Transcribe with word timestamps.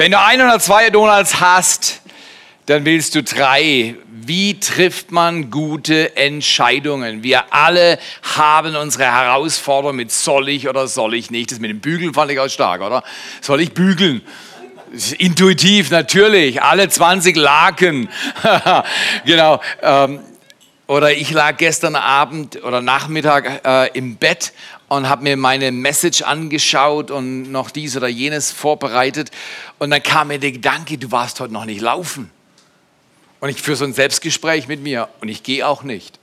Wenn 0.00 0.12
du 0.12 0.18
ein 0.18 0.40
oder 0.40 0.58
zwei 0.58 0.88
Donuts 0.88 1.40
hast, 1.42 2.00
dann 2.64 2.86
willst 2.86 3.14
du 3.16 3.22
drei. 3.22 3.96
Wie 4.10 4.58
trifft 4.58 5.12
man 5.12 5.50
gute 5.50 6.16
Entscheidungen? 6.16 7.22
Wir 7.22 7.52
alle 7.52 7.98
haben 8.34 8.76
unsere 8.76 9.04
Herausforderung 9.04 9.96
mit 9.96 10.10
soll 10.10 10.48
ich 10.48 10.70
oder 10.70 10.88
soll 10.88 11.12
ich 11.12 11.30
nicht. 11.30 11.52
Das 11.52 11.60
mit 11.60 11.68
dem 11.68 11.80
Bügeln 11.80 12.14
fand 12.14 12.30
ich 12.30 12.40
auch 12.40 12.48
stark, 12.48 12.80
oder? 12.80 13.04
Soll 13.42 13.60
ich 13.60 13.74
bügeln? 13.74 14.22
Intuitiv, 15.18 15.90
natürlich. 15.90 16.62
Alle 16.62 16.88
20 16.88 17.36
Laken. 17.36 18.08
genau. 19.26 19.60
Ähm, 19.82 20.20
oder 20.86 21.12
ich 21.12 21.30
lag 21.30 21.58
gestern 21.58 21.94
Abend 21.94 22.64
oder 22.64 22.80
Nachmittag 22.80 23.66
äh, 23.66 23.90
im 23.92 24.16
Bett 24.16 24.54
und 24.90 25.08
habe 25.08 25.22
mir 25.22 25.36
meine 25.36 25.70
Message 25.70 26.22
angeschaut 26.22 27.12
und 27.12 27.52
noch 27.52 27.70
dies 27.70 27.96
oder 27.96 28.08
jenes 28.08 28.50
vorbereitet. 28.50 29.30
Und 29.78 29.90
dann 29.90 30.02
kam 30.02 30.28
mir 30.28 30.40
der 30.40 30.50
Gedanke, 30.50 30.98
du 30.98 31.12
warst 31.12 31.38
heute 31.38 31.52
noch 31.52 31.64
nicht 31.64 31.80
laufen. 31.80 32.28
Und 33.38 33.50
ich 33.50 33.62
führe 33.62 33.76
so 33.76 33.84
ein 33.84 33.92
Selbstgespräch 33.92 34.66
mit 34.66 34.82
mir 34.82 35.08
und 35.20 35.28
ich 35.28 35.44
gehe 35.44 35.66
auch 35.66 35.84
nicht. 35.84 36.18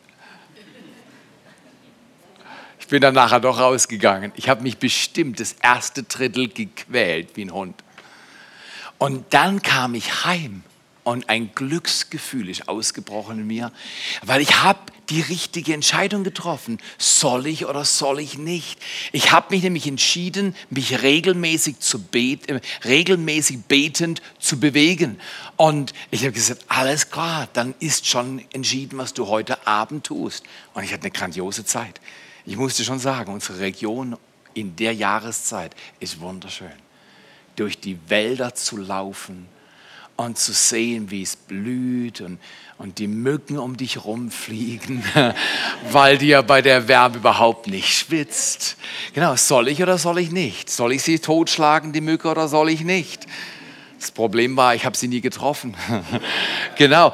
Ich 2.77 2.87
bin 2.87 2.99
dann 3.01 3.13
nachher 3.13 3.39
doch 3.39 3.57
rausgegangen. 3.57 4.33
Ich 4.35 4.49
habe 4.49 4.63
mich 4.63 4.77
bestimmt 4.77 5.39
das 5.39 5.53
erste 5.61 6.03
Drittel 6.03 6.49
gequält 6.49 7.29
wie 7.35 7.45
ein 7.45 7.53
Hund. 7.53 7.81
Und 8.97 9.33
dann 9.33 9.61
kam 9.61 9.95
ich 9.95 10.25
heim 10.25 10.63
und 11.07 11.29
ein 11.29 11.55
Glücksgefühl 11.55 12.49
ist 12.49 12.67
ausgebrochen 12.67 13.39
in 13.39 13.47
mir, 13.47 13.71
weil 14.23 14.41
ich 14.41 14.61
habe 14.61 14.91
die 15.09 15.21
richtige 15.21 15.73
Entscheidung 15.73 16.25
getroffen. 16.25 16.79
Soll 16.97 17.47
ich 17.47 17.65
oder 17.65 17.85
soll 17.85 18.19
ich 18.19 18.37
nicht? 18.37 18.77
Ich 19.13 19.31
habe 19.31 19.55
mich 19.55 19.63
nämlich 19.63 19.87
entschieden, 19.87 20.53
mich 20.69 21.01
regelmäßig, 21.01 21.79
zu 21.79 22.03
beten, 22.03 22.59
regelmäßig 22.83 23.59
betend 23.69 24.21
zu 24.37 24.59
bewegen. 24.59 25.17
Und 25.55 25.93
ich 26.11 26.23
habe 26.23 26.33
gesagt, 26.33 26.65
alles 26.67 27.09
klar, 27.09 27.47
dann 27.53 27.73
ist 27.79 28.05
schon 28.05 28.43
entschieden, 28.51 28.97
was 28.97 29.13
du 29.13 29.27
heute 29.27 29.65
Abend 29.65 30.07
tust. 30.07 30.43
Und 30.73 30.83
ich 30.83 30.91
hatte 30.91 31.03
eine 31.03 31.11
grandiose 31.11 31.63
Zeit. 31.63 32.01
Ich 32.45 32.57
musste 32.57 32.83
schon 32.83 32.99
sagen, 32.99 33.31
unsere 33.31 33.61
Region 33.61 34.17
in 34.53 34.75
der 34.75 34.93
Jahreszeit 34.93 35.73
ist 36.01 36.19
wunderschön. 36.19 36.67
Durch 37.55 37.79
die 37.79 37.97
Wälder 38.09 38.55
zu 38.55 38.75
laufen, 38.75 39.47
und 40.17 40.37
zu 40.37 40.51
sehen, 40.51 41.11
wie 41.11 41.21
es 41.21 41.35
blüht 41.35 42.21
und, 42.21 42.39
und 42.77 42.97
die 42.97 43.07
Mücken 43.07 43.57
um 43.57 43.77
dich 43.77 44.03
rumfliegen, 44.03 45.03
weil 45.91 46.21
ja 46.23 46.41
bei 46.41 46.61
der 46.61 46.87
Wärme 46.87 47.17
überhaupt 47.17 47.67
nicht 47.67 47.93
schwitzt. 47.93 48.77
Genau, 49.13 49.35
soll 49.35 49.67
ich 49.67 49.81
oder 49.81 49.97
soll 49.97 50.19
ich 50.19 50.31
nicht? 50.31 50.69
Soll 50.69 50.93
ich 50.93 51.03
sie 51.03 51.19
totschlagen, 51.19 51.93
die 51.93 52.01
Mücke, 52.01 52.27
oder 52.27 52.47
soll 52.47 52.69
ich 52.69 52.81
nicht? 52.81 53.27
Das 53.99 54.11
Problem 54.11 54.57
war, 54.57 54.75
ich 54.75 54.85
habe 54.85 54.97
sie 54.97 55.07
nie 55.07 55.21
getroffen. 55.21 55.75
genau. 56.77 57.13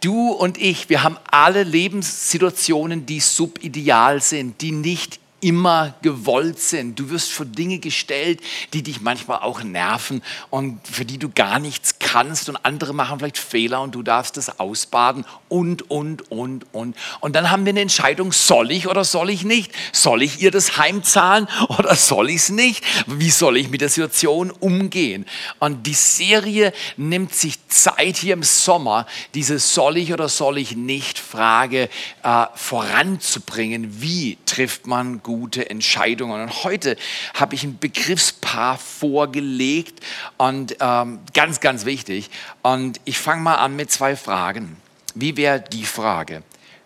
Du 0.00 0.30
und 0.30 0.58
ich, 0.58 0.88
wir 0.88 1.02
haben 1.02 1.16
alle 1.30 1.62
Lebenssituationen, 1.62 3.06
die 3.06 3.20
subideal 3.20 4.20
sind, 4.20 4.60
die 4.60 4.72
nicht 4.72 5.20
immer 5.40 5.94
gewollt 6.02 6.58
sind. 6.58 6.98
Du 6.98 7.10
wirst 7.10 7.32
vor 7.32 7.46
Dinge 7.46 7.78
gestellt, 7.78 8.40
die 8.72 8.82
dich 8.82 9.00
manchmal 9.00 9.38
auch 9.38 9.62
nerven 9.62 10.22
und 10.50 10.80
für 10.86 11.04
die 11.04 11.18
du 11.18 11.28
gar 11.28 11.58
nichts 11.58 11.98
kannst 12.00 12.48
und 12.48 12.56
andere 12.64 12.92
machen 12.92 13.18
vielleicht 13.18 13.38
Fehler 13.38 13.80
und 13.82 13.94
du 13.94 14.02
darfst 14.02 14.36
das 14.36 14.58
ausbaden 14.58 15.24
und, 15.48 15.90
und, 15.90 16.30
und, 16.30 16.66
und. 16.72 16.96
Und 17.20 17.36
dann 17.36 17.50
haben 17.50 17.64
wir 17.64 17.70
eine 17.70 17.80
Entscheidung, 17.80 18.32
soll 18.32 18.70
ich 18.70 18.88
oder 18.88 19.04
soll 19.04 19.30
ich 19.30 19.44
nicht? 19.44 19.72
Soll 19.92 20.22
ich 20.22 20.40
ihr 20.42 20.50
das 20.50 20.78
heimzahlen 20.78 21.48
oder 21.78 21.94
soll 21.94 22.30
ich 22.30 22.36
es 22.36 22.48
nicht? 22.50 22.84
Wie 23.06 23.30
soll 23.30 23.56
ich 23.56 23.68
mit 23.68 23.80
der 23.80 23.88
Situation 23.88 24.50
umgehen? 24.50 25.26
Und 25.58 25.86
die 25.86 25.94
Serie 25.94 26.72
nimmt 26.96 27.34
sich 27.34 27.66
Zeit 27.68 28.16
hier 28.16 28.34
im 28.34 28.42
Sommer, 28.42 29.06
diese 29.34 29.58
soll 29.58 29.98
ich 29.98 30.12
oder 30.12 30.28
soll 30.28 30.58
ich 30.58 30.76
nicht 30.76 31.18
Frage 31.18 31.88
äh, 32.22 32.46
voranzubringen. 32.54 34.00
Wie 34.02 34.38
trifft 34.46 34.86
man 34.86 35.22
gute 35.28 35.68
Entscheidungen. 35.68 36.40
Und 36.40 36.64
heute 36.64 36.96
habe 37.34 37.54
ich 37.54 37.62
ein 37.62 37.78
Begriffspaar 37.78 38.78
vorgelegt 38.78 40.00
und 40.38 40.78
ähm, 40.80 41.20
ganz, 41.34 41.60
ganz 41.60 41.84
wichtig. 41.84 42.30
Und 42.62 42.98
ich 43.04 43.18
fange 43.18 43.42
mal 43.42 43.56
an 43.56 43.76
mit 43.76 43.90
zwei 43.90 44.16
Fragen. 44.16 44.78
Wie 45.14 45.36
wäre 45.36 45.60
die 45.60 45.84
Frage? 45.84 46.42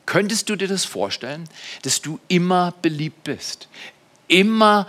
Könntest 0.06 0.48
du 0.48 0.56
dir 0.56 0.66
das 0.66 0.84
vorstellen, 0.84 1.48
dass 1.82 2.02
du 2.02 2.18
immer 2.26 2.74
beliebt 2.82 3.22
bist? 3.22 3.68
Immer 4.26 4.88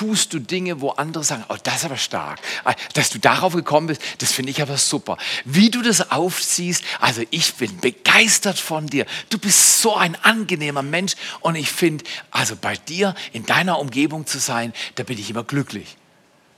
tust 0.00 0.32
du 0.32 0.38
Dinge, 0.38 0.80
wo 0.80 0.90
andere 0.90 1.22
sagen, 1.24 1.44
oh, 1.50 1.56
das 1.62 1.76
ist 1.76 1.84
aber 1.84 1.98
stark. 1.98 2.40
Ah, 2.64 2.74
dass 2.94 3.10
du 3.10 3.18
darauf 3.18 3.52
gekommen 3.52 3.88
bist, 3.88 4.00
das 4.16 4.32
finde 4.32 4.50
ich 4.50 4.62
aber 4.62 4.78
super. 4.78 5.18
Wie 5.44 5.70
du 5.70 5.82
das 5.82 6.10
aufziehst, 6.10 6.82
also 7.00 7.22
ich 7.28 7.52
bin 7.56 7.80
begeistert 7.80 8.58
von 8.58 8.86
dir. 8.86 9.04
Du 9.28 9.36
bist 9.36 9.82
so 9.82 9.94
ein 9.94 10.16
angenehmer 10.22 10.80
Mensch 10.80 11.16
und 11.40 11.54
ich 11.54 11.70
finde, 11.70 12.04
also 12.30 12.56
bei 12.56 12.76
dir 12.76 13.14
in 13.34 13.44
deiner 13.44 13.78
Umgebung 13.78 14.26
zu 14.26 14.38
sein, 14.38 14.72
da 14.94 15.02
bin 15.02 15.18
ich 15.18 15.28
immer 15.28 15.44
glücklich. 15.44 15.98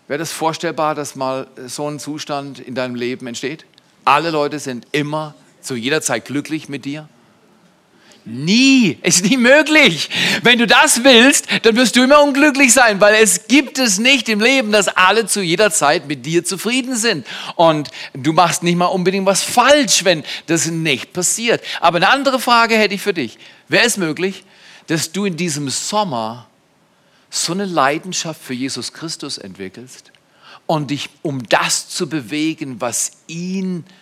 Wäre 0.06 0.20
das 0.20 0.30
vorstellbar, 0.30 0.94
dass 0.94 1.16
mal 1.16 1.48
so 1.66 1.88
ein 1.88 1.98
Zustand 1.98 2.60
in 2.60 2.76
deinem 2.76 2.94
Leben 2.94 3.26
entsteht? 3.26 3.66
Alle 4.04 4.30
Leute 4.30 4.60
sind 4.60 4.86
immer 4.92 5.34
zu 5.60 5.74
jeder 5.74 6.00
Zeit 6.00 6.26
glücklich 6.26 6.68
mit 6.68 6.84
dir? 6.84 7.08
Nie, 8.24 8.98
ist 9.02 9.24
nie 9.24 9.36
möglich. 9.36 10.08
Wenn 10.42 10.58
du 10.58 10.66
das 10.66 11.02
willst, 11.02 11.48
dann 11.62 11.74
wirst 11.74 11.96
du 11.96 12.04
immer 12.04 12.22
unglücklich 12.22 12.72
sein, 12.72 13.00
weil 13.00 13.16
es 13.16 13.48
gibt 13.48 13.80
es 13.80 13.98
nicht 13.98 14.28
im 14.28 14.40
Leben, 14.40 14.70
dass 14.70 14.86
alle 14.86 15.26
zu 15.26 15.42
jeder 15.42 15.72
Zeit 15.72 16.06
mit 16.06 16.24
dir 16.24 16.44
zufrieden 16.44 16.94
sind. 16.94 17.26
Und 17.56 17.90
du 18.12 18.32
machst 18.32 18.62
nicht 18.62 18.76
mal 18.76 18.86
unbedingt 18.86 19.26
was 19.26 19.42
falsch, 19.42 20.04
wenn 20.04 20.22
das 20.46 20.66
nicht 20.66 21.12
passiert. 21.12 21.64
Aber 21.80 21.96
eine 21.96 22.10
andere 22.10 22.38
Frage 22.38 22.76
hätte 22.76 22.94
ich 22.94 23.02
für 23.02 23.14
dich. 23.14 23.38
Wäre 23.66 23.86
es 23.86 23.96
möglich, 23.96 24.44
dass 24.86 25.10
du 25.10 25.24
in 25.24 25.36
diesem 25.36 25.68
Sommer 25.68 26.46
so 27.28 27.52
eine 27.52 27.64
Leidenschaft 27.64 28.40
für 28.40 28.54
Jesus 28.54 28.92
Christus 28.92 29.38
entwickelst 29.38 30.12
und 30.66 30.92
dich 30.92 31.08
um 31.22 31.42
das 31.48 31.88
zu 31.88 32.08
bewegen, 32.08 32.80
was 32.80 33.12
ihn 33.26 33.82
bewegt 33.82 34.01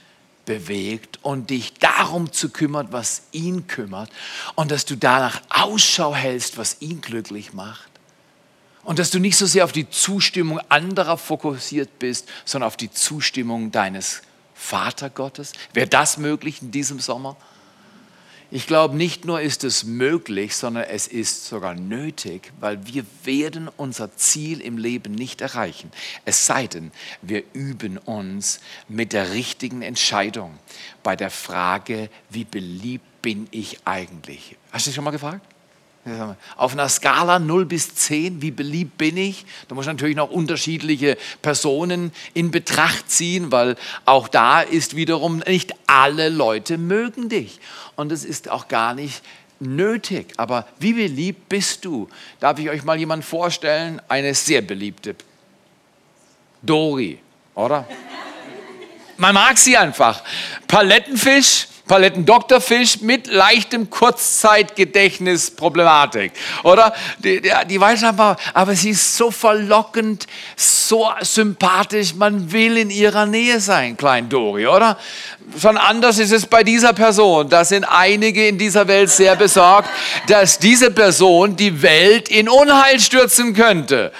und 1.22 1.50
dich 1.50 1.74
darum 1.74 2.32
zu 2.32 2.50
kümmern, 2.50 2.88
was 2.90 3.22
ihn 3.30 3.66
kümmert 3.66 4.10
und 4.56 4.70
dass 4.70 4.84
du 4.84 4.96
danach 4.96 5.42
Ausschau 5.48 6.14
hältst, 6.14 6.58
was 6.58 6.78
ihn 6.80 7.00
glücklich 7.00 7.52
macht 7.52 7.90
und 8.82 8.98
dass 8.98 9.10
du 9.10 9.18
nicht 9.18 9.36
so 9.36 9.46
sehr 9.46 9.64
auf 9.64 9.72
die 9.72 9.88
Zustimmung 9.88 10.58
anderer 10.68 11.16
fokussiert 11.16 11.98
bist, 11.98 12.28
sondern 12.44 12.66
auf 12.66 12.76
die 12.76 12.90
Zustimmung 12.90 13.70
deines 13.70 14.22
Vatergottes. 14.54 15.52
Wäre 15.72 15.88
das 15.88 16.18
möglich 16.18 16.62
in 16.62 16.70
diesem 16.70 17.00
Sommer? 17.00 17.36
Ich 18.52 18.66
glaube, 18.66 18.96
nicht 18.96 19.24
nur 19.24 19.40
ist 19.40 19.62
es 19.62 19.84
möglich, 19.84 20.56
sondern 20.56 20.82
es 20.84 21.06
ist 21.06 21.46
sogar 21.46 21.74
nötig, 21.74 22.52
weil 22.58 22.84
wir 22.84 23.06
werden 23.22 23.68
unser 23.76 24.16
Ziel 24.16 24.60
im 24.60 24.76
Leben 24.76 25.12
nicht 25.12 25.40
erreichen. 25.40 25.92
Es 26.24 26.46
sei 26.46 26.66
denn, 26.66 26.90
wir 27.22 27.44
üben 27.52 27.96
uns 27.96 28.58
mit 28.88 29.12
der 29.12 29.30
richtigen 29.32 29.82
Entscheidung 29.82 30.58
bei 31.04 31.14
der 31.14 31.30
Frage, 31.30 32.10
wie 32.28 32.44
beliebt 32.44 33.22
bin 33.22 33.46
ich 33.52 33.78
eigentlich? 33.84 34.56
Hast 34.72 34.86
du 34.86 34.90
dich 34.90 34.96
schon 34.96 35.04
mal 35.04 35.10
gefragt? 35.10 35.46
Auf 36.56 36.72
einer 36.72 36.88
Skala 36.88 37.38
0 37.38 37.66
bis 37.66 37.94
10, 37.94 38.40
wie 38.40 38.50
beliebt 38.50 38.96
bin 38.96 39.18
ich? 39.18 39.44
Da 39.68 39.74
muss 39.74 39.84
ich 39.84 39.92
natürlich 39.92 40.16
noch 40.16 40.30
unterschiedliche 40.30 41.18
Personen 41.42 42.10
in 42.32 42.50
Betracht 42.50 43.10
ziehen, 43.10 43.52
weil 43.52 43.76
auch 44.06 44.26
da 44.26 44.62
ist 44.62 44.96
wiederum 44.96 45.42
nicht 45.46 45.74
alle 45.86 46.30
Leute 46.30 46.78
mögen 46.78 47.28
dich. 47.28 47.60
Und 47.96 48.12
es 48.12 48.24
ist 48.24 48.48
auch 48.48 48.68
gar 48.68 48.94
nicht 48.94 49.22
nötig. 49.60 50.32
Aber 50.38 50.66
wie 50.78 50.94
beliebt 50.94 51.50
bist 51.50 51.84
du? 51.84 52.08
Darf 52.40 52.58
ich 52.58 52.70
euch 52.70 52.82
mal 52.82 52.98
jemanden 52.98 53.24
vorstellen? 53.24 54.00
Eine 54.08 54.34
sehr 54.34 54.62
beliebte. 54.62 55.14
Dori, 56.62 57.18
oder? 57.54 57.86
Man 59.20 59.34
mag 59.34 59.58
sie 59.58 59.76
einfach. 59.76 60.22
Palettenfisch, 60.66 61.66
Paletten-Doktorfisch 61.86 63.02
mit 63.02 63.26
leichtem 63.26 63.90
Kurzzeitgedächtnisproblematik, 63.90 66.32
oder? 66.62 66.94
Die, 67.18 67.42
die, 67.42 67.52
die 67.68 67.78
weiß 67.78 68.02
einfach, 68.04 68.38
aber 68.54 68.74
sie 68.74 68.88
ist 68.90 69.18
so 69.18 69.30
verlockend, 69.30 70.26
so 70.56 71.10
sympathisch, 71.20 72.14
man 72.14 72.50
will 72.50 72.78
in 72.78 72.88
ihrer 72.88 73.26
Nähe 73.26 73.60
sein, 73.60 73.98
Klein 73.98 74.30
Dori, 74.30 74.66
oder? 74.66 74.96
Schon 75.60 75.76
anders 75.76 76.18
ist 76.18 76.32
es 76.32 76.46
bei 76.46 76.64
dieser 76.64 76.94
Person. 76.94 77.50
Da 77.50 77.66
sind 77.66 77.84
einige 77.84 78.48
in 78.48 78.56
dieser 78.56 78.88
Welt 78.88 79.10
sehr 79.10 79.36
besorgt, 79.36 79.90
dass 80.28 80.58
diese 80.58 80.90
Person 80.90 81.56
die 81.56 81.82
Welt 81.82 82.30
in 82.30 82.48
Unheil 82.48 82.98
stürzen 83.00 83.52
könnte. 83.52 84.12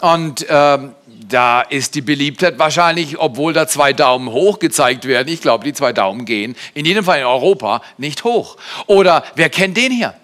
Und 0.00 0.46
ähm, 0.48 0.94
da 1.28 1.62
ist 1.62 1.94
die 1.94 2.00
Beliebtheit 2.00 2.58
wahrscheinlich, 2.58 3.18
obwohl 3.18 3.52
da 3.52 3.66
zwei 3.66 3.92
Daumen 3.92 4.28
hoch 4.30 4.58
gezeigt 4.58 5.06
werden, 5.06 5.28
ich 5.32 5.40
glaube, 5.40 5.64
die 5.64 5.72
zwei 5.72 5.92
Daumen 5.92 6.24
gehen, 6.24 6.56
in 6.74 6.84
jedem 6.84 7.04
Fall 7.04 7.20
in 7.20 7.26
Europa, 7.26 7.82
nicht 7.98 8.24
hoch. 8.24 8.56
Oder 8.86 9.24
wer 9.34 9.48
kennt 9.48 9.76
den 9.76 9.92
hier? 9.92 10.14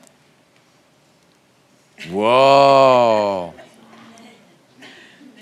Wow. 2.10 3.54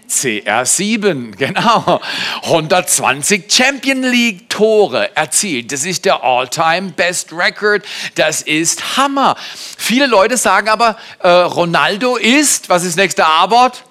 CR7, 0.08 1.36
genau. 1.36 2.00
120 2.44 3.52
Champion 3.52 4.02
League 4.02 4.48
Tore 4.48 5.14
erzielt. 5.14 5.70
Das 5.70 5.84
ist 5.84 6.04
der 6.06 6.24
All-Time 6.24 6.92
Best 6.92 7.32
Record. 7.32 7.84
Das 8.14 8.42
ist 8.42 8.96
Hammer. 8.96 9.36
Viele 9.76 10.06
Leute 10.06 10.36
sagen 10.36 10.68
aber, 10.68 10.96
äh, 11.20 11.28
Ronaldo 11.28 12.16
ist, 12.16 12.68
was 12.68 12.84
ist 12.84 12.96
nächste 12.96 13.26
A-Wort? 13.26 13.84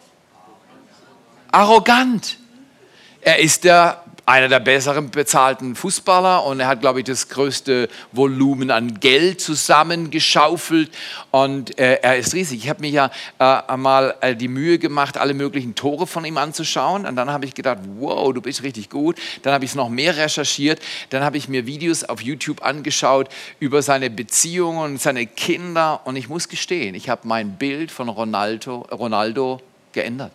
Arrogant. 1.52 2.38
Er 3.22 3.40
ist 3.40 3.64
der 3.64 4.04
einer 4.28 4.50
der 4.50 4.60
besseren 4.60 5.10
bezahlten 5.10 5.74
Fußballer 5.74 6.44
und 6.44 6.60
er 6.60 6.68
hat, 6.68 6.82
glaube 6.82 7.00
ich, 7.00 7.06
das 7.06 7.30
größte 7.30 7.88
Volumen 8.12 8.72
an 8.72 9.00
Geld 9.00 9.40
zusammengeschaufelt 9.40 10.92
und 11.32 11.80
äh, 11.80 12.00
er 12.02 12.18
ist 12.18 12.34
riesig. 12.34 12.66
Ich 12.66 12.70
habe 12.70 12.82
mir 12.82 12.90
ja 12.90 13.10
äh, 13.40 13.44
einmal 13.72 14.16
äh, 14.20 14.36
die 14.36 14.50
Mühe 14.50 14.80
gemacht, 14.80 15.18
alle 15.18 15.34
möglichen 15.34 15.76
Tore 15.76 16.08
von 16.08 16.26
ihm 16.26 16.38
anzuschauen 16.38 17.06
und 17.06 17.16
dann 17.16 17.32
habe 17.32 17.46
ich 17.46 17.54
gedacht, 17.54 17.78
wow, 18.00 18.34
du 18.34 18.42
bist 18.42 18.64
richtig 18.64 18.90
gut. 18.90 19.18
Dann 19.44 19.54
habe 19.54 19.64
ich 19.64 19.72
es 19.72 19.76
noch 19.76 19.88
mehr 19.88 20.18
recherchiert, 20.18 20.82
dann 21.10 21.24
habe 21.24 21.38
ich 21.38 21.48
mir 21.48 21.66
Videos 21.66 22.04
auf 22.04 22.22
YouTube 22.22 22.62
angeschaut 22.66 23.30
über 23.62 23.82
seine 23.82 24.10
Beziehungen 24.10 24.80
und 24.80 25.02
seine 25.02 25.26
Kinder 25.26 26.02
und 26.04 26.18
ich 26.18 26.28
muss 26.28 26.50
gestehen, 26.50 26.96
ich 26.96 27.08
habe 27.08 27.26
mein 27.26 27.52
Bild 27.56 27.92
von 27.92 28.10
Ronaldo, 28.10 28.88
Ronaldo 28.92 29.62
geändert. 29.94 30.34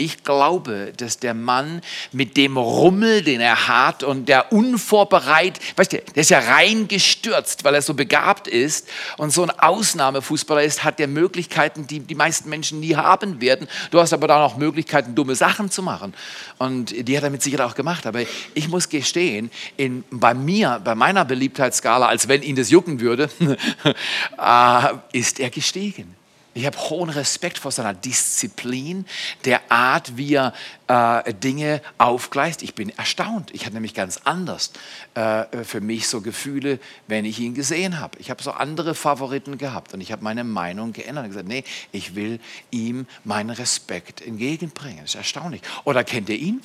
Ich 0.00 0.22
glaube, 0.22 0.92
dass 0.96 1.18
der 1.18 1.34
Mann 1.34 1.82
mit 2.12 2.36
dem 2.36 2.56
Rummel, 2.56 3.22
den 3.22 3.40
er 3.40 3.66
hat 3.66 4.04
und 4.04 4.28
der 4.28 4.52
unvorbereitet, 4.52 5.60
weißt 5.76 5.92
du, 5.92 5.96
der 5.98 6.20
ist 6.20 6.30
ja 6.30 6.38
reingestürzt, 6.38 7.64
weil 7.64 7.74
er 7.74 7.82
so 7.82 7.94
begabt 7.94 8.46
ist 8.46 8.88
und 9.16 9.32
so 9.32 9.42
ein 9.42 9.50
Ausnahmefußballer 9.50 10.62
ist, 10.62 10.84
hat 10.84 11.00
der 11.00 11.08
Möglichkeiten, 11.08 11.88
die 11.88 11.98
die 11.98 12.14
meisten 12.14 12.48
Menschen 12.48 12.78
nie 12.78 12.94
haben 12.94 13.40
werden. 13.40 13.66
Du 13.90 13.98
hast 13.98 14.12
aber 14.12 14.28
da 14.28 14.38
noch 14.38 14.56
Möglichkeiten, 14.56 15.16
dumme 15.16 15.34
Sachen 15.34 15.68
zu 15.68 15.82
machen. 15.82 16.14
Und 16.58 16.94
die 17.08 17.16
hat 17.16 17.24
er 17.24 17.30
mit 17.30 17.42
Sicherheit 17.42 17.68
auch 17.68 17.74
gemacht. 17.74 18.06
Aber 18.06 18.20
ich 18.54 18.68
muss 18.68 18.88
gestehen, 18.88 19.50
in, 19.76 20.04
bei 20.12 20.32
mir, 20.32 20.80
bei 20.84 20.94
meiner 20.94 21.24
Beliebtheitsskala, 21.24 22.06
als 22.06 22.28
wenn 22.28 22.42
ihn 22.42 22.54
das 22.54 22.70
jucken 22.70 23.00
würde, 23.00 23.30
äh, 24.38 24.94
ist 25.10 25.40
er 25.40 25.50
gestiegen. 25.50 26.17
Ich 26.58 26.66
habe 26.66 26.76
hohen 26.76 27.08
Respekt 27.08 27.56
vor 27.56 27.70
seiner 27.70 27.94
Disziplin, 27.94 29.06
der 29.44 29.70
Art, 29.70 30.16
wie 30.16 30.34
er 30.34 30.52
äh, 30.88 31.32
Dinge 31.32 31.80
aufgleist. 31.98 32.64
Ich 32.64 32.74
bin 32.74 32.88
erstaunt. 32.98 33.54
Ich 33.54 33.64
hatte 33.64 33.74
nämlich 33.74 33.94
ganz 33.94 34.22
anders 34.24 34.72
äh, 35.14 35.44
für 35.62 35.80
mich 35.80 36.08
so 36.08 36.20
Gefühle, 36.20 36.80
wenn 37.06 37.24
ich 37.24 37.38
ihn 37.38 37.54
gesehen 37.54 38.00
habe. 38.00 38.18
Ich 38.18 38.28
habe 38.28 38.42
so 38.42 38.50
andere 38.50 38.96
Favoriten 38.96 39.56
gehabt 39.56 39.94
und 39.94 40.00
ich 40.00 40.10
habe 40.10 40.24
meine 40.24 40.42
Meinung 40.42 40.92
geändert 40.92 41.26
und 41.26 41.30
gesagt, 41.30 41.46
nee, 41.46 41.62
ich 41.92 42.16
will 42.16 42.40
ihm 42.72 43.06
meinen 43.22 43.50
Respekt 43.50 44.20
entgegenbringen. 44.20 45.02
Das 45.02 45.10
ist 45.10 45.14
erstaunlich. 45.14 45.62
Oder 45.84 46.02
kennt 46.02 46.28
ihr 46.28 46.38
ihn? 46.38 46.60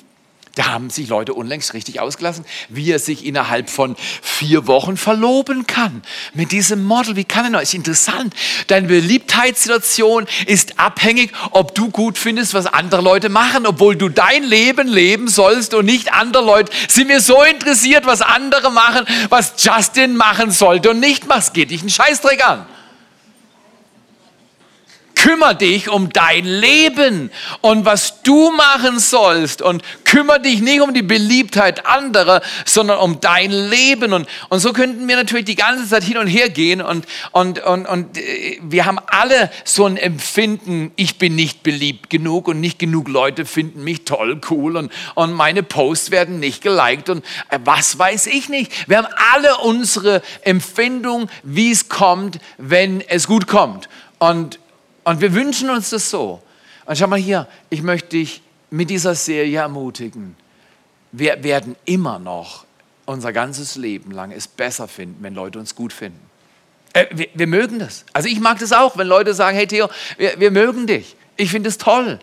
Da 0.54 0.66
haben 0.66 0.88
sich 0.88 1.08
Leute 1.08 1.34
unlängst 1.34 1.74
richtig 1.74 1.98
ausgelassen, 1.98 2.44
wie 2.68 2.90
er 2.90 3.00
sich 3.00 3.26
innerhalb 3.26 3.68
von 3.68 3.96
vier 4.22 4.68
Wochen 4.68 4.96
verloben 4.96 5.66
kann. 5.66 6.02
Mit 6.32 6.52
diesem 6.52 6.84
Model, 6.84 7.16
wie 7.16 7.24
kann 7.24 7.44
er 7.44 7.50
noch? 7.50 7.60
Ist 7.60 7.74
interessant. 7.74 8.34
Deine 8.68 8.86
Beliebtheitssituation 8.86 10.26
ist 10.46 10.78
abhängig, 10.78 11.32
ob 11.50 11.74
du 11.74 11.90
gut 11.90 12.18
findest, 12.18 12.54
was 12.54 12.66
andere 12.66 13.02
Leute 13.02 13.30
machen, 13.30 13.66
obwohl 13.66 13.96
du 13.96 14.08
dein 14.08 14.44
Leben 14.44 14.86
leben 14.86 15.26
sollst 15.26 15.74
und 15.74 15.86
nicht 15.86 16.12
andere 16.12 16.44
Leute. 16.44 16.70
Sind 16.88 17.08
wir 17.08 17.20
so 17.20 17.42
interessiert, 17.42 18.06
was 18.06 18.22
andere 18.22 18.70
machen, 18.70 19.06
was 19.30 19.54
Justin 19.58 20.16
machen 20.16 20.52
sollte 20.52 20.90
und 20.90 21.00
nicht 21.00 21.26
machst, 21.26 21.54
geht 21.54 21.72
dich 21.72 21.80
einen 21.80 21.90
Scheißdreck 21.90 22.46
an. 22.46 22.66
Kümmer 25.24 25.54
dich 25.54 25.88
um 25.88 26.12
dein 26.12 26.44
Leben 26.44 27.30
und 27.62 27.86
was 27.86 28.20
du 28.24 28.50
machen 28.50 28.98
sollst 28.98 29.62
und 29.62 29.82
kümmere 30.04 30.42
dich 30.42 30.60
nicht 30.60 30.82
um 30.82 30.92
die 30.92 31.00
Beliebtheit 31.00 31.86
anderer, 31.86 32.42
sondern 32.66 32.98
um 32.98 33.20
dein 33.20 33.50
Leben. 33.50 34.12
Und, 34.12 34.28
und 34.50 34.58
so 34.58 34.74
könnten 34.74 35.08
wir 35.08 35.16
natürlich 35.16 35.46
die 35.46 35.54
ganze 35.54 35.88
Zeit 35.88 36.04
hin 36.04 36.18
und 36.18 36.26
her 36.26 36.50
gehen 36.50 36.82
und, 36.82 37.06
und, 37.32 37.58
und, 37.64 37.86
und 37.86 38.18
äh, 38.18 38.58
wir 38.60 38.84
haben 38.84 38.98
alle 39.06 39.50
so 39.64 39.86
ein 39.86 39.96
Empfinden, 39.96 40.92
ich 40.96 41.16
bin 41.16 41.34
nicht 41.36 41.62
beliebt 41.62 42.10
genug 42.10 42.46
und 42.46 42.60
nicht 42.60 42.78
genug 42.78 43.08
Leute 43.08 43.46
finden 43.46 43.82
mich 43.82 44.04
toll, 44.04 44.42
cool 44.50 44.76
und, 44.76 44.92
und 45.14 45.32
meine 45.32 45.62
Posts 45.62 46.10
werden 46.10 46.38
nicht 46.38 46.60
geliked 46.60 47.08
und 47.08 47.24
äh, 47.48 47.58
was 47.64 47.98
weiß 47.98 48.26
ich 48.26 48.50
nicht. 48.50 48.90
Wir 48.90 48.98
haben 48.98 49.08
alle 49.32 49.56
unsere 49.56 50.20
Empfindung, 50.42 51.30
wie 51.42 51.70
es 51.70 51.88
kommt, 51.88 52.40
wenn 52.58 53.00
es 53.00 53.26
gut 53.26 53.46
kommt. 53.46 53.88
Und 54.18 54.58
und 55.04 55.20
wir 55.20 55.34
wünschen 55.34 55.70
uns 55.70 55.90
das 55.90 56.10
so. 56.10 56.42
Und 56.86 56.98
schau 56.98 57.06
mal 57.06 57.18
hier, 57.18 57.46
ich 57.70 57.82
möchte 57.82 58.10
dich 58.10 58.42
mit 58.70 58.90
dieser 58.90 59.14
Serie 59.14 59.60
ermutigen. 59.60 60.36
Wir 61.12 61.42
werden 61.42 61.76
immer 61.84 62.18
noch 62.18 62.64
unser 63.06 63.32
ganzes 63.32 63.76
Leben 63.76 64.10
lang 64.10 64.32
es 64.32 64.48
besser 64.48 64.88
finden, 64.88 65.22
wenn 65.22 65.34
Leute 65.34 65.58
uns 65.58 65.74
gut 65.74 65.92
finden. 65.92 66.20
Äh, 66.92 67.06
wir, 67.10 67.28
wir, 67.34 67.46
mögen 67.46 67.78
das. 67.78 68.04
Also 68.12 68.28
ich 68.28 68.40
mag 68.40 68.58
das 68.58 68.72
auch, 68.72 68.96
wenn 68.96 69.06
Leute 69.06 69.34
sagen, 69.34 69.56
hey 69.56 69.66
Theo, 69.66 69.88
wir, 70.16 70.38
wir 70.40 70.50
mögen 70.50 70.86
dich. 70.86 71.16
Ich 71.36 71.50
finde 71.50 71.68
es 71.68 71.78
toll. 71.78 72.18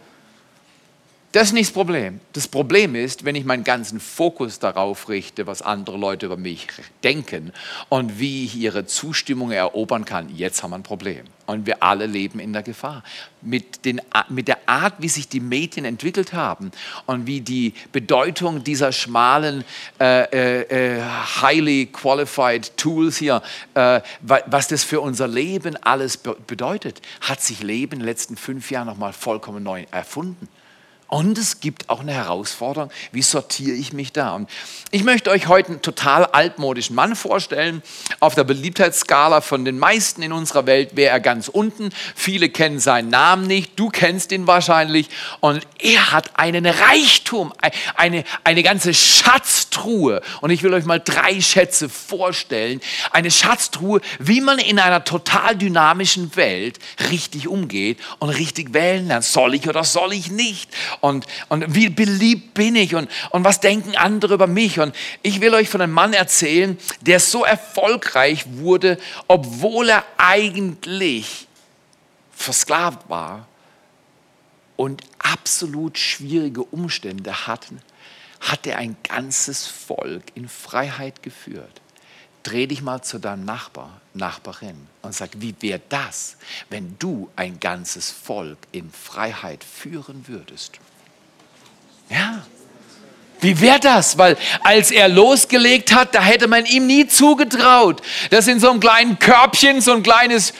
Das 1.31 1.43
ist 1.47 1.53
nicht 1.53 1.69
das 1.69 1.73
Problem. 1.73 2.19
Das 2.33 2.49
Problem 2.49 2.93
ist, 2.93 3.23
wenn 3.23 3.35
ich 3.35 3.45
meinen 3.45 3.63
ganzen 3.63 4.01
Fokus 4.01 4.59
darauf 4.59 5.07
richte, 5.07 5.47
was 5.47 5.61
andere 5.61 5.97
Leute 5.97 6.25
über 6.25 6.35
mich 6.35 6.67
denken 7.05 7.53
und 7.87 8.19
wie 8.19 8.43
ich 8.43 8.57
ihre 8.57 8.85
Zustimmung 8.85 9.51
erobern 9.51 10.03
kann. 10.03 10.27
Jetzt 10.35 10.61
haben 10.61 10.71
wir 10.71 10.79
ein 10.79 10.83
Problem. 10.83 11.23
Und 11.45 11.65
wir 11.65 11.81
alle 11.81 12.05
leben 12.05 12.39
in 12.39 12.51
der 12.51 12.63
Gefahr. 12.63 13.03
Mit, 13.41 13.85
den, 13.85 14.01
mit 14.27 14.49
der 14.49 14.57
Art, 14.67 14.95
wie 14.97 15.07
sich 15.07 15.29
die 15.29 15.39
Medien 15.39 15.85
entwickelt 15.85 16.33
haben 16.33 16.71
und 17.05 17.27
wie 17.27 17.39
die 17.39 17.75
Bedeutung 17.93 18.65
dieser 18.65 18.91
schmalen, 18.91 19.63
äh, 20.01 20.23
äh, 20.23 20.97
äh 20.97 21.01
highly 21.41 21.85
qualified 21.93 22.75
Tools 22.75 23.17
hier, 23.17 23.41
äh, 23.73 24.01
was 24.19 24.67
das 24.67 24.83
für 24.83 24.99
unser 24.99 25.29
Leben 25.29 25.77
alles 25.81 26.17
bedeutet, 26.17 27.01
hat 27.21 27.41
sich 27.41 27.63
Leben 27.63 27.93
in 27.93 27.99
den 27.99 28.05
letzten 28.05 28.35
fünf 28.35 28.69
Jahren 28.69 28.87
nochmal 28.87 29.13
vollkommen 29.13 29.63
neu 29.63 29.85
erfunden. 29.91 30.49
Und 31.13 31.37
es 31.37 31.59
gibt 31.59 31.89
auch 31.89 31.99
eine 31.99 32.13
Herausforderung, 32.13 32.89
wie 33.11 33.21
sortiere 33.21 33.75
ich 33.75 33.91
mich 33.91 34.13
da? 34.13 34.33
Und 34.33 34.49
ich 34.91 35.03
möchte 35.03 35.29
euch 35.29 35.47
heute 35.47 35.71
einen 35.71 35.81
total 35.81 36.23
altmodischen 36.23 36.95
Mann 36.95 37.17
vorstellen. 37.17 37.83
Auf 38.21 38.33
der 38.33 38.45
Beliebtheitsskala 38.45 39.41
von 39.41 39.65
den 39.65 39.77
meisten 39.77 40.21
in 40.21 40.31
unserer 40.31 40.65
Welt 40.67 40.95
wäre 40.95 41.11
er 41.11 41.19
ganz 41.19 41.49
unten. 41.49 41.89
Viele 42.15 42.47
kennen 42.47 42.79
seinen 42.79 43.09
Namen 43.09 43.45
nicht, 43.45 43.77
du 43.77 43.89
kennst 43.89 44.31
ihn 44.31 44.47
wahrscheinlich. 44.47 45.09
Und 45.41 45.67
er 45.79 46.13
hat 46.13 46.39
einen 46.39 46.65
Reichtum, 46.65 47.51
eine, 47.97 48.23
eine 48.45 48.63
ganze 48.63 48.93
Schatztruhe. 48.93 50.21
Und 50.39 50.51
ich 50.51 50.63
will 50.63 50.73
euch 50.73 50.85
mal 50.85 51.01
drei 51.01 51.41
Schätze 51.41 51.89
vorstellen. 51.89 52.79
Eine 53.11 53.31
Schatztruhe, 53.31 53.99
wie 54.19 54.39
man 54.39 54.59
in 54.59 54.79
einer 54.79 55.03
total 55.03 55.57
dynamischen 55.57 56.37
Welt 56.37 56.79
richtig 57.09 57.49
umgeht 57.49 57.99
und 58.19 58.29
richtig 58.29 58.73
wählen 58.73 59.09
lernt. 59.09 59.25
Soll 59.25 59.55
ich 59.55 59.67
oder 59.67 59.83
soll 59.83 60.13
ich 60.13 60.31
nicht? 60.31 60.69
Und, 61.01 61.25
und 61.49 61.75
wie 61.75 61.89
beliebt 61.89 62.53
bin 62.53 62.75
ich 62.75 62.95
und, 62.95 63.09
und 63.31 63.43
was 63.43 63.59
denken 63.59 63.95
andere 63.97 64.35
über 64.35 64.47
mich. 64.47 64.79
Und 64.79 64.95
ich 65.21 65.41
will 65.41 65.53
euch 65.53 65.69
von 65.69 65.81
einem 65.81 65.93
Mann 65.93 66.13
erzählen, 66.13 66.77
der 67.01 67.19
so 67.19 67.43
erfolgreich 67.43 68.45
wurde, 68.57 68.97
obwohl 69.27 69.89
er 69.89 70.05
eigentlich 70.17 71.47
versklavt 72.31 73.09
war 73.09 73.47
und 74.77 75.01
absolut 75.19 75.97
schwierige 75.97 76.63
Umstände 76.63 77.47
hatten, 77.47 77.81
hat 78.39 78.65
er 78.65 78.77
ein 78.77 78.95
ganzes 79.03 79.67
Volk 79.67 80.23
in 80.33 80.47
Freiheit 80.47 81.21
geführt 81.21 81.81
dreh 82.43 82.67
dich 82.67 82.81
mal 82.81 83.01
zu 83.01 83.19
deinem 83.19 83.45
Nachbar, 83.45 84.01
Nachbarin 84.13 84.87
und 85.01 85.13
sag, 85.13 85.29
wie 85.35 85.55
wäre 85.59 85.81
das, 85.89 86.37
wenn 86.69 86.97
du 86.99 87.29
ein 87.35 87.59
ganzes 87.59 88.09
Volk 88.09 88.57
in 88.71 88.91
Freiheit 88.91 89.63
führen 89.63 90.27
würdest? 90.27 90.79
Ja. 92.11 92.43
Wie 93.39 93.59
wäre 93.59 93.79
das? 93.79 94.17
Weil 94.17 94.37
als 94.63 94.91
er 94.91 95.07
losgelegt 95.07 95.93
hat, 95.95 96.13
da 96.13 96.21
hätte 96.21 96.47
man 96.47 96.65
ihm 96.65 96.85
nie 96.85 97.07
zugetraut, 97.07 98.01
dass 98.29 98.47
in 98.47 98.59
so 98.59 98.69
einem 98.69 98.79
kleinen 98.79 99.17
Körbchen 99.17 99.81
so 99.81 99.93
ein 99.93 100.03
kleines 100.03 100.53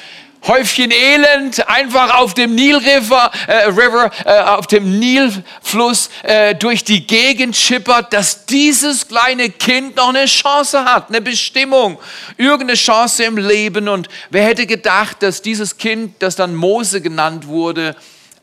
Häufchen 0.48 0.89
Elend 0.89 1.70
einfach 1.70 2.15
auf 2.17 2.34
dem 2.34 2.55
Nil 2.55 2.77
River, 2.77 3.29
äh, 3.46 3.65
River 3.67 4.10
äh, 4.25 4.39
auf 4.39 4.65
dem 4.65 4.98
Nilfluss 4.98 6.10
äh, 6.24 6.55
durch 6.55 6.84
die 6.84 7.05
Gegend 7.05 7.55
schippert, 7.55 8.12
dass 8.12 8.48
dieses 8.48 9.08
kleine 9.08 9.51
Kind 9.51 9.98
noch 9.98 10.10
eine 10.10 10.25
Chance 10.25 10.84
hat, 10.84 11.10
eine 11.10 11.22
Bestimmung, 11.22 12.00
irgendeine 12.38 12.74
Chance 12.74 13.24
im 13.24 13.38
Leben. 13.38 13.88
Und 13.88 14.10
wer 14.31 14.43
hätte 14.43 14.65
gedacht, 14.65 15.22
dass 15.22 15.43
dieses 15.43 15.77
Kind, 15.77 16.15
das 16.17 16.36
dann 16.36 16.55
Mose 16.55 17.01
genannt 17.01 17.46
wurde, 17.46 17.96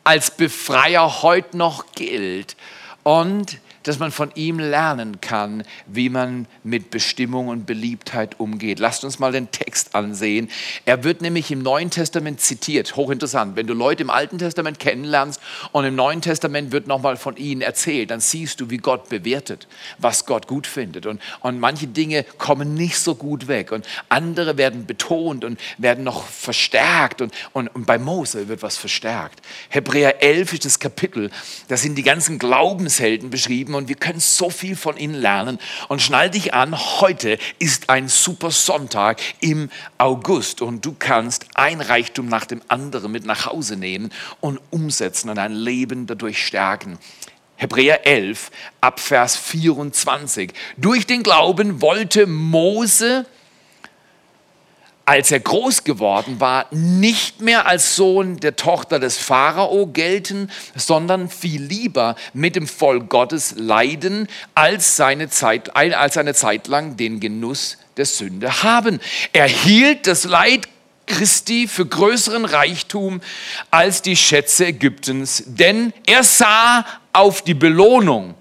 als 0.04 0.30
Befreier 0.30 1.22
heute 1.22 1.56
noch 1.56 1.86
gilt 1.96 2.54
und 3.08 3.58
dass 3.84 3.98
man 3.98 4.10
von 4.10 4.30
ihm 4.34 4.58
lernen 4.58 5.22
kann, 5.22 5.62
wie 5.86 6.10
man 6.10 6.46
mit 6.62 6.90
Bestimmung 6.90 7.48
und 7.48 7.64
Beliebtheit 7.64 8.38
umgeht. 8.38 8.80
Lasst 8.80 9.02
uns 9.02 9.18
mal 9.18 9.32
den 9.32 9.50
Text 9.50 9.67
Text 9.68 9.94
ansehen. 9.94 10.48
Er 10.86 11.04
wird 11.04 11.20
nämlich 11.20 11.50
im 11.50 11.60
Neuen 11.60 11.90
Testament 11.90 12.40
zitiert. 12.40 12.96
Hochinteressant. 12.96 13.54
Wenn 13.54 13.66
du 13.66 13.74
Leute 13.74 14.02
im 14.02 14.08
Alten 14.08 14.38
Testament 14.38 14.78
kennenlernst 14.78 15.42
und 15.72 15.84
im 15.84 15.94
Neuen 15.94 16.22
Testament 16.22 16.72
wird 16.72 16.86
nochmal 16.86 17.18
von 17.18 17.36
ihnen 17.36 17.60
erzählt, 17.60 18.10
dann 18.10 18.20
siehst 18.20 18.62
du, 18.62 18.70
wie 18.70 18.78
Gott 18.78 19.10
bewertet, 19.10 19.68
was 19.98 20.24
Gott 20.24 20.46
gut 20.46 20.66
findet. 20.66 21.04
Und, 21.04 21.20
und 21.40 21.60
manche 21.60 21.86
Dinge 21.86 22.24
kommen 22.38 22.72
nicht 22.72 22.98
so 22.98 23.14
gut 23.14 23.46
weg 23.46 23.70
und 23.70 23.84
andere 24.08 24.56
werden 24.56 24.86
betont 24.86 25.44
und 25.44 25.60
werden 25.76 26.02
noch 26.02 26.24
verstärkt. 26.24 27.20
Und, 27.20 27.34
und, 27.52 27.68
und 27.68 27.86
bei 27.86 27.98
Mose 27.98 28.48
wird 28.48 28.62
was 28.62 28.78
verstärkt. 28.78 29.42
Hebräer 29.68 30.22
11 30.22 30.54
ist 30.54 30.64
das 30.64 30.78
Kapitel, 30.78 31.30
da 31.68 31.76
sind 31.76 31.96
die 31.96 32.02
ganzen 32.02 32.38
Glaubenshelden 32.38 33.28
beschrieben 33.28 33.74
und 33.74 33.88
wir 33.88 33.96
können 33.96 34.20
so 34.20 34.48
viel 34.48 34.76
von 34.76 34.96
ihnen 34.96 35.14
lernen. 35.14 35.58
Und 35.88 36.00
schnall 36.00 36.30
dich 36.30 36.54
an, 36.54 36.74
heute 37.02 37.36
ist 37.58 37.90
ein 37.90 38.08
super 38.08 38.50
Sonntag 38.50 39.20
im 39.40 39.57
August 39.98 40.62
und 40.62 40.84
du 40.84 40.94
kannst 40.98 41.46
ein 41.54 41.80
Reichtum 41.80 42.28
nach 42.28 42.46
dem 42.46 42.62
anderen 42.68 43.12
mit 43.12 43.24
nach 43.26 43.46
Hause 43.46 43.76
nehmen 43.76 44.10
und 44.40 44.60
umsetzen 44.70 45.28
und 45.30 45.36
dein 45.36 45.52
Leben 45.52 46.06
dadurch 46.06 46.44
stärken. 46.44 46.98
Hebräer 47.56 48.06
11 48.06 48.50
ab 48.80 49.00
Vers 49.00 49.36
24. 49.36 50.52
Durch 50.76 51.06
den 51.06 51.22
Glauben 51.22 51.82
wollte 51.82 52.26
Mose 52.26 53.26
als 55.08 55.30
er 55.30 55.40
groß 55.40 55.84
geworden 55.84 56.38
war, 56.38 56.66
nicht 56.70 57.40
mehr 57.40 57.66
als 57.66 57.96
Sohn 57.96 58.36
der 58.40 58.56
Tochter 58.56 58.98
des 58.98 59.16
Pharao 59.16 59.86
gelten, 59.86 60.50
sondern 60.76 61.30
viel 61.30 61.62
lieber 61.62 62.14
mit 62.34 62.56
dem 62.56 62.66
Volk 62.66 63.08
Gottes 63.08 63.54
leiden, 63.56 64.28
als 64.54 64.96
seine 64.96 65.30
Zeit, 65.30 65.74
als 65.74 66.18
eine 66.18 66.34
Zeit 66.34 66.68
lang 66.68 66.98
den 66.98 67.20
Genuss 67.20 67.78
der 67.98 68.06
Sünde 68.06 68.62
haben. 68.62 69.00
Er 69.32 69.46
hielt 69.46 70.06
das 70.06 70.24
Leid 70.24 70.68
Christi 71.06 71.66
für 71.66 71.86
größeren 71.86 72.44
Reichtum 72.44 73.20
als 73.70 74.02
die 74.02 74.16
Schätze 74.16 74.66
Ägyptens, 74.66 75.42
denn 75.46 75.92
er 76.06 76.22
sah 76.22 76.84
auf 77.12 77.42
die 77.42 77.54
Belohnung 77.54 78.34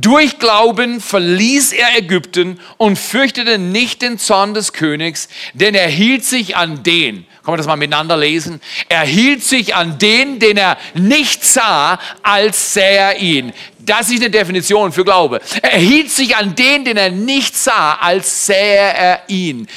durch 0.00 0.38
Glauben 0.38 1.00
verließ 1.00 1.72
er 1.72 1.96
Ägypten 1.96 2.58
und 2.78 2.98
fürchtete 2.98 3.58
nicht 3.58 4.02
den 4.02 4.18
Zorn 4.18 4.52
des 4.52 4.72
Königs, 4.72 5.28
denn 5.52 5.74
er 5.74 5.88
hielt 5.88 6.24
sich 6.24 6.56
an 6.56 6.82
den, 6.82 7.26
können 7.44 7.54
wir 7.54 7.56
das 7.58 7.66
mal 7.66 7.76
miteinander 7.76 8.16
lesen? 8.16 8.60
Er 8.88 9.02
hielt 9.02 9.44
sich 9.44 9.74
an 9.74 9.98
den, 9.98 10.38
den 10.38 10.56
er 10.56 10.78
nicht 10.94 11.44
sah, 11.44 11.98
als 12.22 12.74
sähe 12.74 12.96
er 12.96 13.20
ihn. 13.20 13.52
Das 13.78 14.10
ist 14.10 14.20
eine 14.20 14.30
Definition 14.30 14.92
für 14.92 15.04
Glaube. 15.04 15.40
Er 15.60 15.78
hielt 15.78 16.10
sich 16.10 16.36
an 16.36 16.54
den, 16.54 16.84
den 16.84 16.96
er 16.96 17.10
nicht 17.10 17.54
sah, 17.54 17.94
als 17.94 18.46
sähe 18.46 18.94
er 18.94 19.20
ihn. 19.28 19.68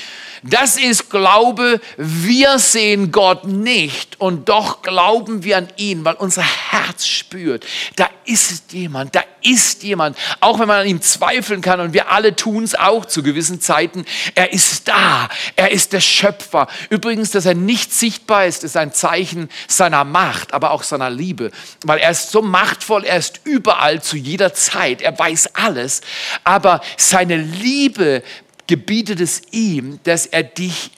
Das 0.44 0.78
ist 0.78 1.10
Glaube. 1.10 1.80
Wir 1.98 2.60
sehen 2.60 3.12
Gott 3.12 3.46
nicht 3.46 4.20
und 4.20 4.50
doch 4.50 4.82
glauben 4.82 5.44
wir 5.44 5.58
an 5.58 5.68
ihn, 5.78 6.06
weil 6.06 6.16
unser 6.16 6.44
Herz 6.44 7.08
spürt, 7.08 7.66
da 7.96 8.10
ist 8.26 8.74
jemand, 8.74 9.16
da 9.16 9.24
ist 9.42 9.84
jemand. 9.84 10.18
Auch 10.42 10.60
wenn 10.60 10.68
man 10.68 10.82
an 10.82 10.88
ihm 10.88 11.02
zweifeln 11.02 11.62
kann 11.62 11.80
und 11.80 11.94
wir 11.94 12.12
alle 12.12 12.36
tun 12.36 12.64
es 12.64 12.76
auch 12.76 13.06
zu 13.06 13.24
gewissen 13.24 13.62
Zeiten. 13.62 14.06
Er 14.36 14.52
ist 14.54 14.88
da. 14.88 15.30
Er 15.56 15.72
ist 15.72 15.94
der 15.94 16.02
Schöpfer. 16.02 16.68
Übrigens, 16.90 17.32
dass 17.32 17.46
er 17.46 17.56
nicht 17.56 17.94
sichtbar 17.94 18.46
ist, 18.46 18.64
ist 18.64 18.78
ein 18.78 18.94
Zeichen 18.94 19.50
seiner 19.68 20.04
Macht, 20.04 20.54
aber 20.54 20.72
auch 20.72 20.84
seiner 20.84 21.10
Liebe, 21.10 21.52
weil 21.84 22.00
er 22.00 22.12
ist 22.12 22.32
so 22.32 22.42
machtvoll, 22.42 23.06
er 23.06 23.18
ist 23.18 23.42
überall 23.44 24.02
zu 24.02 24.18
jeder 24.18 24.54
Zeit. 24.54 25.02
Er 25.02 25.18
weiß 25.18 25.56
alles, 25.56 26.02
aber 26.44 26.82
seine 26.98 27.38
Liebe 27.38 28.24
gebietet 28.68 29.20
es 29.20 29.42
ihm, 29.52 30.00
dass 30.04 30.26
er 30.26 30.44
dich, 30.44 30.92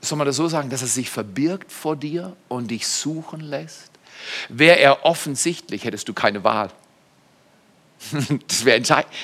soll 0.00 0.18
man 0.18 0.26
das 0.26 0.36
so 0.36 0.48
sagen, 0.48 0.70
dass 0.70 0.82
er 0.82 0.88
sich 0.88 1.10
verbirgt 1.10 1.72
vor 1.72 1.96
dir 1.96 2.36
und 2.48 2.70
dich 2.70 2.86
suchen 2.86 3.40
lässt? 3.40 3.90
Wäre 4.48 4.78
er 4.78 5.04
offensichtlich, 5.04 5.84
hättest 5.84 6.08
du 6.08 6.14
keine 6.14 6.44
Wahl. 6.44 6.70
Das 8.48 8.64
wäre 8.64 8.82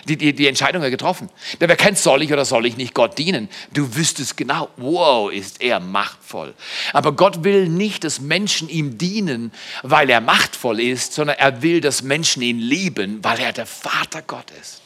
die, 0.08 0.16
die, 0.16 0.32
die 0.32 0.46
Entscheidung 0.46 0.82
wäre 0.82 0.90
getroffen. 0.90 1.28
Da 1.58 1.68
wäre 1.68 1.76
kein 1.76 1.96
soll 1.96 2.22
ich 2.22 2.32
oder 2.32 2.44
soll 2.44 2.66
ich 2.66 2.76
nicht 2.76 2.94
Gott 2.94 3.18
dienen. 3.18 3.48
Du 3.72 3.94
wüsstest 3.94 4.36
genau, 4.36 4.68
wow, 4.76 5.30
ist 5.30 5.60
er 5.60 5.80
machtvoll. 5.80 6.54
Aber 6.92 7.12
Gott 7.12 7.44
will 7.44 7.68
nicht, 7.68 8.04
dass 8.04 8.20
Menschen 8.20 8.68
ihm 8.68 8.98
dienen, 8.98 9.52
weil 9.82 10.08
er 10.10 10.20
machtvoll 10.20 10.80
ist, 10.80 11.12
sondern 11.12 11.36
er 11.38 11.62
will, 11.62 11.80
dass 11.80 12.02
Menschen 12.02 12.42
ihn 12.42 12.58
lieben, 12.58 13.22
weil 13.22 13.38
er 13.40 13.52
der 13.52 13.66
Vater 13.66 14.22
Gott 14.22 14.50
ist. 14.60 14.80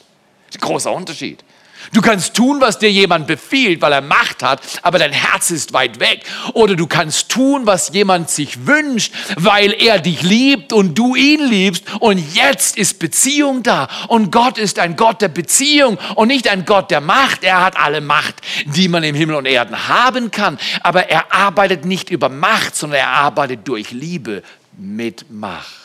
Das 0.47 0.57
ist 0.57 0.63
ein 0.63 0.67
großer 0.69 0.93
Unterschied. 0.93 1.45
Du 1.93 2.01
kannst 2.01 2.35
tun, 2.35 2.61
was 2.61 2.79
dir 2.79 2.91
jemand 2.91 3.27
befiehlt, 3.27 3.83
weil 3.83 3.93
er 3.93 4.01
Macht 4.01 4.43
hat, 4.43 4.61
aber 4.83 4.99
dein 4.99 5.13
Herz 5.13 5.51
ist 5.51 5.73
weit 5.73 6.01
weg. 6.01 6.23
Oder 6.53 6.77
du 6.77 6.87
kannst 6.87 7.29
tun, 7.29 7.67
was 7.67 7.93
jemand 7.93 8.31
sich 8.31 8.67
wünscht, 8.67 9.13
weil 9.37 9.73
er 9.73 9.99
dich 9.99 10.23
liebt 10.23 10.73
und 10.73 10.95
du 10.97 11.15
ihn 11.15 11.47
liebst. 11.49 11.85
Und 12.01 12.35
jetzt 12.35 12.77
ist 12.77 12.99
Beziehung 12.99 13.63
da. 13.63 13.89
Und 14.09 14.33
Gott 14.33 14.59
ist 14.59 14.79
ein 14.79 14.97
Gott 14.97 15.21
der 15.23 15.29
Beziehung 15.29 15.99
und 16.15 16.29
nicht 16.29 16.49
ein 16.49 16.65
Gott 16.65 16.91
der 16.91 17.01
Macht. 17.01 17.45
Er 17.45 17.65
hat 17.65 17.77
alle 17.77 18.01
Macht, 18.01 18.37
die 18.65 18.89
man 18.89 19.03
im 19.03 19.15
Himmel 19.15 19.37
und 19.37 19.47
Erden 19.47 19.89
haben 19.89 20.31
kann. 20.31 20.59
Aber 20.83 21.09
er 21.09 21.33
arbeitet 21.33 21.85
nicht 21.85 22.11
über 22.11 22.29
Macht, 22.29 22.77
sondern 22.77 23.01
er 23.01 23.09
arbeitet 23.09 23.67
durch 23.69 23.91
Liebe 23.91 24.43
mit 24.77 25.31
Macht. 25.31 25.84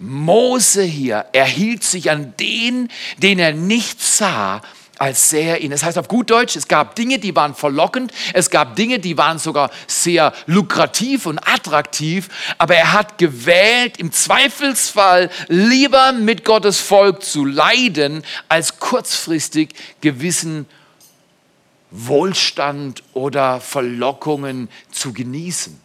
Mose 0.00 0.82
hier, 0.82 1.26
erhielt 1.32 1.84
sich 1.84 2.10
an 2.10 2.34
den, 2.40 2.88
den 3.18 3.38
er 3.38 3.52
nicht 3.52 4.02
sah, 4.02 4.62
als 4.98 5.30
sähe 5.30 5.52
er 5.52 5.60
ihn. 5.60 5.70
Das 5.70 5.82
heißt 5.82 5.98
auf 5.98 6.08
gut 6.08 6.30
Deutsch, 6.30 6.56
es 6.56 6.68
gab 6.68 6.94
Dinge, 6.94 7.18
die 7.18 7.34
waren 7.36 7.54
verlockend, 7.54 8.12
es 8.34 8.50
gab 8.50 8.76
Dinge, 8.76 8.98
die 8.98 9.16
waren 9.16 9.38
sogar 9.38 9.70
sehr 9.86 10.32
lukrativ 10.46 11.26
und 11.26 11.38
attraktiv, 11.38 12.28
aber 12.58 12.76
er 12.76 12.92
hat 12.92 13.16
gewählt, 13.16 13.98
im 13.98 14.12
Zweifelsfall 14.12 15.30
lieber 15.48 16.12
mit 16.12 16.44
Gottes 16.44 16.80
Volk 16.80 17.22
zu 17.22 17.44
leiden, 17.44 18.24
als 18.48 18.78
kurzfristig 18.78 19.70
gewissen 20.00 20.66
Wohlstand 21.90 23.02
oder 23.14 23.60
Verlockungen 23.60 24.68
zu 24.90 25.12
genießen. 25.12 25.80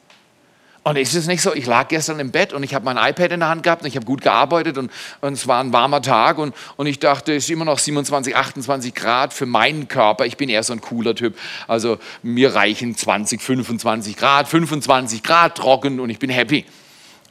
Und 0.88 0.98
ist 0.98 1.16
es 1.16 1.26
nicht 1.26 1.42
so, 1.42 1.52
ich 1.52 1.66
lag 1.66 1.88
gestern 1.88 2.20
im 2.20 2.30
Bett 2.30 2.54
und 2.54 2.62
ich 2.62 2.76
habe 2.76 2.86
mein 2.86 2.96
iPad 2.96 3.32
in 3.32 3.40
der 3.40 3.50
Hand 3.50 3.64
gehabt 3.64 3.82
und 3.82 3.88
ich 3.88 3.96
habe 3.96 4.06
gut 4.06 4.22
gearbeitet 4.22 4.78
und, 4.78 4.92
und, 5.20 5.34
es 5.34 5.48
war 5.48 5.60
ein 5.60 5.74
warmer 5.74 6.00
Tag 6.00 6.38
und, 6.38 6.54
und 6.76 6.86
ich 6.86 7.00
dachte, 7.00 7.34
es 7.34 7.46
ist 7.46 7.50
immer 7.50 7.66
noch 7.66 7.80
27, 7.80 8.36
28 8.36 8.94
Grad 8.94 9.34
für 9.34 9.48
meinen 9.48 9.88
Körper. 9.88 10.28
Ich 10.28 10.38
bin 10.38 10.48
eher 10.48 10.62
so 10.62 10.74
ein 10.74 10.82
cooler 10.82 11.16
Typ. 11.16 11.36
Also 11.68 11.98
mir 12.22 12.54
reichen 12.54 12.96
20, 12.96 13.42
25 13.42 14.16
Grad, 14.16 14.48
25 14.48 15.24
Grad 15.24 15.58
trocken 15.58 16.00
und 16.00 16.12
ich 16.12 16.20
bin 16.20 16.30
happy. 16.30 16.66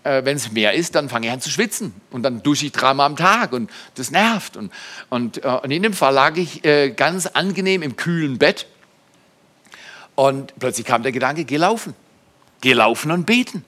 Äh, 0.03 0.25
Wenn 0.25 0.37
es 0.37 0.51
mehr 0.51 0.73
ist, 0.73 0.97
dann 0.97 1.09
fange 1.09 1.29
ich 1.29 1.33
an 1.33 1.41
zu 1.41 1.49
schwitzen 1.49 1.95
und 2.11 2.25
dann 2.25 2.43
dusche 2.43 2.67
ich 2.67 2.73
dreimal 2.73 3.07
am 3.07 3.15
Tag 3.15 3.53
und 3.53 3.71
das 3.95 4.11
nervt. 4.11 4.57
Und, 4.57 4.73
und, 5.11 5.45
äh, 5.45 5.49
und 5.63 5.71
in 5.71 5.85
dem 5.85 5.93
Fall 5.93 6.13
lag 6.13 6.37
ich 6.37 6.65
äh, 6.65 6.91
ganz 6.91 7.27
angenehm 7.27 7.83
im 7.83 7.95
kühlen 7.95 8.37
Bett 8.37 8.67
und 10.17 10.59
plötzlich 10.59 10.85
kam 10.85 11.05
der 11.05 11.13
Gedanke, 11.13 11.45
geh 11.45 11.57
laufen. 11.57 11.95
Geh 12.65 12.73
laufen 12.73 13.11
und 13.11 13.27
beten. 13.27 13.63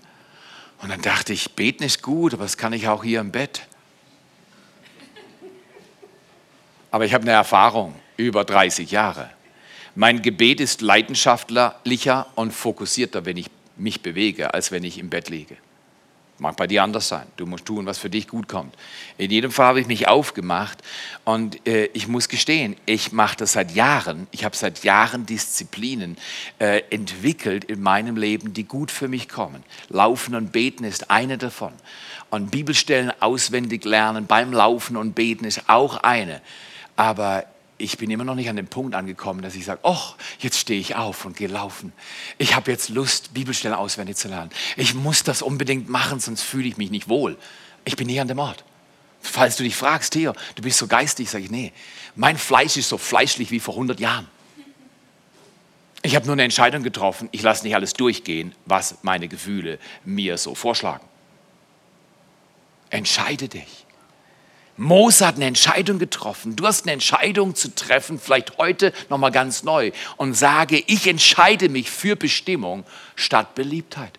Und 0.78 0.88
dann 0.88 1.02
dachte 1.02 1.34
ich, 1.34 1.50
beten 1.52 1.82
ist 1.82 2.02
gut, 2.02 2.32
aber 2.32 2.44
das 2.44 2.56
kann 2.56 2.72
ich 2.72 2.88
auch 2.88 3.04
hier 3.04 3.20
im 3.20 3.30
Bett. 3.30 3.66
Aber 6.90 7.04
ich 7.04 7.12
habe 7.12 7.20
eine 7.24 7.32
Erfahrung, 7.32 7.94
über 8.16 8.42
30 8.44 8.90
Jahre. 8.90 9.28
Mein 9.94 10.22
Gebet 10.22 10.62
ist 10.62 10.80
leidenschaftlicher 10.80 12.26
und 12.36 12.52
fokussierter, 12.52 13.26
wenn 13.26 13.36
ich 13.36 13.48
mich 13.76 14.00
bewege, 14.00 14.54
als 14.54 14.72
wenn 14.72 14.82
ich 14.82 14.96
im 14.96 15.10
Bett 15.10 15.28
liege. 15.28 15.58
Mag 16.38 16.56
bei 16.56 16.66
dir 16.66 16.82
anders 16.82 17.08
sein. 17.08 17.26
Du 17.36 17.46
musst 17.46 17.64
tun, 17.64 17.86
was 17.86 17.96
für 17.96 18.10
dich 18.10 18.28
gut 18.28 18.46
kommt. 18.46 18.74
In 19.16 19.30
jedem 19.30 19.50
Fall 19.50 19.68
habe 19.68 19.80
ich 19.80 19.86
mich 19.86 20.06
aufgemacht 20.06 20.82
und 21.24 21.66
äh, 21.66 21.86
ich 21.94 22.08
muss 22.08 22.28
gestehen, 22.28 22.76
ich 22.84 23.12
mache 23.12 23.38
das 23.38 23.52
seit 23.52 23.74
Jahren. 23.74 24.26
Ich 24.32 24.44
habe 24.44 24.54
seit 24.54 24.84
Jahren 24.84 25.24
Disziplinen 25.24 26.18
äh, 26.58 26.82
entwickelt 26.90 27.64
in 27.64 27.80
meinem 27.80 28.16
Leben, 28.16 28.52
die 28.52 28.64
gut 28.64 28.90
für 28.90 29.08
mich 29.08 29.30
kommen. 29.30 29.62
Laufen 29.88 30.34
und 30.34 30.52
Beten 30.52 30.84
ist 30.84 31.10
eine 31.10 31.38
davon. 31.38 31.72
Und 32.28 32.50
Bibelstellen 32.50 33.12
auswendig 33.20 33.86
lernen 33.86 34.26
beim 34.26 34.52
Laufen 34.52 34.98
und 34.98 35.14
Beten 35.14 35.46
ist 35.46 35.68
auch 35.68 35.96
eine. 35.96 36.42
Aber 36.96 37.46
ich 37.78 37.99
bin 37.99 38.11
immer 38.11 38.25
noch 38.25 38.35
nicht 38.35 38.49
an 38.49 38.56
dem 38.56 38.68
Punkt 38.68 38.95
angekommen, 38.95 39.42
dass 39.42 39.54
ich 39.54 39.64
sage, 39.64 39.80
oh, 39.83 39.99
jetzt 40.38 40.59
stehe 40.59 40.80
ich 40.80 40.97
auf 40.97 41.25
und 41.25 41.37
gehe 41.37 41.49
laufen. 41.49 41.92
Ich 42.38 42.56
habe 42.56 42.71
jetzt 42.71 42.88
Lust, 42.88 43.35
Bibelstellen 43.35 43.76
auswendig 43.76 44.16
zu 44.16 44.28
lernen. 44.28 44.50
Ich 44.76 44.95
muss 44.95 45.25
das 45.25 45.42
unbedingt 45.42 45.88
machen, 45.88 46.21
sonst 46.21 46.42
fühle 46.42 46.68
ich 46.68 46.76
mich 46.78 46.90
nicht 46.90 47.09
wohl. 47.09 47.37
Ich 47.85 47.97
bin 47.97 48.06
nie 48.06 48.18
an 48.21 48.28
dem 48.28 48.38
Ort. 48.38 48.64
Falls 49.21 49.56
du 49.56 49.64
dich 49.64 49.76
fragst, 49.76 50.12
Theo, 50.12 50.33
du 50.54 50.62
bist 50.62 50.78
so 50.78 50.87
geistig, 50.87 51.28
sage 51.28 51.45
ich, 51.45 51.50
nee, 51.50 51.73
mein 52.14 52.38
Fleisch 52.38 52.76
ist 52.76 52.88
so 52.88 52.99
fleischlich 52.99 53.50
wie 53.50 53.61
vor 53.61 53.75
100 53.75 54.00
Jahren. 54.00 54.28
Ich 56.02 56.14
habe 56.14 56.26
nur 56.26 56.35
eine 56.35 56.45
Entscheidung 56.45 56.83
getroffen, 56.83 57.28
ich 57.33 57.42
lasse 57.42 57.64
nicht 57.64 57.75
alles 57.75 57.92
durchgehen, 57.92 58.54
was 58.64 58.99
meine 59.02 59.28
Gefühle 59.28 59.78
mir 60.04 60.38
so 60.38 60.54
vorschlagen. 60.54 61.04
Entscheide 62.90 63.49
dich. 63.49 63.85
Mose 64.76 65.26
hat 65.26 65.37
eine 65.37 65.47
Entscheidung 65.47 65.99
getroffen. 65.99 66.56
Du 66.56 66.66
hast 66.66 66.85
eine 66.85 66.92
Entscheidung 66.92 67.54
zu 67.54 67.75
treffen, 67.75 68.18
vielleicht 68.18 68.59
heute 68.59 68.92
nochmal 69.09 69.33
ganz 69.33 69.62
neu 69.62 69.92
und 70.16 70.35
sage, 70.35 70.83
ich 70.87 71.06
entscheide 71.06 71.68
mich 71.68 71.90
für 71.90 72.16
Bestimmung 72.16 72.85
statt 73.14 73.54
Beliebtheit. 73.54 74.12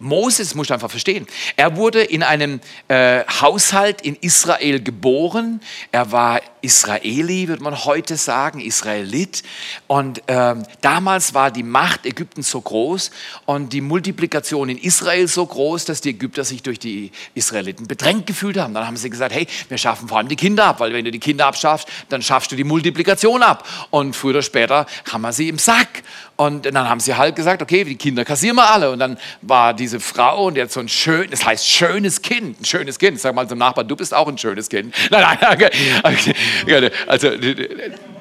Moses, 0.00 0.54
muss 0.54 0.66
ich 0.66 0.72
einfach 0.72 0.90
verstehen, 0.90 1.26
er 1.56 1.76
wurde 1.76 2.02
in 2.02 2.22
einem 2.22 2.60
äh, 2.88 3.22
Haushalt 3.40 4.00
in 4.00 4.16
Israel 4.16 4.82
geboren. 4.82 5.60
Er 5.92 6.10
war 6.10 6.40
Israeli, 6.62 7.48
würde 7.48 7.62
man 7.62 7.84
heute 7.84 8.16
sagen, 8.16 8.60
Israelit. 8.60 9.42
Und 9.86 10.22
ähm, 10.26 10.64
damals 10.80 11.34
war 11.34 11.50
die 11.50 11.62
Macht 11.62 12.06
Ägyptens 12.06 12.50
so 12.50 12.60
groß 12.60 13.10
und 13.46 13.72
die 13.72 13.80
Multiplikation 13.80 14.68
in 14.68 14.78
Israel 14.78 15.28
so 15.28 15.44
groß, 15.44 15.84
dass 15.84 16.00
die 16.00 16.10
Ägypter 16.10 16.44
sich 16.44 16.62
durch 16.62 16.78
die 16.78 17.12
Israeliten 17.34 17.86
bedrängt 17.86 18.26
gefühlt 18.26 18.58
haben. 18.58 18.74
Dann 18.74 18.86
haben 18.86 18.96
sie 18.96 19.10
gesagt, 19.10 19.34
hey, 19.34 19.46
wir 19.68 19.78
schaffen 19.78 20.08
vor 20.08 20.18
allem 20.18 20.28
die 20.28 20.36
Kinder 20.36 20.66
ab, 20.66 20.80
weil 20.80 20.92
wenn 20.92 21.04
du 21.04 21.10
die 21.10 21.20
Kinder 21.20 21.46
abschaffst, 21.46 21.88
dann 22.08 22.22
schaffst 22.22 22.52
du 22.52 22.56
die 22.56 22.64
Multiplikation 22.64 23.42
ab. 23.42 23.66
Und 23.90 24.16
früher 24.16 24.30
oder 24.30 24.42
später 24.42 24.86
haben 25.12 25.22
wir 25.22 25.32
sie 25.32 25.48
im 25.48 25.58
Sack. 25.58 26.02
Und 26.36 26.64
dann 26.64 26.88
haben 26.88 27.00
sie 27.00 27.14
halt 27.14 27.36
gesagt, 27.36 27.60
okay, 27.60 27.84
die 27.84 27.96
Kinder 27.96 28.24
kassieren 28.24 28.56
wir 28.56 28.70
alle. 28.70 28.90
Und 28.90 28.98
dann 28.98 29.18
war 29.42 29.74
diese 29.74 29.89
Frau 29.98 30.46
und 30.46 30.54
die 30.54 30.62
hat 30.62 30.70
so 30.70 30.78
ein 30.78 30.88
schön, 30.88 31.30
das 31.30 31.44
heißt 31.44 31.66
schönes 31.66 32.22
Kind, 32.22 32.60
ein 32.60 32.64
schönes 32.64 32.98
Kind. 32.98 33.18
Sag 33.18 33.34
mal 33.34 33.48
zum 33.48 33.58
Nachbarn, 33.58 33.88
du 33.88 33.96
bist 33.96 34.14
auch 34.14 34.28
ein 34.28 34.38
schönes 34.38 34.68
Kind. 34.68 34.94
Nein, 35.10 35.22
nein, 35.40 35.52
okay. 35.52 36.90
Also 37.06 37.30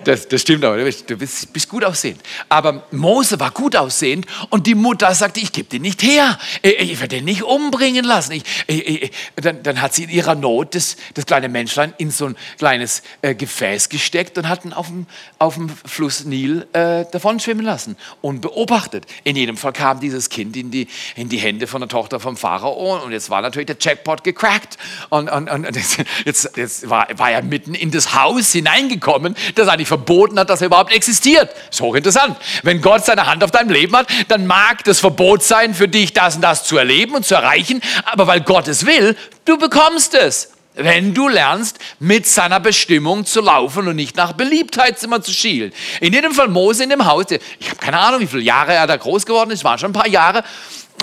das, 0.03 0.27
das 0.27 0.41
stimmt 0.41 0.63
aber, 0.63 0.77
du 0.77 1.17
bist, 1.17 1.51
bist, 1.53 1.69
gut 1.69 1.83
aussehend. 1.83 2.21
Aber 2.47 2.83
Mose 2.91 3.39
war 3.39 3.51
gut 3.51 3.75
aussehend 3.75 4.25
und 4.49 4.67
die 4.67 4.75
Mutter 4.75 5.13
sagte, 5.13 5.39
ich 5.39 5.51
gebe 5.51 5.69
den 5.69 5.81
nicht 5.81 6.01
her, 6.01 6.37
ich 6.61 6.99
werde 6.99 7.17
den 7.17 7.25
nicht 7.25 7.43
umbringen 7.43 8.05
lassen. 8.05 8.33
Ich, 8.33 8.43
ich, 8.67 9.11
dann, 9.35 9.61
dann, 9.63 9.81
hat 9.81 9.93
sie 9.93 10.03
in 10.03 10.09
ihrer 10.09 10.35
Not 10.35 10.75
das, 10.75 10.97
das 11.13 11.25
kleine 11.25 11.49
Menschlein 11.49 11.93
in 11.97 12.11
so 12.11 12.27
ein 12.27 12.35
kleines 12.57 13.03
äh, 13.21 13.35
Gefäß 13.35 13.89
gesteckt 13.89 14.37
und 14.37 14.47
hat 14.47 14.65
ihn 14.65 14.73
auf 14.73 14.87
dem, 14.87 15.05
auf 15.37 15.55
dem 15.55 15.69
Fluss 15.69 16.25
Nil 16.25 16.67
äh, 16.73 17.05
davon 17.11 17.39
schwimmen 17.39 17.65
lassen, 17.65 17.97
unbeobachtet. 18.21 19.05
In 19.23 19.35
jedem 19.35 19.57
Fall 19.57 19.73
kam 19.73 19.99
dieses 19.99 20.29
Kind 20.29 20.55
in 20.55 20.71
die, 20.71 20.87
in 21.15 21.29
die 21.29 21.37
Hände 21.37 21.67
von 21.67 21.81
der 21.81 21.89
Tochter 21.89 22.19
vom 22.19 22.37
Pharao 22.37 23.03
und 23.03 23.11
jetzt 23.11 23.29
war 23.29 23.41
natürlich 23.41 23.67
der 23.67 23.77
Jackpot 23.79 24.23
gecrackt. 24.23 24.77
Und, 25.09 25.29
und, 25.29 25.49
und 25.49 25.75
jetzt, 26.25 26.51
jetzt 26.55 26.89
war, 26.89 27.07
war 27.17 27.31
er 27.31 27.41
mitten 27.41 27.73
in 27.73 27.91
das 27.91 28.15
Haus 28.15 28.51
hineingekommen, 28.51 29.35
das 29.55 29.67
eigentlich 29.67 29.88
verboten 29.89 30.39
hat, 30.39 30.49
dass 30.49 30.61
er 30.61 30.67
überhaupt 30.67 30.93
existiert. 30.93 31.53
Ist 31.69 31.81
hochinteressant. 31.81 32.37
Wenn 32.63 32.81
Gott 32.81 33.05
seine 33.05 33.27
Hand 33.27 33.43
auf 33.43 33.51
deinem 33.51 33.69
Leben 33.69 33.95
hat, 33.97 34.07
dann 34.29 34.47
mag 34.47 34.85
das 34.85 35.01
Verbot 35.01 35.43
sein, 35.43 35.73
für 35.73 35.89
dich 35.89 36.13
das 36.13 36.35
und 36.35 36.41
das 36.41 36.63
zu 36.63 36.77
erleben 36.77 37.15
und 37.15 37.25
zu 37.25 37.35
erreichen, 37.35 37.81
aber 38.05 38.27
weil 38.27 38.41
Gott 38.41 38.69
es 38.69 38.85
will, 38.85 39.17
du 39.43 39.57
bekommst 39.57 40.13
es. 40.13 40.51
Wenn 40.75 41.13
du 41.13 41.27
lernst, 41.27 41.77
mit 41.99 42.25
seiner 42.25 42.61
Bestimmung 42.61 43.25
zu 43.25 43.41
laufen 43.41 43.87
und 43.89 43.97
nicht 43.97 44.15
nach 44.15 44.31
Beliebtheit 44.31 45.03
immer 45.03 45.21
zu 45.21 45.33
schielen. 45.33 45.73
In 45.99 46.13
jedem 46.13 46.31
Fall 46.31 46.47
Mose 46.47 46.83
in 46.83 46.89
dem 46.89 47.05
Haus, 47.05 47.25
ich 47.59 47.69
habe 47.69 47.79
keine 47.81 47.99
Ahnung, 47.99 48.21
wie 48.21 48.27
viele 48.27 48.43
Jahre 48.43 48.73
er 48.73 48.87
da 48.87 48.95
groß 48.95 49.25
geworden 49.25 49.51
ist, 49.51 49.65
waren 49.65 49.77
schon 49.77 49.89
ein 49.89 49.93
paar 49.93 50.07
Jahre. 50.07 50.43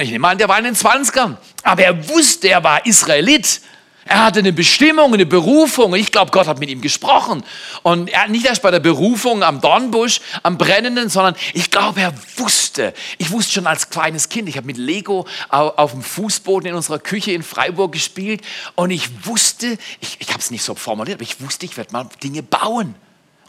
Ich 0.01 0.11
nehme 0.11 0.29
an, 0.29 0.39
der 0.39 0.49
war 0.49 0.59
in 0.59 0.65
den 0.65 0.77
20ern. 0.77 1.37
Aber 1.63 1.83
er 1.83 2.09
wusste, 2.09 2.49
er 2.49 2.65
war 2.65 2.87
Israelit. 2.87 3.61
Er 4.09 4.25
hatte 4.25 4.39
eine 4.39 4.53
Bestimmung, 4.53 5.13
eine 5.13 5.27
Berufung. 5.27 5.95
Ich 5.97 6.13
glaube, 6.13 6.31
Gott 6.31 6.47
hat 6.47 6.61
mit 6.61 6.71
ihm 6.71 6.81
gesprochen. 6.81 7.43
Und 7.83 8.09
er 8.09 8.29
nicht 8.29 8.47
erst 8.47 8.63
bei 8.63 8.71
der 8.71 8.79
Berufung 8.79 9.43
am 9.43 9.61
Dornbusch, 9.61 10.21
am 10.45 10.57
Brennenden, 10.59 11.09
sondern 11.09 11.35
ich 11.55 11.73
glaube, 11.73 12.01
er 12.01 12.15
wusste. 12.37 12.95
Ich 13.19 13.33
wusste 13.33 13.55
schon 13.55 13.67
als 13.67 13.91
kleines 13.91 14.29
Kind, 14.29 14.49
ich 14.49 14.57
habe 14.57 14.67
mit 14.67 14.77
Lego 14.77 15.27
auf 15.49 15.91
dem 15.91 16.03
Fußboden 16.03 16.71
in 16.71 16.77
unserer 16.77 17.01
Küche 17.01 17.33
in 17.33 17.43
Freiburg 17.43 17.91
gespielt. 17.93 18.43
Und 18.77 18.93
ich 18.93 19.27
wusste, 19.27 19.77
ich, 20.01 20.19
ich 20.21 20.29
habe 20.29 20.39
es 20.39 20.53
nicht 20.53 20.63
so 20.63 20.77
formuliert, 20.77 21.17
aber 21.17 21.25
ich 21.25 21.41
wusste, 21.41 21.67
ich 21.67 21.77
werde 21.77 21.93
mal 21.93 22.09
Dinge 22.23 22.45
bauen. 22.45 22.95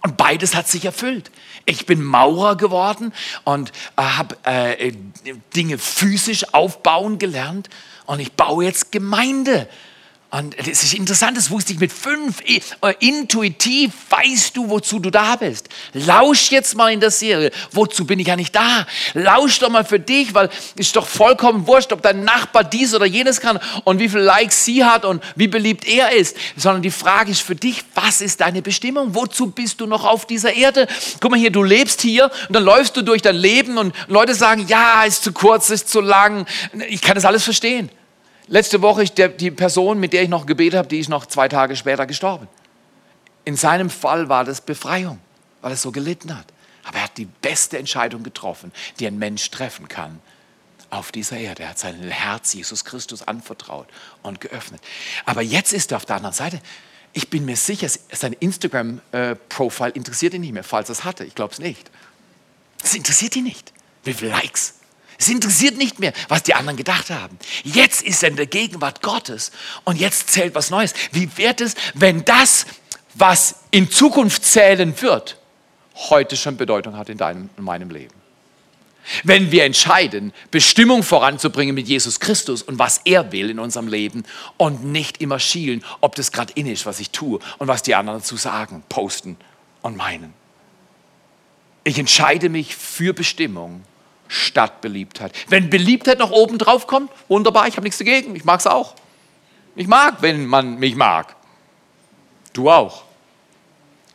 Und 0.01 0.17
beides 0.17 0.55
hat 0.55 0.67
sich 0.67 0.85
erfüllt. 0.85 1.29
Ich 1.65 1.85
bin 1.85 2.03
Maurer 2.03 2.55
geworden 2.55 3.13
und 3.43 3.71
äh, 3.97 4.01
habe 4.01 4.37
äh, 4.43 4.93
Dinge 5.55 5.77
physisch 5.77 6.53
aufbauen 6.53 7.19
gelernt. 7.19 7.69
Und 8.05 8.21
ich 8.21 8.31
baue 8.31 8.63
jetzt 8.63 8.91
Gemeinde. 8.91 9.67
Und 10.29 10.60
das 10.60 10.84
ist 10.84 10.93
interessant, 10.93 11.38
das 11.38 11.50
wusste 11.51 11.72
ich 11.72 11.79
mit 11.79 11.93
fünf. 11.93 12.41
Äh, 12.41 12.62
intuitiv 13.00 13.93
weißt 14.10 14.58
du, 14.58 14.69
wozu 14.69 14.99
du 14.99 15.10
da 15.10 15.38
bist. 15.38 15.69
Lausch 15.93 16.51
jetzt 16.51 16.75
mal 16.75 16.91
in 16.91 16.99
der 16.99 17.12
Serie. 17.12 17.49
Wozu 17.71 18.06
bin 18.06 18.19
ich 18.19 18.28
ja 18.28 18.36
nicht 18.36 18.54
da? 18.54 18.86
Lausch 19.13 19.60
doch 19.60 19.69
mal 19.69 19.86
für 19.86 20.01
dich, 20.01 20.34
weil 20.34 20.49
es 20.75 20.88
ist 20.88 20.95
doch 20.97 21.08
vollkommen 21.08 21.65
wurscht, 21.65 21.93
ob 21.93 22.01
dein 22.01 22.25
Nachbar 22.25 22.65
dies 22.65 22.93
oder 22.93 23.06
jenes 23.06 23.39
kann 23.39 23.58
und 23.86 23.99
wie 23.99 24.10
viele 24.10 24.23
Likes 24.23 24.65
sie 24.65 24.84
hat 24.84 25.06
und 25.06 25.23
wie 25.38 25.47
beliebt 25.47 25.88
er 25.88 26.12
ist. 26.12 26.36
Sondern 26.58 26.82
die 26.82 26.91
Frage 26.91 27.32
ist 27.32 27.41
für 27.41 27.56
dich, 27.56 27.86
was 27.95 28.19
ist 28.19 28.41
deine 28.41 28.62
Bestimmung? 28.62 29.15
Wozu 29.15 29.51
bist 29.51 29.80
du 29.80 29.88
noch 29.88 30.04
auf 30.04 30.28
dieser 30.28 30.54
Erde? 30.54 30.88
Guck 31.21 31.32
mal 31.32 31.39
hier, 31.39 31.51
du 31.51 31.63
lebst 31.63 32.01
hier 32.01 32.25
und 32.49 32.56
dann 32.56 32.63
läufst 32.63 32.97
du 32.97 33.01
durch 33.01 33.21
dein 33.21 33.38
Leben 33.38 33.78
und 33.78 33.95
Leute 34.08 34.36
sagen, 34.36 34.65
ja, 34.67 35.06
ist 35.06 35.23
zu 35.23 35.32
kurz, 35.32 35.69
ist 35.69 35.88
zu 35.88 36.01
lang. 36.01 36.45
Ich 36.89 37.01
kann 37.01 37.15
das 37.15 37.23
alles 37.23 37.45
verstehen. 37.45 37.89
Letzte 38.47 38.81
Woche 38.81 39.03
ist 39.03 39.17
der, 39.17 39.29
die 39.29 39.51
Person, 39.51 39.99
mit 39.99 40.13
der 40.13 40.23
ich 40.23 40.29
noch 40.29 40.45
gebetet 40.45 40.77
habe, 40.77 40.88
die 40.88 40.99
ist 40.99 41.10
noch 41.10 41.25
zwei 41.25 41.49
Tage 41.49 41.75
später 41.75 42.05
gestorben. 42.05 42.47
In 43.43 43.55
seinem 43.55 43.89
Fall 43.89 44.29
war 44.29 44.45
das 44.45 44.62
Befreiung, 44.62 45.19
weil 45.62 45.71
er 45.71 45.77
so 45.77 45.91
gelitten 45.91 46.38
hat. 46.38 46.45
Aber 46.83 46.97
er 46.97 47.03
hat 47.03 47.17
die 47.17 47.25
beste 47.25 47.77
Entscheidung 47.77 48.23
getroffen, 48.23 48.71
die 48.99 49.07
ein 49.07 49.17
Mensch 49.17 49.49
treffen 49.51 49.88
kann 49.89 50.21
auf 50.89 51.12
dieser 51.12 51.38
Erde. 51.38 51.63
Er 51.63 51.69
hat 51.69 51.79
sein 51.79 52.01
Herz 52.01 52.53
Jesus 52.53 52.86
Christus 52.86 53.21
anvertraut 53.21 53.88
und 54.23 54.39
geöffnet. 54.39 54.81
Aber 55.25 55.41
jetzt 55.41 55.73
ist 55.73 55.91
er 55.91 55.97
auf 55.97 56.05
der 56.05 56.15
anderen 56.15 56.33
Seite. 56.33 56.62
Ich 57.12 57.29
bin 57.29 57.45
mir 57.45 57.57
sicher, 57.57 57.89
sein 58.12 58.33
Instagram-Profile 58.33 59.91
interessiert 59.91 60.33
ihn 60.33 60.41
nicht 60.41 60.53
mehr, 60.53 60.63
falls 60.63 60.89
er 60.89 60.93
es 60.93 61.03
hatte. 61.03 61.25
Ich 61.25 61.36
glaube 61.36 61.51
es 61.53 61.60
nicht. 61.60 61.89
Es 62.81 62.95
interessiert 62.95 63.36
ihn 63.36 63.43
nicht. 63.43 63.73
Wie 64.03 64.13
viele 64.13 64.31
Likes, 64.31 64.75
es 65.17 65.30
interessiert 65.30 65.77
nicht 65.77 65.99
mehr, 65.99 66.13
was 66.27 66.43
die 66.43 66.53
anderen 66.53 66.77
gedacht 66.77 67.10
haben. 67.10 67.38
Jetzt 67.63 68.03
ist 68.03 68.21
er 68.23 68.30
in 68.30 68.36
der 68.36 68.45
Gegenwart 68.45 69.01
Gottes 69.01 69.51
und 69.84 69.99
jetzt 69.99 70.30
zählt 70.30 70.53
was 70.53 70.69
Neues. 70.69 70.93
Wie 71.12 71.30
wird 71.38 71.62
es, 71.62 71.75
wenn 71.95 72.23
das, 72.23 72.65
was 73.15 73.56
in 73.71 73.89
Zukunft 73.89 74.45
zählen 74.45 74.99
wird, 75.01 75.38
heute 76.10 76.38
schon 76.38 76.58
Bedeutung 76.58 76.97
hat 76.97 77.10
in 77.10 77.17
deinem 77.17 77.49
und 77.58 77.63
meinem 77.63 77.89
Leben? 77.89 78.13
Wenn 79.23 79.51
wir 79.51 79.63
entscheiden, 79.63 80.34
Bestimmung 80.51 81.01
voranzubringen 81.01 81.73
mit 81.73 81.88
Jesus 81.88 82.19
Christus 82.19 82.62
und 82.62 82.77
was 82.77 83.01
er 83.06 83.32
will 83.32 83.49
in 83.49 83.58
unserem 83.58 83.88
Leben 83.88 84.23
und 84.58 84.84
nicht 84.84 85.21
immer 85.21 85.39
schielen, 85.39 85.84
ob 86.01 86.15
das 86.15 86.32
gerade 86.32 86.51
in 86.53 86.67
ist, 86.67 86.86
was 86.86 86.99
ich 86.99 87.12
tue 87.12 87.39
und 87.58 87.67
was 87.67 87.84
die 87.84 87.95
anderen 87.95 88.19
dazu 88.19 88.36
sagen, 88.36 88.84
posten 88.89 89.38
und 89.82 89.95
meinen. 89.95 90.34
Ich 91.86 91.97
entscheide 91.97 92.49
mich 92.49 92.75
für 92.75 93.13
Bestimmung 93.13 93.84
statt 94.27 94.81
Beliebtheit. 94.81 95.31
Wenn 95.49 95.69
Beliebtheit 95.69 96.19
noch 96.19 96.31
oben 96.31 96.57
drauf 96.57 96.87
kommt, 96.87 97.11
wunderbar, 97.27 97.67
ich 97.67 97.75
habe 97.75 97.83
nichts 97.83 97.97
dagegen, 97.97 98.35
ich 98.35 98.45
mag 98.45 98.59
es 98.59 98.67
auch. 98.67 98.95
Ich 99.75 99.87
mag, 99.87 100.21
wenn 100.21 100.45
man 100.45 100.79
mich 100.79 100.95
mag. 100.95 101.35
Du 102.53 102.69
auch. 102.69 103.03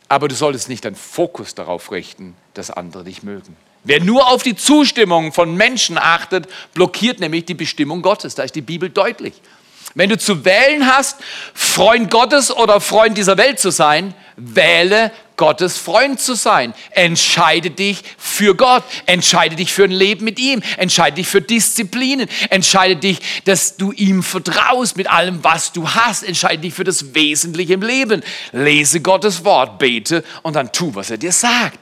Aber 0.09 0.27
du 0.27 0.35
solltest 0.35 0.69
nicht 0.69 0.85
deinen 0.85 0.95
Fokus 0.95 1.55
darauf 1.55 1.91
richten, 1.91 2.35
dass 2.53 2.69
andere 2.69 3.05
dich 3.05 3.23
mögen. 3.23 3.55
Wer 3.85 4.01
nur 4.01 4.27
auf 4.27 4.43
die 4.43 4.55
Zustimmung 4.55 5.33
von 5.33 5.55
Menschen 5.55 5.97
achtet, 5.97 6.47
blockiert 6.73 7.19
nämlich 7.19 7.45
die 7.45 7.53
Bestimmung 7.53 8.01
Gottes. 8.01 8.35
Da 8.35 8.43
ist 8.43 8.55
die 8.55 8.61
Bibel 8.61 8.89
deutlich. 8.89 9.33
Wenn 9.95 10.09
du 10.09 10.17
zu 10.17 10.45
wählen 10.45 10.87
hast, 10.87 11.19
Freund 11.53 12.09
Gottes 12.09 12.51
oder 12.51 12.81
Freund 12.81 13.17
dieser 13.17 13.37
Welt 13.37 13.59
zu 13.59 13.69
sein, 13.69 14.13
wähle 14.37 15.11
Gottes 15.37 15.77
Freund 15.77 16.19
zu 16.19 16.35
sein. 16.35 16.73
Entscheide 16.91 17.69
dich 17.69 18.03
für 18.17 18.55
Gott. 18.55 18.83
Entscheide 19.05 19.55
dich 19.55 19.73
für 19.73 19.85
ein 19.85 19.91
Leben 19.91 20.25
mit 20.25 20.39
ihm. 20.39 20.61
Entscheide 20.77 21.15
dich 21.17 21.27
für 21.27 21.41
Disziplinen. 21.41 22.27
Entscheide 22.49 22.95
dich, 22.95 23.19
dass 23.45 23.77
du 23.77 23.91
ihm 23.91 24.23
vertraust 24.23 24.97
mit 24.97 25.09
allem, 25.09 25.43
was 25.43 25.71
du 25.71 25.89
hast. 25.89 26.23
Entscheide 26.23 26.61
dich 26.61 26.73
für 26.73 26.83
das 26.83 27.13
Wesentliche 27.13 27.73
im 27.73 27.81
Leben. 27.81 28.23
Lese 28.51 29.01
Gottes 29.01 29.43
Wort, 29.43 29.79
bete 29.79 30.23
und 30.41 30.55
dann 30.55 30.71
tu, 30.71 30.93
was 30.95 31.09
er 31.09 31.17
dir 31.17 31.31
sagt. 31.31 31.79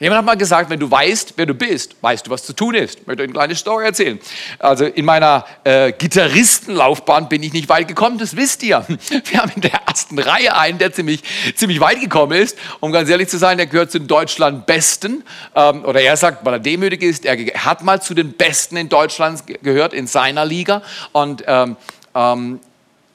Jemand 0.00 0.18
hat 0.18 0.24
mal 0.26 0.36
gesagt, 0.36 0.70
wenn 0.70 0.78
du 0.78 0.88
weißt, 0.88 1.34
wer 1.36 1.46
du 1.46 1.54
bist, 1.54 1.96
weißt 2.00 2.26
du, 2.26 2.30
was 2.30 2.44
zu 2.44 2.52
tun 2.52 2.76
ist. 2.76 3.00
Ich 3.00 3.06
möchte 3.08 3.22
euch 3.22 3.26
eine 3.26 3.32
kleine 3.32 3.54
Story 3.56 3.84
erzählen. 3.84 4.20
Also 4.60 4.84
in 4.84 5.04
meiner 5.04 5.44
äh, 5.64 5.90
Gitarristenlaufbahn 5.90 7.28
bin 7.28 7.42
ich 7.42 7.52
nicht 7.52 7.68
weit 7.68 7.88
gekommen, 7.88 8.16
das 8.16 8.36
wisst 8.36 8.62
ihr. 8.62 8.86
Wir 9.24 9.42
haben 9.42 9.50
in 9.56 9.62
der 9.62 9.74
ersten 9.86 10.16
Reihe 10.20 10.56
einen, 10.56 10.78
der 10.78 10.92
ziemlich, 10.92 11.24
ziemlich 11.56 11.80
weit 11.80 12.00
gekommen 12.00 12.40
ist. 12.40 12.56
Um 12.78 12.92
ganz 12.92 13.10
ehrlich 13.10 13.28
zu 13.28 13.38
sein, 13.38 13.56
der 13.56 13.66
gehört 13.66 13.90
zu 13.90 13.98
den 13.98 14.06
Deutschland 14.06 14.66
Besten. 14.66 15.24
Ähm, 15.56 15.84
oder 15.84 16.00
er 16.00 16.16
sagt, 16.16 16.44
weil 16.44 16.54
er 16.54 16.60
demütig 16.60 17.02
ist, 17.02 17.24
er 17.24 17.36
hat 17.64 17.82
mal 17.82 18.00
zu 18.00 18.14
den 18.14 18.34
Besten 18.34 18.76
in 18.76 18.88
Deutschland 18.88 19.42
gehört, 19.64 19.92
in 19.94 20.06
seiner 20.06 20.44
Liga. 20.44 20.82
Und, 21.10 21.42
ähm, 21.48 21.76
ähm, 22.14 22.60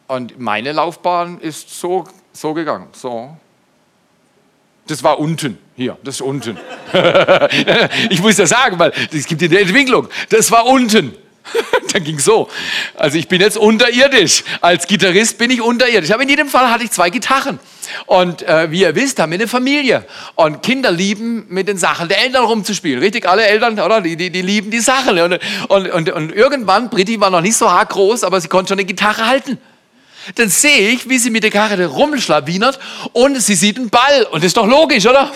und 0.07 0.37
meine 0.37 0.73
Laufbahn 0.73 1.39
ist 1.39 1.79
so, 1.79 2.03
so 2.33 2.53
gegangen. 2.53 2.87
So. 2.91 3.37
Das 4.87 5.03
war 5.03 5.19
unten. 5.19 5.57
Hier, 5.75 5.97
das 6.03 6.15
ist 6.15 6.21
unten. 6.21 6.57
ich 8.09 8.21
muss 8.21 8.35
das 8.35 8.49
sagen, 8.49 8.77
weil 8.77 8.91
es 9.11 9.25
gibt 9.25 9.41
eine 9.41 9.59
Entwicklung. 9.59 10.07
Das 10.29 10.51
war 10.51 10.65
unten. 10.65 11.13
Dann 11.93 12.03
ging 12.03 12.19
so. 12.19 12.49
Also 12.95 13.17
ich 13.17 13.27
bin 13.27 13.41
jetzt 13.41 13.57
unterirdisch. 13.57 14.43
Als 14.61 14.87
Gitarrist 14.87 15.37
bin 15.37 15.51
ich 15.51 15.61
unterirdisch. 15.61 16.11
Aber 16.11 16.23
in 16.23 16.29
jedem 16.29 16.47
Fall 16.47 16.69
hatte 16.69 16.83
ich 16.83 16.91
zwei 16.91 17.09
Gitarren. 17.09 17.59
Und 18.05 18.43
äh, 18.43 18.71
wie 18.71 18.81
ihr 18.81 18.95
wisst, 18.95 19.19
haben 19.19 19.31
wir 19.31 19.39
eine 19.39 19.47
Familie. 19.47 20.05
Und 20.35 20.61
Kinder 20.63 20.91
lieben, 20.91 21.45
mit 21.49 21.67
den 21.67 21.77
Sachen 21.77 22.07
der 22.07 22.21
Eltern 22.23 22.45
rumzuspielen. 22.45 22.99
Richtig, 22.99 23.27
alle 23.27 23.45
Eltern, 23.45 23.79
oder? 23.79 24.01
Die, 24.01 24.15
die, 24.15 24.29
die 24.29 24.41
lieben 24.41 24.69
die 24.69 24.79
Sachen. 24.79 25.17
Und, 25.19 25.39
und, 25.69 25.89
und, 25.91 26.09
und 26.09 26.31
irgendwann, 26.33 26.89
Britti 26.89 27.19
war 27.19 27.29
noch 27.29 27.41
nicht 27.41 27.57
so 27.57 27.71
hart 27.71 27.89
groß, 27.89 28.23
aber 28.23 28.39
sie 28.39 28.47
konnte 28.47 28.69
schon 28.69 28.79
eine 28.79 28.85
Gitarre 28.85 29.27
halten 29.27 29.57
dann 30.35 30.49
sehe 30.49 30.89
ich, 30.89 31.09
wie 31.09 31.17
sie 31.17 31.29
mit 31.29 31.43
der 31.43 31.51
Karre 31.51 31.85
rumschlawinert 31.85 32.79
und 33.13 33.41
sie 33.41 33.55
sieht 33.55 33.77
einen 33.77 33.89
Ball. 33.89 34.23
Und 34.31 34.43
das 34.43 34.47
ist 34.47 34.57
doch 34.57 34.67
logisch, 34.67 35.05
oder? 35.05 35.31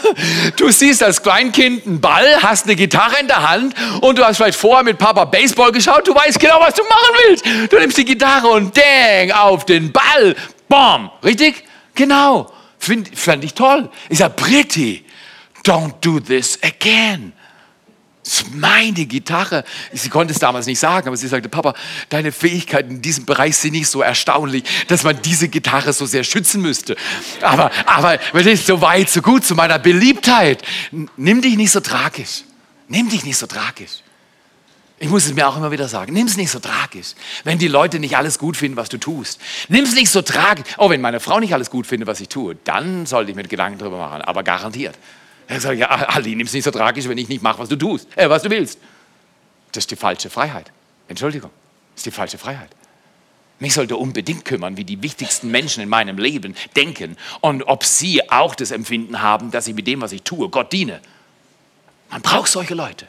Du 0.56 0.69
siehst 0.69 1.04
als 1.04 1.21
Kleinkind 1.21 1.86
einen 1.86 2.02
Ball, 2.02 2.41
hast 2.41 2.65
eine 2.65 2.76
Gitarre 2.76 3.19
in 3.19 3.28
der 3.28 3.50
Hand 3.50 3.76
und 4.02 4.17
du 4.17 4.23
hast 4.26 4.38
vielleicht 4.38 4.58
vorher 4.58 4.84
mit 4.84 4.97
Papa 4.97 5.26
Baseball 5.26 5.71
geschaut, 5.71 6.08
du 6.08 6.15
weißt 6.15 6.39
genau, 6.39 6.60
was 6.60 6.73
du 6.73 6.84
machen 6.84 7.15
willst. 7.28 7.71
Du 7.71 7.80
nimmst 7.80 7.97
die 7.97 8.06
Gitarre 8.06 8.47
und 8.47 8.76
dang, 8.76 9.32
auf 9.32 9.65
den 9.65 9.91
Ball. 9.91 10.36
Bam. 10.67 11.12
Richtig? 11.23 11.63
Genau. 11.95 12.52
Find, 12.80 13.17
fand 13.17 13.43
ich 13.43 13.54
toll. 13.54 13.89
Ich 14.10 14.19
sage, 14.19 14.34
pretty, 14.36 15.04
don't 15.63 15.93
do 16.02 16.19
this 16.19 16.60
again. 16.63 17.34
Das 18.27 18.41
ist 18.41 18.53
meine 18.53 19.05
Gitarre. 19.05 19.63
Sie 19.93 20.09
konnte 20.09 20.33
es 20.33 20.39
damals 20.39 20.65
nicht 20.65 20.79
sagen, 20.79 21.07
aber 21.07 21.15
sie 21.15 21.29
sagte, 21.29 21.47
Papa, 21.47 21.73
deine 22.09 22.33
Fähigkeiten 22.33 22.95
in 22.95 23.01
diesem 23.01 23.23
Bereich 23.25 23.55
sind 23.55 23.71
nicht 23.71 23.87
so 23.87 24.01
erstaunlich, 24.01 24.65
dass 24.89 25.03
man 25.03 25.21
diese 25.21 25.47
Gitarre 25.47 25.93
so 25.93 26.05
sehr 26.05 26.25
schützen 26.25 26.61
müsste. 26.61 26.97
Aber, 27.41 27.71
aber, 27.85 28.19
so 28.57 28.81
weit, 28.81 29.09
so 29.09 29.21
gut 29.21 29.45
zu 29.45 29.55
meiner 29.55 29.79
Beliebtheit. 29.79 30.61
Nimm 31.15 31.41
dich 31.41 31.55
nicht 31.55 31.71
so 31.71 31.79
tragisch. 31.79 32.43
Nimm 32.89 33.07
dich 33.07 33.23
nicht 33.23 33.37
so 33.37 33.47
tragisch. 33.47 34.01
Ich 34.99 35.07
muss 35.07 35.25
es 35.25 35.33
mir 35.33 35.47
auch 35.47 35.55
immer 35.55 35.71
wieder 35.71 35.87
sagen. 35.87 36.11
Nimm 36.11 36.27
es 36.27 36.35
nicht 36.35 36.51
so 36.51 36.59
tragisch. 36.59 37.13
Wenn 37.45 37.59
die 37.59 37.69
Leute 37.69 37.97
nicht 37.97 38.17
alles 38.17 38.39
gut 38.39 38.57
finden, 38.57 38.75
was 38.75 38.89
du 38.89 38.97
tust. 38.97 39.39
Nimm 39.69 39.85
es 39.85 39.95
nicht 39.95 40.09
so 40.09 40.21
tragisch. 40.21 40.65
Oh, 40.77 40.89
wenn 40.89 40.99
meine 40.99 41.21
Frau 41.21 41.39
nicht 41.39 41.53
alles 41.53 41.69
gut 41.69 41.87
findet, 41.87 42.07
was 42.09 42.19
ich 42.19 42.27
tue, 42.27 42.57
dann 42.65 43.05
sollte 43.05 43.31
ich 43.31 43.37
mir 43.37 43.43
Gedanken 43.43 43.79
drüber 43.79 43.97
machen. 43.97 44.21
Aber 44.21 44.43
garantiert. 44.43 44.97
Er 45.47 45.62
sagt, 45.62 45.79
ja, 45.79 45.88
Ali, 45.88 46.36
nimm 46.36 46.45
es 46.45 46.53
nicht 46.53 46.63
so 46.63 46.71
tragisch, 46.71 47.07
wenn 47.07 47.17
ich 47.17 47.29
nicht 47.29 47.41
mache, 47.41 47.60
was 47.60 47.69
du 47.69 47.75
tust, 47.75 48.07
äh, 48.17 48.29
was 48.29 48.43
du 48.43 48.49
willst. 48.49 48.79
Das 49.71 49.83
ist 49.83 49.91
die 49.91 49.95
falsche 49.95 50.29
Freiheit. 50.29 50.71
Entschuldigung, 51.07 51.51
das 51.93 51.99
ist 51.99 52.05
die 52.05 52.12
falsche 52.12 52.38
Freiheit. 52.38 52.69
Mich 53.60 53.73
sollte 53.73 53.97
unbedingt 53.97 54.45
kümmern, 54.45 54.77
wie 54.77 54.83
die 54.83 55.01
wichtigsten 55.01 55.49
Menschen 55.49 55.81
in 55.81 55.89
meinem 55.89 56.17
Leben 56.17 56.55
denken 56.75 57.17
und 57.41 57.63
ob 57.63 57.83
sie 57.86 58.29
auch 58.29 58.53
das 58.53 58.71
Empfinden 58.71 59.21
haben, 59.21 59.49
dass 59.49 59.67
ich 59.67 59.73
mit 59.73 59.88
dem, 59.88 60.01
was 60.01 60.12
ich 60.12 60.21
tue, 60.21 60.49
Gott 60.49 60.71
diene. 60.71 61.01
Man 62.10 62.21
braucht 62.21 62.51
solche 62.51 62.75
Leute. 62.75 63.07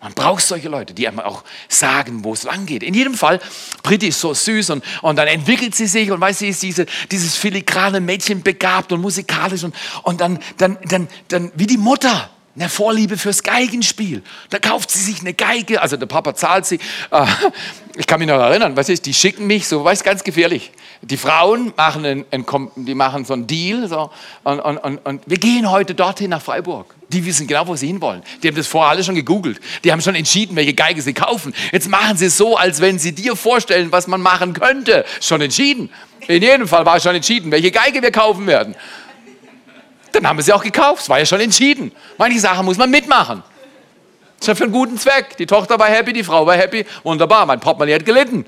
Man 0.00 0.14
braucht 0.14 0.44
solche 0.44 0.68
Leute, 0.68 0.94
die 0.94 1.08
einem 1.08 1.18
auch 1.18 1.42
sagen, 1.68 2.22
wo 2.22 2.32
es 2.32 2.44
lang 2.44 2.66
geht. 2.66 2.84
In 2.84 2.94
jedem 2.94 3.14
Fall, 3.14 3.40
Britti 3.82 4.08
ist 4.08 4.20
so 4.20 4.32
süß 4.32 4.70
und, 4.70 4.84
und 5.02 5.16
dann 5.16 5.26
entwickelt 5.26 5.74
sie 5.74 5.88
sich 5.88 6.12
und 6.12 6.20
weiß 6.20 6.38
sie 6.38 6.48
ist 6.48 6.62
diese, 6.62 6.86
dieses 7.10 7.34
filigrane 7.34 8.00
Mädchen 8.00 8.42
begabt 8.42 8.92
und 8.92 9.00
musikalisch 9.00 9.64
und, 9.64 9.74
und 10.04 10.20
dann, 10.20 10.38
dann, 10.58 10.78
dann, 10.84 11.08
dann 11.26 11.50
wie 11.56 11.66
die 11.66 11.78
Mutter 11.78 12.30
eine 12.54 12.68
Vorliebe 12.68 13.16
fürs 13.16 13.42
Geigenspiel. 13.42 14.22
Da 14.50 14.58
kauft 14.58 14.90
sie 14.90 15.00
sich 15.00 15.20
eine 15.20 15.34
Geige, 15.34 15.82
also 15.82 15.96
der 15.96 16.06
Papa 16.06 16.34
zahlt 16.34 16.66
sie. 16.66 16.78
Äh, 17.10 17.26
ich 17.98 18.06
kann 18.06 18.20
mich 18.20 18.28
noch 18.28 18.38
erinnern, 18.38 18.76
was 18.76 18.88
ist, 18.88 19.06
die 19.06 19.12
schicken 19.12 19.48
mich, 19.48 19.66
so, 19.66 19.82
weiß 19.82 20.04
ganz 20.04 20.22
gefährlich. 20.22 20.70
Die 21.02 21.16
Frauen 21.16 21.72
machen, 21.76 22.04
ein, 22.04 22.24
ein, 22.30 22.46
die 22.76 22.94
machen 22.94 23.24
so 23.24 23.32
einen 23.34 23.48
Deal 23.48 23.88
so, 23.88 24.12
und, 24.44 24.60
und, 24.60 24.78
und, 24.78 24.98
und 24.98 25.22
wir 25.26 25.36
gehen 25.36 25.68
heute 25.68 25.96
dorthin 25.96 26.30
nach 26.30 26.40
Freiburg. 26.40 26.94
Die 27.08 27.26
wissen 27.26 27.48
genau, 27.48 27.66
wo 27.66 27.74
sie 27.74 27.88
hinwollen. 27.88 28.22
Die 28.40 28.46
haben 28.46 28.54
das 28.54 28.68
vorher 28.68 28.90
alle 28.90 29.02
schon 29.02 29.16
gegoogelt. 29.16 29.58
Die 29.82 29.90
haben 29.90 30.00
schon 30.00 30.14
entschieden, 30.14 30.54
welche 30.54 30.74
Geige 30.74 31.02
sie 31.02 31.12
kaufen. 31.12 31.52
Jetzt 31.72 31.88
machen 31.88 32.16
sie 32.16 32.26
es 32.26 32.36
so, 32.36 32.56
als 32.56 32.80
wenn 32.80 33.00
sie 33.00 33.12
dir 33.12 33.34
vorstellen, 33.34 33.90
was 33.90 34.06
man 34.06 34.20
machen 34.20 34.52
könnte. 34.52 35.04
Schon 35.20 35.40
entschieden. 35.40 35.90
In 36.28 36.40
jedem 36.40 36.68
Fall 36.68 36.86
war 36.86 37.00
schon 37.00 37.16
entschieden, 37.16 37.50
welche 37.50 37.72
Geige 37.72 38.00
wir 38.00 38.12
kaufen 38.12 38.46
werden. 38.46 38.76
Dann 40.12 40.24
haben 40.24 40.36
wir 40.36 40.44
sie 40.44 40.52
auch 40.52 40.62
gekauft. 40.62 41.02
Es 41.02 41.08
war 41.08 41.18
ja 41.18 41.26
schon 41.26 41.40
entschieden. 41.40 41.90
Manche 42.16 42.38
Sachen 42.38 42.64
muss 42.64 42.76
man 42.78 42.90
mitmachen. 42.90 43.42
Das 44.38 44.44
ist 44.44 44.48
ja 44.48 44.54
für 44.54 44.64
einen 44.64 44.72
guten 44.72 44.98
Zweck. 44.98 45.36
Die 45.36 45.46
Tochter 45.46 45.78
war 45.78 45.88
happy, 45.88 46.12
die 46.12 46.22
Frau 46.22 46.46
war 46.46 46.56
happy. 46.56 46.84
Wunderbar, 47.02 47.44
mein 47.46 47.58
Portemonnaie 47.58 47.94
hat 47.94 48.04
gelitten. 48.04 48.46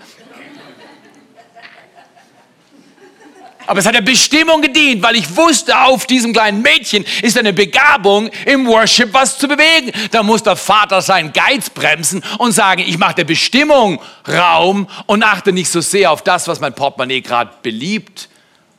Aber 3.66 3.78
es 3.78 3.86
hat 3.86 3.94
der 3.94 4.00
Bestimmung 4.00 4.62
gedient, 4.62 5.00
weil 5.00 5.14
ich 5.14 5.36
wusste, 5.36 5.80
auf 5.80 6.04
diesem 6.06 6.32
kleinen 6.32 6.60
Mädchen 6.60 7.04
ist 7.22 7.38
eine 7.38 7.52
Begabung, 7.52 8.28
im 8.44 8.66
Worship 8.66 9.14
was 9.14 9.38
zu 9.38 9.46
bewegen. 9.46 9.92
Da 10.10 10.24
muss 10.24 10.42
der 10.42 10.56
Vater 10.56 11.00
seinen 11.02 11.32
Geiz 11.32 11.70
bremsen 11.70 12.24
und 12.38 12.50
sagen, 12.50 12.82
ich 12.84 12.98
mache 12.98 13.14
der 13.14 13.24
Bestimmung 13.24 14.00
Raum 14.26 14.88
und 15.06 15.22
achte 15.22 15.52
nicht 15.52 15.70
so 15.70 15.80
sehr 15.80 16.10
auf 16.10 16.22
das, 16.22 16.48
was 16.48 16.58
mein 16.58 16.74
Portemonnaie 16.74 17.20
gerade 17.20 17.52
beliebt 17.62 18.28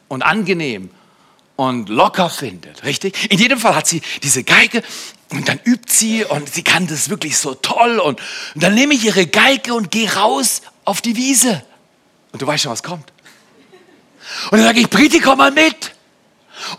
und 0.09 0.23
angenehm 0.23 0.89
und 1.55 1.87
locker 1.87 2.29
findet, 2.29 2.83
richtig? 2.83 3.31
In 3.31 3.39
jedem 3.39 3.59
Fall 3.59 3.75
hat 3.75 3.87
sie 3.87 4.01
diese 4.23 4.43
Geige 4.43 4.83
und 5.31 5.47
dann 5.47 5.59
übt 5.63 5.91
sie 5.91 6.25
und 6.25 6.53
sie 6.53 6.63
kann 6.63 6.87
das 6.87 7.09
wirklich 7.09 7.37
so 7.37 7.53
toll 7.55 7.99
und, 7.99 8.19
und 8.53 8.63
dann 8.63 8.75
nehme 8.75 8.93
ich 8.93 9.05
ihre 9.05 9.25
Geige 9.27 9.73
und 9.73 9.91
gehe 9.91 10.13
raus 10.13 10.61
auf 10.85 11.01
die 11.01 11.15
Wiese. 11.15 11.63
Und 12.31 12.41
du 12.41 12.47
weißt 12.47 12.63
schon, 12.63 12.71
was 12.71 12.83
kommt. 12.83 13.11
Und 14.51 14.57
dann 14.57 14.63
sage 14.63 14.79
ich, 14.79 14.89
Briti, 14.89 15.19
komm 15.19 15.37
mal 15.37 15.51
mit. 15.51 15.93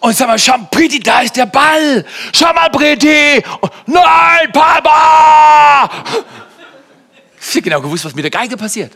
Und 0.01 0.17
sag 0.17 0.29
mal, 0.29 0.39
schau, 0.39 0.57
Briti, 0.71 1.01
da 1.01 1.21
ist 1.21 1.37
der 1.37 1.47
Ball. 1.47 2.05
Schau 2.33 2.53
mal, 2.53 2.69
Briti. 2.69 3.43
Nein, 3.87 4.53
Papa. 4.53 5.91
Sie 7.41 7.59
hat 7.59 7.65
genau 7.65 7.81
gewusst, 7.81 8.05
was 8.05 8.15
mit 8.15 8.25
der 8.25 8.31
Geige 8.31 8.57
passiert. 8.57 8.93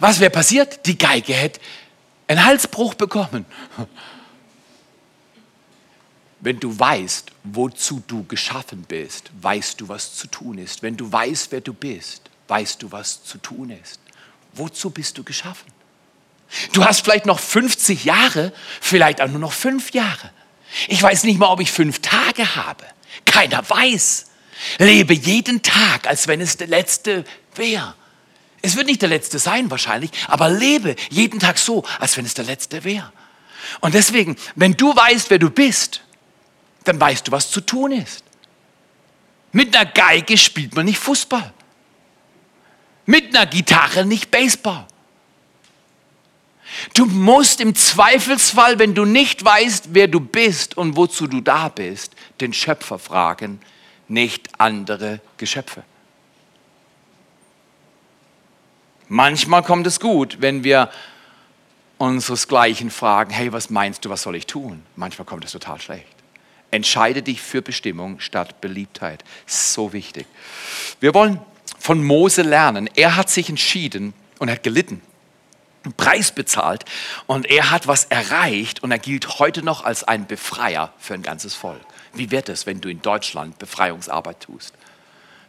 Was 0.00 0.20
wäre 0.20 0.30
passiert? 0.30 0.86
Die 0.86 0.96
Geige 0.96 1.34
hätte 1.34 1.60
einen 2.28 2.44
Halsbruch 2.44 2.94
bekommen. 2.94 3.44
Wenn 6.44 6.60
du 6.60 6.78
weißt, 6.78 7.32
wozu 7.44 8.02
du 8.06 8.24
geschaffen 8.24 8.82
bist, 8.86 9.30
weißt 9.40 9.80
du, 9.80 9.88
was 9.88 10.14
zu 10.14 10.26
tun 10.26 10.58
ist. 10.58 10.82
Wenn 10.82 10.94
du 10.94 11.10
weißt, 11.10 11.50
wer 11.52 11.62
du 11.62 11.72
bist, 11.72 12.20
weißt 12.48 12.82
du, 12.82 12.92
was 12.92 13.24
zu 13.24 13.38
tun 13.38 13.70
ist. 13.70 13.98
Wozu 14.52 14.90
bist 14.90 15.16
du 15.16 15.24
geschaffen? 15.24 15.72
Du 16.74 16.84
hast 16.84 17.00
vielleicht 17.00 17.24
noch 17.24 17.40
50 17.40 18.04
Jahre, 18.04 18.52
vielleicht 18.82 19.22
auch 19.22 19.28
nur 19.28 19.38
noch 19.38 19.54
fünf 19.54 19.92
Jahre. 19.92 20.30
Ich 20.88 21.02
weiß 21.02 21.24
nicht 21.24 21.38
mal, 21.38 21.46
ob 21.46 21.60
ich 21.60 21.72
fünf 21.72 22.00
Tage 22.00 22.56
habe. 22.56 22.84
Keiner 23.24 23.66
weiß. 23.66 24.26
Lebe 24.76 25.14
jeden 25.14 25.62
Tag, 25.62 26.06
als 26.06 26.28
wenn 26.28 26.42
es 26.42 26.58
der 26.58 26.66
letzte 26.66 27.24
wäre. 27.54 27.94
Es 28.60 28.76
wird 28.76 28.88
nicht 28.88 29.00
der 29.00 29.08
letzte 29.08 29.38
sein 29.38 29.70
wahrscheinlich, 29.70 30.10
aber 30.28 30.50
lebe 30.50 30.94
jeden 31.08 31.40
Tag 31.40 31.56
so, 31.56 31.84
als 32.00 32.18
wenn 32.18 32.26
es 32.26 32.34
der 32.34 32.44
letzte 32.44 32.84
wäre. 32.84 33.10
Und 33.80 33.94
deswegen, 33.94 34.36
wenn 34.56 34.74
du 34.74 34.94
weißt, 34.94 35.30
wer 35.30 35.38
du 35.38 35.48
bist, 35.48 36.03
dann 36.84 37.00
weißt 37.00 37.28
du, 37.28 37.32
was 37.32 37.50
zu 37.50 37.60
tun 37.60 37.92
ist. 37.92 38.24
Mit 39.52 39.74
einer 39.74 39.90
Geige 39.90 40.36
spielt 40.36 40.74
man 40.74 40.86
nicht 40.86 40.98
Fußball. 40.98 41.52
Mit 43.06 43.34
einer 43.34 43.46
Gitarre 43.46 44.04
nicht 44.04 44.30
Baseball. 44.30 44.86
Du 46.94 47.06
musst 47.06 47.60
im 47.60 47.74
Zweifelsfall, 47.74 48.78
wenn 48.78 48.94
du 48.94 49.04
nicht 49.04 49.44
weißt, 49.44 49.90
wer 49.92 50.08
du 50.08 50.20
bist 50.20 50.76
und 50.76 50.96
wozu 50.96 51.26
du 51.26 51.40
da 51.40 51.68
bist, 51.68 52.14
den 52.40 52.52
Schöpfer 52.52 52.98
fragen, 52.98 53.60
nicht 54.08 54.48
andere 54.58 55.20
Geschöpfe. 55.36 55.84
Manchmal 59.08 59.62
kommt 59.62 59.86
es 59.86 60.00
gut, 60.00 60.38
wenn 60.40 60.64
wir 60.64 60.90
unseresgleichen 61.98 62.90
fragen, 62.90 63.30
hey, 63.30 63.52
was 63.52 63.70
meinst 63.70 64.04
du, 64.04 64.10
was 64.10 64.22
soll 64.22 64.34
ich 64.34 64.46
tun? 64.46 64.82
Manchmal 64.96 65.26
kommt 65.26 65.44
es 65.44 65.52
total 65.52 65.80
schlecht. 65.80 66.23
Entscheide 66.74 67.22
dich 67.22 67.40
für 67.40 67.62
Bestimmung 67.62 68.18
statt 68.18 68.60
Beliebtheit. 68.60 69.22
So 69.46 69.92
wichtig. 69.92 70.26
Wir 70.98 71.14
wollen 71.14 71.38
von 71.78 72.02
Mose 72.02 72.42
lernen. 72.42 72.90
Er 72.96 73.14
hat 73.14 73.30
sich 73.30 73.48
entschieden 73.48 74.12
und 74.40 74.50
hat 74.50 74.64
gelitten 74.64 75.00
einen 75.84 75.94
Preis 75.94 76.32
bezahlt 76.32 76.84
und 77.26 77.46
er 77.46 77.70
hat 77.70 77.86
was 77.86 78.06
erreicht 78.06 78.82
und 78.82 78.90
er 78.90 78.98
gilt 78.98 79.38
heute 79.38 79.62
noch 79.62 79.84
als 79.84 80.02
ein 80.02 80.26
Befreier 80.26 80.92
für 80.98 81.14
ein 81.14 81.22
ganzes 81.22 81.54
Volk. 81.54 81.80
Wie 82.12 82.32
wird 82.32 82.48
es, 82.48 82.66
wenn 82.66 82.80
du 82.80 82.88
in 82.88 83.02
Deutschland 83.02 83.58
Befreiungsarbeit 83.58 84.40
tust? 84.40 84.74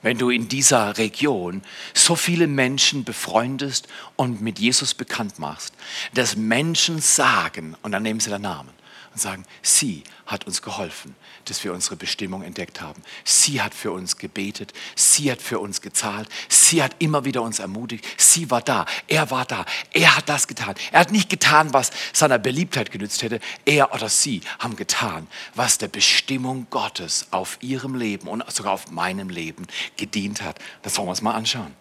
Wenn 0.01 0.19
du 0.19 0.29
in 0.29 0.47
dieser 0.47 0.99
Region 0.99 1.63
so 1.95 2.15
viele 2.15 2.45
Menschen 2.45 3.03
befreundest 3.03 3.87
und 4.15 4.41
mit 4.41 4.59
Jesus 4.59 4.93
bekannt 4.93 5.39
machst, 5.39 5.73
dass 6.13 6.35
Menschen 6.35 7.01
sagen, 7.01 7.75
und 7.81 7.93
dann 7.93 8.03
nehmen 8.03 8.19
sie 8.19 8.29
den 8.29 8.43
Namen, 8.43 8.69
und 9.15 9.21
sagen, 9.21 9.45
sie 9.61 10.03
hat 10.25 10.45
uns 10.45 10.61
geholfen, 10.61 11.15
dass 11.45 11.63
wir 11.63 11.73
unsere 11.73 11.95
Bestimmung 11.95 12.43
entdeckt 12.43 12.81
haben. 12.81 13.01
Sie 13.23 13.61
hat 13.61 13.73
für 13.73 13.93
uns 13.93 14.17
gebetet, 14.17 14.73
sie 14.93 15.31
hat 15.31 15.41
für 15.41 15.59
uns 15.59 15.79
gezahlt, 15.79 16.27
sie 16.49 16.83
hat 16.83 16.97
immer 16.99 17.23
wieder 17.23 17.41
uns 17.41 17.59
ermutigt, 17.59 18.05
sie 18.17 18.51
war 18.51 18.61
da, 18.61 18.85
er 19.07 19.31
war 19.31 19.45
da, 19.45 19.65
er 19.93 20.17
hat 20.17 20.27
das 20.27 20.47
getan. 20.47 20.75
Er 20.91 20.99
hat 20.99 21.13
nicht 21.13 21.29
getan, 21.29 21.71
was 21.71 21.91
seiner 22.11 22.37
Beliebtheit 22.37 22.91
genützt 22.91 23.23
hätte, 23.23 23.39
er 23.63 23.93
oder 23.93 24.09
sie 24.09 24.41
haben 24.59 24.75
getan, 24.75 25.27
was 25.53 25.77
der 25.77 25.87
Bestimmung 25.87 26.67
Gottes 26.69 27.27
auf 27.31 27.57
ihrem 27.61 27.95
Leben 27.95 28.27
und 28.27 28.43
sogar 28.51 28.73
auf 28.73 28.91
meinem 28.91 29.29
Leben 29.29 29.65
gedient 29.95 30.41
hat. 30.41 30.59
Das 30.81 30.97
wollen 30.97 31.07
wir 31.07 31.11
uns 31.11 31.21
mal 31.21 31.35
anschauen. 31.35 31.73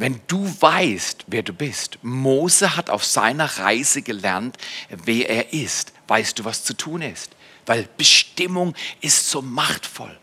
Wenn 0.00 0.18
du 0.28 0.50
weißt, 0.60 1.26
wer 1.26 1.42
du 1.42 1.52
bist. 1.52 1.98
Mose 2.00 2.74
hat 2.74 2.88
auf 2.88 3.04
seiner 3.04 3.58
Reise 3.58 4.00
gelernt, 4.00 4.56
wer 4.88 5.28
er 5.28 5.52
ist. 5.52 5.92
Weißt 6.08 6.38
du, 6.38 6.46
was 6.46 6.64
zu 6.64 6.72
tun 6.72 7.02
ist? 7.02 7.32
Weil 7.66 7.86
Bestimmung 7.98 8.74
ist 9.02 9.28
so 9.28 9.42
machtvoll. 9.42 10.18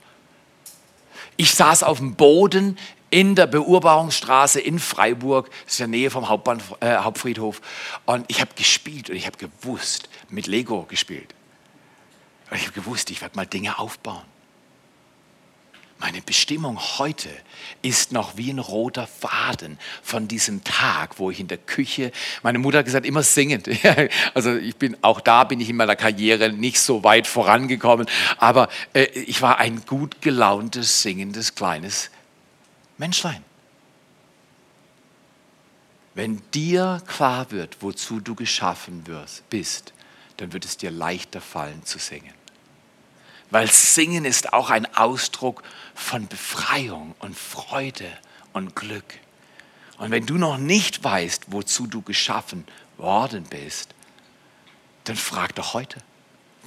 Ich 1.35 1.53
saß 1.53 1.83
auf 1.83 1.99
dem 1.99 2.15
Boden 2.15 2.79
in 3.11 3.35
der 3.35 3.45
Beurbarungsstraße 3.45 4.59
in 4.59 4.79
Freiburg, 4.79 5.51
das 5.65 5.75
ist 5.75 5.79
in 5.81 5.91
der 5.91 5.99
Nähe 5.99 6.09
vom 6.09 6.27
Hauptbahn, 6.27 6.59
äh, 6.79 6.97
Hauptfriedhof. 6.97 7.61
Und 8.07 8.25
ich 8.29 8.41
habe 8.41 8.55
gespielt 8.55 9.11
und 9.11 9.15
ich 9.15 9.27
habe 9.27 9.37
gewusst, 9.37 10.09
mit 10.29 10.47
Lego 10.47 10.85
gespielt. 10.89 11.35
Und 12.49 12.57
ich 12.57 12.63
habe 12.63 12.73
gewusst, 12.73 13.11
ich 13.11 13.21
werde 13.21 13.35
mal 13.35 13.45
Dinge 13.45 13.77
aufbauen. 13.77 14.25
Meine 15.99 16.21
Bestimmung 16.21 16.79
heute 16.99 17.29
ist 17.81 18.11
noch 18.11 18.37
wie 18.37 18.51
ein 18.51 18.59
roter 18.59 19.07
Faden 19.07 19.79
von 20.03 20.27
diesem 20.27 20.63
Tag, 20.63 21.17
wo 21.17 21.31
ich 21.31 21.39
in 21.39 21.47
der 21.47 21.57
Küche, 21.57 22.11
meine 22.43 22.59
Mutter 22.59 22.79
hat 22.79 22.85
gesagt, 22.85 23.05
immer 23.05 23.23
singend. 23.23 23.67
Also 24.33 24.55
ich 24.55 24.75
bin, 24.75 24.95
auch 25.01 25.21
da 25.21 25.43
bin 25.43 25.59
ich 25.59 25.69
in 25.69 25.75
meiner 25.75 25.95
Karriere 25.95 26.51
nicht 26.51 26.79
so 26.79 27.03
weit 27.03 27.25
vorangekommen, 27.25 28.07
aber 28.37 28.69
äh, 28.93 29.05
ich 29.05 29.41
war 29.41 29.57
ein 29.57 29.83
gut 29.85 30.21
gelauntes, 30.21 31.01
singendes, 31.01 31.55
kleines 31.55 32.11
Menschlein. 32.97 33.43
Wenn 36.13 36.41
dir 36.53 37.01
klar 37.07 37.51
wird, 37.51 37.77
wozu 37.81 38.19
du 38.19 38.35
geschaffen 38.35 39.07
wirst, 39.07 39.49
bist, 39.49 39.93
dann 40.37 40.53
wird 40.53 40.65
es 40.65 40.77
dir 40.77 40.91
leichter 40.91 41.41
fallen 41.41 41.83
zu 41.85 41.97
singen. 41.97 42.33
Weil 43.49 43.69
Singen 43.71 44.25
ist 44.25 44.53
auch 44.53 44.69
ein 44.69 44.93
Ausdruck 44.95 45.63
von 45.95 46.27
Befreiung 46.27 47.15
und 47.19 47.37
Freude 47.37 48.09
und 48.53 48.75
Glück. 48.75 49.19
Und 49.97 50.11
wenn 50.11 50.25
du 50.25 50.35
noch 50.35 50.57
nicht 50.57 51.03
weißt, 51.03 51.45
wozu 51.47 51.87
du 51.87 52.01
geschaffen 52.01 52.65
worden 52.97 53.45
bist, 53.49 53.95
dann 55.05 55.15
frag 55.15 55.55
doch 55.55 55.73
heute. 55.73 55.99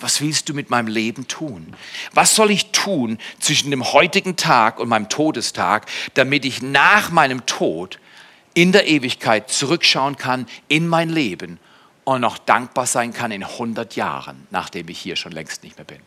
Was 0.01 0.23
willst 0.23 0.49
du 0.49 0.55
mit 0.55 0.71
meinem 0.71 0.89
Leben 0.89 1.29
tun? 1.29 1.77
Was 2.13 2.35
soll 2.35 2.51
ich 2.51 2.73
tun 2.73 3.19
zwischen 3.39 3.71
dem 3.71 3.93
heutigen 3.93 4.37
Tag 4.37 4.81
und 4.81 4.89
meinem 4.89 5.11
Todestag, 5.11 5.87
damit 6.15 6.47
ich 6.47 6.63
nach 6.63 7.11
meinem 7.11 7.45
Tod 7.45 7.99
in 8.55 8.73
der 8.73 8.89
Ewigkeit 8.89 9.51
zurückschauen 9.51 10.17
kann 10.17 10.47
in 10.69 10.89
mein 10.89 11.11
Leben 11.11 11.59
und 12.05 12.23
noch 12.23 12.39
dankbar 12.39 12.87
sein 12.87 13.13
kann 13.13 13.31
in 13.31 13.45
100 13.45 13.95
Jahren, 13.95 14.47
nachdem 14.51 14.89
ich 14.89 14.99
hier 14.99 15.17
schon 15.17 15.33
längst 15.33 15.63
nicht 15.63 15.77
mehr 15.77 15.85
bin? 15.85 16.01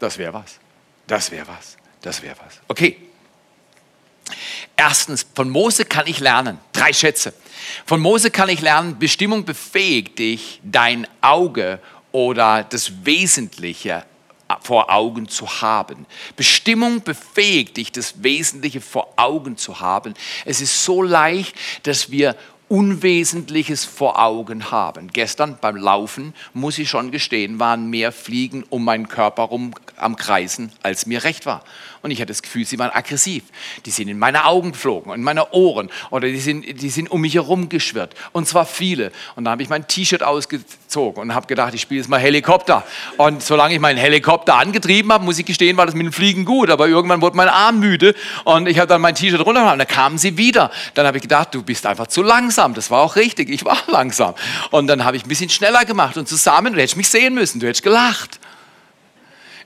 Das 0.00 0.18
wäre 0.18 0.34
was. 0.34 0.58
Das 1.06 1.30
wäre 1.30 1.46
was. 1.46 1.76
Das 2.00 2.22
wäre 2.22 2.36
was. 2.44 2.60
Okay. 2.66 2.96
Erstens, 4.76 5.26
von 5.34 5.50
Mose 5.50 5.84
kann 5.84 6.06
ich 6.06 6.18
lernen. 6.20 6.58
Drei 6.72 6.92
Schätze. 6.92 7.34
Von 7.84 8.00
Mose 8.00 8.30
kann 8.30 8.48
ich 8.48 8.62
lernen, 8.62 8.98
Bestimmung 8.98 9.44
befähigt 9.44 10.18
dich, 10.18 10.60
dein 10.64 11.06
Auge 11.20 11.80
oder 12.12 12.64
das 12.64 13.04
Wesentliche 13.04 14.04
vor 14.62 14.90
Augen 14.90 15.28
zu 15.28 15.60
haben. 15.60 16.06
Bestimmung 16.34 17.02
befähigt 17.02 17.76
dich, 17.76 17.92
das 17.92 18.22
Wesentliche 18.22 18.80
vor 18.80 19.12
Augen 19.16 19.56
zu 19.56 19.80
haben. 19.80 20.14
Es 20.44 20.60
ist 20.60 20.84
so 20.84 21.02
leicht, 21.02 21.54
dass 21.84 22.10
wir 22.10 22.34
Unwesentliches 22.70 23.84
vor 23.84 24.22
Augen 24.22 24.70
haben. 24.70 25.08
Gestern 25.08 25.58
beim 25.60 25.74
Laufen, 25.74 26.34
muss 26.54 26.78
ich 26.78 26.88
schon 26.88 27.10
gestehen, 27.10 27.58
waren 27.58 27.90
mehr 27.90 28.12
Fliegen 28.12 28.62
um 28.70 28.84
meinen 28.84 29.08
Körper 29.08 29.42
rum 29.42 29.74
am 29.96 30.14
Kreisen, 30.14 30.70
als 30.80 31.04
mir 31.04 31.24
recht 31.24 31.46
war. 31.46 31.64
Und 32.02 32.10
ich 32.10 32.18
hatte 32.18 32.28
das 32.28 32.40
Gefühl, 32.40 32.64
sie 32.64 32.78
waren 32.78 32.90
aggressiv. 32.90 33.44
Die 33.84 33.90
sind 33.90 34.08
in 34.08 34.18
meine 34.18 34.46
Augen 34.46 34.72
geflogen, 34.72 35.12
in 35.12 35.22
meine 35.22 35.52
Ohren 35.52 35.90
oder 36.10 36.28
die 36.28 36.40
sind, 36.40 36.80
die 36.80 36.88
sind 36.88 37.10
um 37.10 37.20
mich 37.20 37.34
herum 37.34 37.68
geschwirrt. 37.68 38.14
Und 38.32 38.48
zwar 38.48 38.64
viele. 38.64 39.12
Und 39.36 39.44
da 39.44 39.50
habe 39.50 39.62
ich 39.62 39.68
mein 39.68 39.86
T-Shirt 39.86 40.22
ausgezogen 40.22 41.20
und 41.20 41.34
habe 41.34 41.46
gedacht, 41.46 41.74
ich 41.74 41.82
spiele 41.82 42.00
jetzt 42.00 42.08
mal 42.08 42.18
Helikopter. 42.18 42.84
Und 43.18 43.42
solange 43.42 43.74
ich 43.74 43.80
meinen 43.80 43.98
Helikopter 43.98 44.54
angetrieben 44.54 45.12
habe, 45.12 45.24
muss 45.24 45.38
ich 45.38 45.44
gestehen, 45.44 45.76
war 45.76 45.84
das 45.84 45.94
mit 45.94 46.06
dem 46.06 46.12
Fliegen 46.12 46.46
gut. 46.46 46.70
Aber 46.70 46.88
irgendwann 46.88 47.20
wurde 47.20 47.36
mein 47.36 47.50
Arm 47.50 47.80
müde 47.80 48.14
und 48.44 48.66
ich 48.66 48.78
habe 48.78 48.86
dann 48.86 49.02
mein 49.02 49.14
T-Shirt 49.14 49.40
runtergenommen. 49.40 49.78
Da 49.78 49.84
kamen 49.84 50.16
sie 50.16 50.38
wieder. 50.38 50.70
Dann 50.94 51.06
habe 51.06 51.18
ich 51.18 51.22
gedacht, 51.22 51.54
du 51.54 51.62
bist 51.62 51.84
einfach 51.84 52.06
zu 52.06 52.22
langsam. 52.22 52.72
Das 52.72 52.90
war 52.90 53.02
auch 53.02 53.16
richtig. 53.16 53.50
Ich 53.50 53.66
war 53.66 53.76
langsam. 53.88 54.34
Und 54.70 54.86
dann 54.86 55.04
habe 55.04 55.18
ich 55.18 55.26
ein 55.26 55.28
bisschen 55.28 55.50
schneller 55.50 55.84
gemacht 55.84 56.16
und 56.16 56.26
zusammen, 56.26 56.72
du 56.72 56.80
hättest 56.80 56.96
mich 56.96 57.10
sehen 57.10 57.34
müssen, 57.34 57.60
du 57.60 57.66
hättest 57.66 57.82
gelacht. 57.82 58.39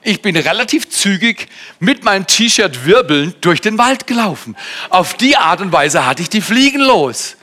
Ich 0.07 0.21
bin 0.21 0.37
relativ 0.37 0.87
zügig 0.91 1.47
mit 1.79 2.03
meinem 2.03 2.27
T-Shirt 2.27 2.85
wirbelnd 2.85 3.37
durch 3.41 3.59
den 3.59 3.79
Wald 3.79 4.05
gelaufen. 4.05 4.55
Auf 4.91 5.15
die 5.15 5.35
Art 5.35 5.61
und 5.61 5.71
Weise 5.71 6.05
hatte 6.05 6.21
ich 6.21 6.29
die 6.29 6.41
Fliegen 6.41 6.79
los. 6.79 7.37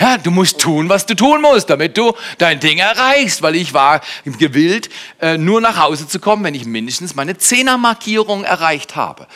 Ja, 0.00 0.16
du 0.16 0.30
musst 0.30 0.58
tun, 0.58 0.88
was 0.88 1.04
du 1.04 1.14
tun 1.14 1.42
musst, 1.42 1.68
damit 1.68 1.98
du 1.98 2.14
dein 2.38 2.58
Ding 2.58 2.78
erreichst, 2.78 3.42
weil 3.42 3.54
ich 3.54 3.74
war 3.74 4.00
gewillt, 4.24 4.88
äh, 5.20 5.36
nur 5.36 5.60
nach 5.60 5.76
Hause 5.76 6.08
zu 6.08 6.18
kommen, 6.18 6.42
wenn 6.42 6.54
ich 6.54 6.64
mindestens 6.64 7.14
meine 7.14 7.36
Zehnermarkierung 7.36 8.44
erreicht 8.44 8.96
habe. 8.96 9.26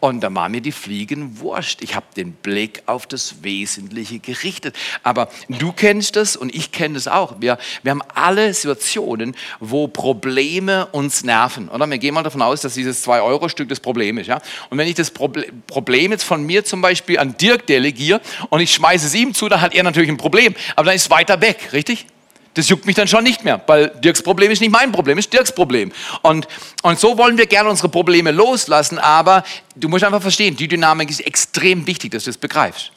Und 0.00 0.20
da 0.20 0.32
war 0.32 0.48
mir 0.48 0.60
die 0.60 0.72
Fliegen 0.72 1.40
wurscht. 1.40 1.82
Ich 1.82 1.96
habe 1.96 2.06
den 2.16 2.32
Blick 2.32 2.82
auf 2.86 3.06
das 3.06 3.42
Wesentliche 3.42 4.20
gerichtet. 4.20 4.76
Aber 5.02 5.28
du 5.48 5.72
kennst 5.72 6.14
das 6.14 6.36
und 6.36 6.54
ich 6.54 6.70
kenne 6.70 6.94
das 6.94 7.08
auch. 7.08 7.40
Wir, 7.40 7.58
wir 7.82 7.90
haben 7.90 8.02
alle 8.14 8.54
Situationen, 8.54 9.34
wo 9.58 9.88
Probleme 9.88 10.86
uns 10.92 11.24
nerven. 11.24 11.68
Oder? 11.68 11.88
Wir 11.90 11.98
gehen 11.98 12.14
mal 12.14 12.22
davon 12.22 12.42
aus, 12.42 12.60
dass 12.60 12.74
dieses 12.74 13.04
2-Euro-Stück 13.06 13.68
das 13.68 13.80
Problem 13.80 14.18
ist. 14.18 14.28
Ja? 14.28 14.40
Und 14.70 14.78
wenn 14.78 14.86
ich 14.86 14.94
das 14.94 15.10
Problem 15.10 16.12
jetzt 16.12 16.24
von 16.24 16.44
mir 16.44 16.64
zum 16.64 16.80
Beispiel 16.80 17.18
an 17.18 17.36
Dirk 17.36 17.66
delegiere 17.66 18.20
und 18.50 18.60
ich 18.60 18.72
schmeiße 18.72 19.06
es 19.06 19.14
ihm 19.14 19.34
zu, 19.34 19.48
dann 19.48 19.60
hat 19.60 19.74
er 19.74 19.82
natürlich 19.82 20.10
ein 20.10 20.16
Problem. 20.16 20.54
Aber 20.76 20.86
dann 20.86 20.94
ist 20.94 21.02
es 21.02 21.10
weiter 21.10 21.40
weg, 21.40 21.70
richtig? 21.72 22.06
Das 22.54 22.68
juckt 22.68 22.86
mich 22.86 22.96
dann 22.96 23.06
schon 23.06 23.24
nicht 23.24 23.44
mehr, 23.44 23.60
weil 23.66 23.88
Dirks 24.02 24.22
Problem 24.22 24.50
ist 24.50 24.60
nicht 24.60 24.72
mein 24.72 24.90
Problem, 24.90 25.18
ist 25.18 25.32
Dirks 25.32 25.52
Problem. 25.52 25.92
Und, 26.22 26.48
und 26.82 26.98
so 26.98 27.16
wollen 27.18 27.38
wir 27.38 27.46
gerne 27.46 27.68
unsere 27.68 27.88
Probleme 27.88 28.30
loslassen, 28.32 28.98
aber 28.98 29.44
du 29.76 29.88
musst 29.88 30.04
einfach 30.04 30.22
verstehen, 30.22 30.56
die 30.56 30.66
Dynamik 30.66 31.10
ist 31.10 31.20
extrem 31.20 31.86
wichtig, 31.86 32.10
dass 32.12 32.24
du 32.24 32.30
es 32.30 32.38
begreifst. 32.38 32.90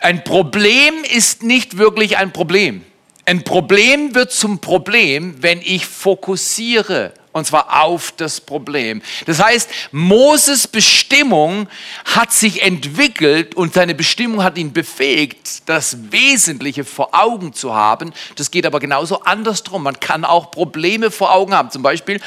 Ein 0.00 0.24
Problem 0.24 0.94
ist 1.04 1.42
nicht 1.42 1.76
wirklich 1.76 2.16
ein 2.16 2.32
Problem. 2.32 2.84
Ein 3.26 3.42
Problem 3.42 4.14
wird 4.14 4.32
zum 4.32 4.60
Problem, 4.60 5.36
wenn 5.42 5.60
ich 5.62 5.86
fokussiere 5.86 7.12
und 7.34 7.46
zwar 7.46 7.82
auf 7.82 8.12
das 8.16 8.40
Problem. 8.40 9.02
Das 9.26 9.42
heißt, 9.42 9.68
Moses 9.90 10.68
Bestimmung 10.68 11.68
hat 12.04 12.32
sich 12.32 12.62
entwickelt 12.62 13.56
und 13.56 13.74
seine 13.74 13.96
Bestimmung 13.96 14.44
hat 14.44 14.56
ihn 14.56 14.72
befähigt, 14.72 15.68
das 15.68 16.12
Wesentliche 16.12 16.84
vor 16.84 17.08
Augen 17.12 17.52
zu 17.52 17.74
haben. 17.74 18.14
Das 18.36 18.52
geht 18.52 18.64
aber 18.66 18.78
genauso 18.78 19.22
andersrum. 19.22 19.82
Man 19.82 19.98
kann 19.98 20.24
auch 20.24 20.52
Probleme 20.52 21.10
vor 21.10 21.34
Augen 21.34 21.54
haben. 21.54 21.72
Zum 21.72 21.82
Beispiel, 21.82 22.20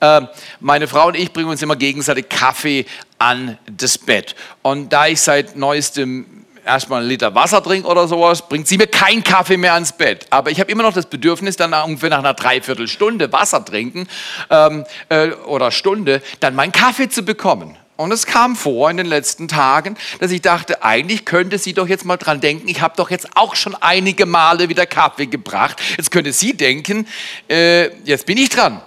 äh, 0.00 0.20
meine 0.60 0.86
Frau 0.86 1.08
und 1.08 1.16
ich 1.16 1.32
bringen 1.32 1.48
uns 1.48 1.62
immer 1.62 1.76
gegenseitig 1.76 2.28
Kaffee 2.28 2.84
an 3.18 3.56
das 3.64 3.96
Bett. 3.96 4.34
Und 4.60 4.92
da 4.92 5.06
ich 5.06 5.22
seit 5.22 5.56
neuestem 5.56 6.39
erstmal 6.64 7.00
einen 7.00 7.08
Liter 7.08 7.34
Wasser 7.34 7.62
trinke 7.62 7.88
oder 7.88 8.08
sowas, 8.08 8.48
bringt 8.48 8.68
sie 8.68 8.78
mir 8.78 8.86
keinen 8.86 9.24
Kaffee 9.24 9.56
mehr 9.56 9.74
ans 9.74 9.92
Bett. 9.92 10.26
Aber 10.30 10.50
ich 10.50 10.60
habe 10.60 10.70
immer 10.70 10.82
noch 10.82 10.92
das 10.92 11.06
Bedürfnis, 11.06 11.56
dann 11.56 11.72
ungefähr 11.72 12.10
nach 12.10 12.18
einer 12.18 12.34
Dreiviertelstunde 12.34 13.32
Wasser 13.32 13.64
trinken 13.64 14.06
ähm, 14.50 14.84
äh, 15.08 15.30
oder 15.46 15.70
Stunde, 15.70 16.22
dann 16.40 16.54
meinen 16.54 16.72
Kaffee 16.72 17.08
zu 17.08 17.22
bekommen. 17.22 17.76
Und 17.96 18.12
es 18.12 18.24
kam 18.24 18.56
vor 18.56 18.90
in 18.90 18.96
den 18.96 19.04
letzten 19.04 19.46
Tagen, 19.46 19.94
dass 20.20 20.30
ich 20.30 20.40
dachte, 20.40 20.82
eigentlich 20.82 21.26
könnte 21.26 21.58
sie 21.58 21.74
doch 21.74 21.86
jetzt 21.86 22.06
mal 22.06 22.16
dran 22.16 22.40
denken, 22.40 22.66
ich 22.66 22.80
habe 22.80 22.94
doch 22.96 23.10
jetzt 23.10 23.28
auch 23.34 23.54
schon 23.54 23.74
einige 23.74 24.24
Male 24.24 24.70
wieder 24.70 24.86
Kaffee 24.86 25.26
gebracht. 25.26 25.82
Jetzt 25.98 26.10
könnte 26.10 26.32
sie 26.32 26.56
denken, 26.56 27.06
äh, 27.50 27.94
jetzt 28.04 28.24
bin 28.24 28.38
ich 28.38 28.48
dran. 28.48 28.80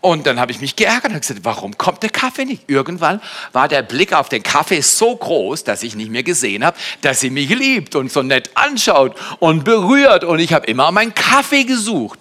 Und 0.00 0.26
dann 0.26 0.40
habe 0.40 0.52
ich 0.52 0.60
mich 0.60 0.76
geärgert 0.76 1.12
und 1.12 1.20
gesagt, 1.20 1.40
warum 1.42 1.76
kommt 1.76 2.02
der 2.02 2.10
Kaffee 2.10 2.44
nicht? 2.44 2.68
Irgendwann 2.68 3.20
war 3.52 3.68
der 3.68 3.82
Blick 3.82 4.12
auf 4.12 4.28
den 4.28 4.42
Kaffee 4.42 4.80
so 4.80 5.16
groß, 5.16 5.64
dass 5.64 5.82
ich 5.82 5.94
nicht 5.94 6.10
mehr 6.10 6.22
gesehen 6.22 6.64
habe, 6.64 6.76
dass 7.02 7.20
sie 7.20 7.30
mich 7.30 7.48
liebt 7.48 7.94
und 7.94 8.10
so 8.10 8.22
nett 8.22 8.50
anschaut 8.54 9.16
und 9.38 9.64
berührt. 9.64 10.24
Und 10.24 10.38
ich 10.38 10.52
habe 10.52 10.66
immer 10.66 10.90
meinen 10.92 11.14
Kaffee 11.14 11.64
gesucht. 11.64 12.18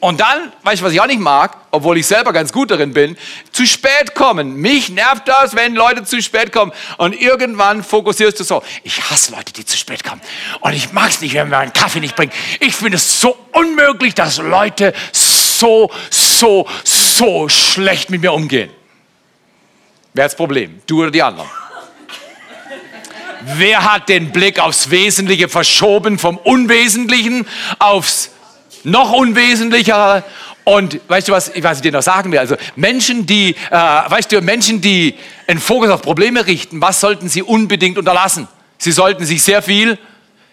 Und 0.00 0.18
dann, 0.20 0.50
weißt 0.62 0.80
du, 0.80 0.86
was 0.86 0.94
ich 0.94 1.00
auch 1.00 1.06
nicht 1.06 1.20
mag, 1.20 1.58
obwohl 1.70 1.98
ich 1.98 2.06
selber 2.06 2.32
ganz 2.32 2.52
gut 2.52 2.70
darin 2.70 2.94
bin, 2.94 3.18
zu 3.52 3.66
spät 3.66 4.14
kommen. 4.14 4.56
Mich 4.56 4.88
nervt 4.88 5.28
das, 5.28 5.54
wenn 5.54 5.74
Leute 5.74 6.04
zu 6.04 6.22
spät 6.22 6.52
kommen. 6.52 6.72
Und 6.96 7.20
irgendwann 7.20 7.84
fokussierst 7.84 8.40
du 8.40 8.44
so, 8.44 8.62
ich 8.82 9.10
hasse 9.10 9.32
Leute, 9.32 9.52
die 9.52 9.64
zu 9.64 9.76
spät 9.76 10.02
kommen. 10.02 10.22
Und 10.60 10.72
ich 10.72 10.92
mag 10.92 11.10
es 11.10 11.20
nicht, 11.20 11.34
wenn 11.34 11.50
man 11.50 11.60
einen 11.60 11.72
Kaffee 11.74 12.00
nicht 12.00 12.16
bringt. 12.16 12.32
Ich 12.60 12.74
finde 12.74 12.96
es 12.96 13.20
so 13.20 13.36
unmöglich, 13.52 14.14
dass 14.14 14.38
Leute 14.38 14.94
so, 15.12 15.90
so, 16.08 16.66
so 16.82 17.50
schlecht 17.50 18.08
mit 18.08 18.22
mir 18.22 18.32
umgehen. 18.32 18.70
Wer 20.14 20.24
hat 20.24 20.32
das 20.32 20.36
Problem? 20.36 20.80
Du 20.86 21.02
oder 21.02 21.10
die 21.10 21.22
anderen? 21.22 21.48
Wer 23.42 23.90
hat 23.90 24.08
den 24.08 24.32
Blick 24.32 24.58
aufs 24.58 24.90
Wesentliche 24.90 25.48
verschoben 25.48 26.18
vom 26.18 26.36
Unwesentlichen 26.38 27.46
aufs 27.78 28.29
noch 28.84 29.12
unwesentlicher 29.12 30.24
Und 30.64 31.00
weißt 31.08 31.28
du 31.28 31.32
was, 31.32 31.50
was 31.62 31.78
ich 31.78 31.82
dir 31.82 31.92
noch 31.92 32.02
sagen 32.02 32.32
will? 32.32 32.38
Also 32.38 32.56
Menschen, 32.76 33.26
die, 33.26 33.56
äh, 33.70 33.74
weißt 33.74 34.30
du, 34.30 34.40
Menschen, 34.40 34.80
die 34.80 35.14
einen 35.46 35.60
Fokus 35.60 35.90
auf 35.90 36.02
Probleme 36.02 36.46
richten, 36.46 36.80
was 36.80 37.00
sollten 37.00 37.28
sie 37.28 37.42
unbedingt 37.42 37.98
unterlassen? 37.98 38.46
Sie 38.78 38.92
sollten 38.92 39.24
sich 39.24 39.42
sehr 39.42 39.62
viel 39.62 39.98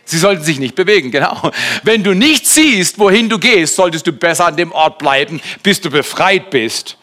Sie 0.10 0.20
sollten 0.20 0.42
sich 0.42 0.58
nicht 0.58 0.74
bewegen, 0.74 1.12
genau. 1.12 1.52
Wenn 1.84 2.02
du 2.02 2.14
nicht 2.14 2.48
siehst, 2.48 2.98
wohin 2.98 3.28
du 3.28 3.40
gehst, 3.40 3.76
solltest 3.76 4.08
du 4.08 4.14
besser 4.14 4.46
an 4.46 4.56
dem 4.56 4.72
Ort 4.72 5.00
bleiben, 5.00 5.42
bis 5.64 5.82
du 5.82 5.90
befreit 5.90 6.50
bist 6.50 6.98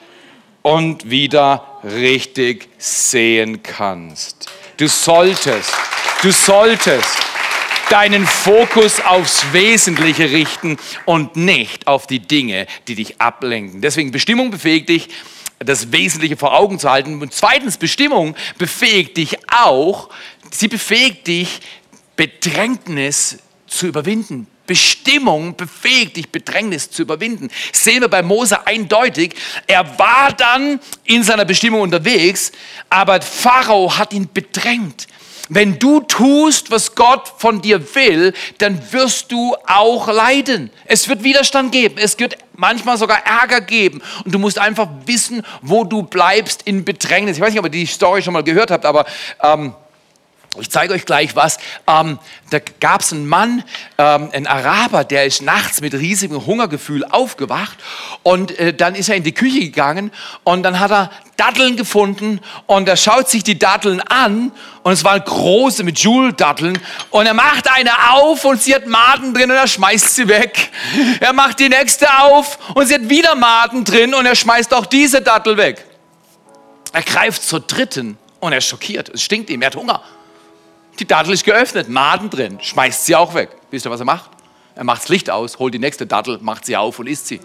und 0.63 1.11
wieder 1.11 1.83
richtig 1.85 2.71
sehen 2.79 3.63
kannst. 3.63 4.47
Du 4.79 4.89
solltest, 4.89 5.71
du 6.23 6.33
solltest 6.33 7.19
deinen 7.94 8.26
Fokus 8.26 9.00
aufs 9.00 9.52
Wesentliche 9.52 10.33
richten 10.33 10.78
und 11.04 11.37
nicht 11.37 11.87
auf 11.87 12.09
die 12.09 12.18
Dinge, 12.18 12.66
die 12.88 12.96
dich 12.96 13.20
ablenken. 13.20 13.83
Deswegen 13.83 14.11
Bestimmung 14.11 14.50
befähigt 14.50 14.88
dich, 14.88 15.11
das 15.61 15.92
Wesentliche 15.92 16.37
vor 16.37 16.59
Augen 16.59 16.80
zu 16.80 16.90
halten. 16.90 17.22
Und 17.22 17.33
zweitens, 17.33 17.76
Bestimmung 17.76 18.35
befähigt 18.59 19.16
dich 19.16 19.38
auch, 19.48 20.09
sie 20.50 20.66
befähigt 20.66 21.28
dich, 21.28 21.61
Bedrängnis 22.16 23.38
zu 23.68 23.87
überwinden. 23.87 24.48
Bestimmung 24.66 25.54
befähigt 25.54 26.16
dich, 26.16 26.30
Bedrängnis 26.30 26.90
zu 26.90 27.02
überwinden. 27.02 27.48
sehen 27.72 28.00
wir 28.00 28.09
bei 28.09 28.24
Mose 28.24 28.66
eindeutig. 28.66 29.37
Er 29.68 30.00
war 30.00 30.33
dann 30.33 30.80
in 31.04 31.22
seiner 31.22 31.44
Bestimmung 31.44 31.83
unterwegs, 31.83 32.50
aber 32.90 33.22
Pharao 33.22 33.96
hat 33.96 34.12
ihn 34.12 34.28
bedrängt. 34.35 35.07
Wenn 35.50 35.78
du 35.78 36.00
tust, 36.00 36.70
was 36.70 36.94
Gott 36.94 37.30
von 37.37 37.61
dir 37.61 37.94
will, 37.94 38.33
dann 38.59 38.80
wirst 38.92 39.30
du 39.30 39.54
auch 39.66 40.09
leiden. 40.09 40.70
Es 40.87 41.09
wird 41.09 41.22
Widerstand 41.22 41.70
geben. 41.70 41.96
Es 41.98 42.18
wird 42.18 42.38
manchmal 42.57 42.96
sogar 42.96 43.26
Ärger 43.26 43.61
geben. 43.61 44.00
Und 44.24 44.35
du 44.35 44.38
musst 44.38 44.59
einfach 44.59 44.88
wissen, 45.04 45.42
wo 45.61 45.85
du 45.85 46.02
bleibst 46.02 46.62
in 46.62 46.85
Bedrängnis. 46.85 47.37
Ich 47.37 47.42
weiß 47.42 47.50
nicht, 47.50 47.59
ob 47.59 47.66
ihr 47.66 47.70
die 47.70 47.87
Story 47.87 48.22
schon 48.22 48.33
mal 48.33 48.42
gehört 48.42 48.70
habt, 48.70 48.87
aber 48.87 49.04
ähm, 49.42 49.74
ich 50.61 50.71
zeige 50.71 50.95
euch 50.95 51.05
gleich 51.05 51.35
was. 51.37 51.59
Ähm, 51.87 52.19
da 52.51 52.59
gab 52.81 53.01
es 53.01 53.12
einen 53.12 53.27
Mann, 53.27 53.64
ähm, 53.99 54.31
ein 54.33 54.47
Araber, 54.47 55.05
der 55.05 55.25
ist 55.25 55.43
nachts 55.43 55.81
mit 55.81 55.95
riesigem 55.95 56.47
Hungergefühl 56.47 57.05
aufgewacht 57.05 57.77
und 58.23 58.59
äh, 58.59 58.73
dann 58.73 58.95
ist 58.95 59.09
er 59.09 59.17
in 59.17 59.25
die 59.25 59.33
Küche 59.33 59.61
gegangen 59.61 60.12
und 60.45 60.62
dann 60.62 60.79
hat 60.79 60.90
er 60.90 61.11
Datteln 61.37 61.77
gefunden 61.77 62.40
und 62.67 62.88
er 62.88 62.97
schaut 62.97 63.29
sich 63.29 63.43
die 63.43 63.59
Datteln 63.59 64.01
an 64.01 64.53
und 64.83 64.93
es 64.93 65.03
waren 65.03 65.23
große 65.25 65.83
mit 65.83 65.99
Joule-Datteln 65.99 66.79
und 67.11 67.27
er 67.27 67.35
macht 67.35 67.69
eine 67.71 68.11
auf 68.12 68.45
und 68.45 68.62
sie 68.62 68.75
hat 68.75 68.87
Maden 68.87 69.35
drin 69.35 69.51
und 69.51 69.57
er 69.57 69.67
schmeißt 69.67 70.14
sie 70.14 70.29
weg. 70.29 70.71
Er 71.21 71.33
macht 71.33 71.59
die 71.59 71.69
nächste 71.69 72.07
auf 72.23 72.59
und 72.75 72.87
sie 72.87 72.95
hat 72.95 73.09
wieder 73.09 73.35
Maden 73.35 73.85
drin 73.85 74.14
und 74.14 74.27
er 74.27 74.35
schmeißt 74.35 74.73
auch 74.75 74.87
diese 74.87 75.23
Dattel 75.23 75.57
weg. 75.57 75.85
Er 76.93 77.03
greift 77.03 77.43
zur 77.43 77.61
dritten 77.61 78.17
und 78.38 78.53
er 78.53 78.59
ist 78.59 78.69
schockiert. 78.69 79.09
Es 79.09 79.23
stinkt 79.23 79.51
ihm, 79.51 79.62
er 79.62 79.67
hat 79.67 79.77
Hunger. 79.77 80.03
Die 80.98 81.07
Dattel 81.07 81.35
ist 81.35 81.44
geöffnet, 81.44 81.88
Maden 81.88 82.30
drin, 82.30 82.59
schmeißt 82.61 83.07
sie 83.07 83.16
auch 83.16 83.35
weg. 83.35 83.50
Wisst 83.70 83.87
ihr, 83.87 83.90
was 83.90 84.00
er 84.00 84.07
macht? 84.07 84.30
Er 84.76 84.85
macht 84.85 85.02
das 85.02 85.09
Licht 85.09 85.30
aus, 85.30 85.59
holt 85.59 85.74
die 85.74 85.78
nächste 85.78 86.07
Dattel, 86.07 86.38
macht 86.40 86.64
sie 86.64 86.76
auf 86.76 86.98
und 86.98 87.09
isst 87.09 87.26
sie. 87.26 87.40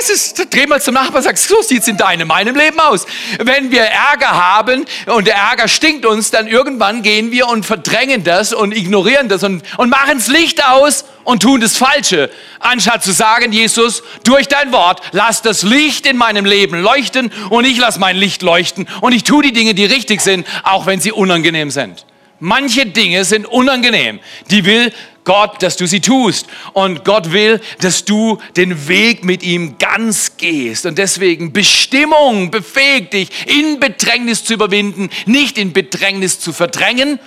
Das 0.00 0.08
ist, 0.08 0.46
dreh 0.54 0.66
mal 0.66 0.80
zum 0.80 0.94
Nachbarn 0.94 1.16
und 1.16 1.24
sag, 1.24 1.36
so 1.36 1.60
sieht 1.60 1.82
es 1.82 1.88
in 1.88 1.98
deinem, 1.98 2.28
meinem 2.28 2.56
Leben 2.56 2.80
aus. 2.80 3.04
Wenn 3.38 3.70
wir 3.70 3.82
Ärger 3.82 4.30
haben 4.30 4.86
und 5.04 5.26
der 5.26 5.34
Ärger 5.34 5.68
stinkt 5.68 6.06
uns, 6.06 6.30
dann 6.30 6.46
irgendwann 6.46 7.02
gehen 7.02 7.30
wir 7.32 7.48
und 7.48 7.66
verdrängen 7.66 8.24
das 8.24 8.54
und 8.54 8.74
ignorieren 8.74 9.28
das 9.28 9.42
und, 9.42 9.62
und 9.76 9.90
machen 9.90 10.16
das 10.16 10.28
Licht 10.28 10.64
aus 10.64 11.04
und 11.24 11.42
tun 11.42 11.60
das 11.60 11.76
Falsche. 11.76 12.30
Anstatt 12.60 13.04
zu 13.04 13.12
sagen, 13.12 13.52
Jesus, 13.52 14.02
durch 14.24 14.48
dein 14.48 14.72
Wort, 14.72 15.02
lass 15.12 15.42
das 15.42 15.64
Licht 15.64 16.06
in 16.06 16.16
meinem 16.16 16.46
Leben 16.46 16.80
leuchten 16.80 17.30
und 17.50 17.66
ich 17.66 17.76
lass 17.76 17.98
mein 17.98 18.16
Licht 18.16 18.40
leuchten 18.40 18.88
und 19.02 19.12
ich 19.12 19.24
tue 19.24 19.42
die 19.42 19.52
Dinge, 19.52 19.74
die 19.74 19.84
richtig 19.84 20.22
sind, 20.22 20.46
auch 20.62 20.86
wenn 20.86 21.00
sie 21.00 21.12
unangenehm 21.12 21.70
sind. 21.70 22.06
Manche 22.38 22.86
Dinge 22.86 23.26
sind 23.26 23.44
unangenehm. 23.44 24.18
Die 24.50 24.64
will 24.64 24.94
Gott, 25.24 25.62
dass 25.62 25.76
du 25.76 25.86
sie 25.86 26.00
tust. 26.00 26.46
Und 26.72 27.04
Gott 27.04 27.32
will, 27.32 27.60
dass 27.80 28.04
du 28.04 28.38
den 28.56 28.88
Weg 28.88 29.24
mit 29.24 29.42
ihm 29.42 29.76
ganz 29.78 30.36
gehst. 30.36 30.86
Und 30.86 30.98
deswegen 30.98 31.52
Bestimmung 31.52 32.50
befähigt 32.50 33.12
dich, 33.12 33.30
in 33.46 33.80
Bedrängnis 33.80 34.44
zu 34.44 34.54
überwinden, 34.54 35.10
nicht 35.26 35.58
in 35.58 35.72
Bedrängnis 35.72 36.40
zu 36.40 36.52
verdrängen, 36.52 37.18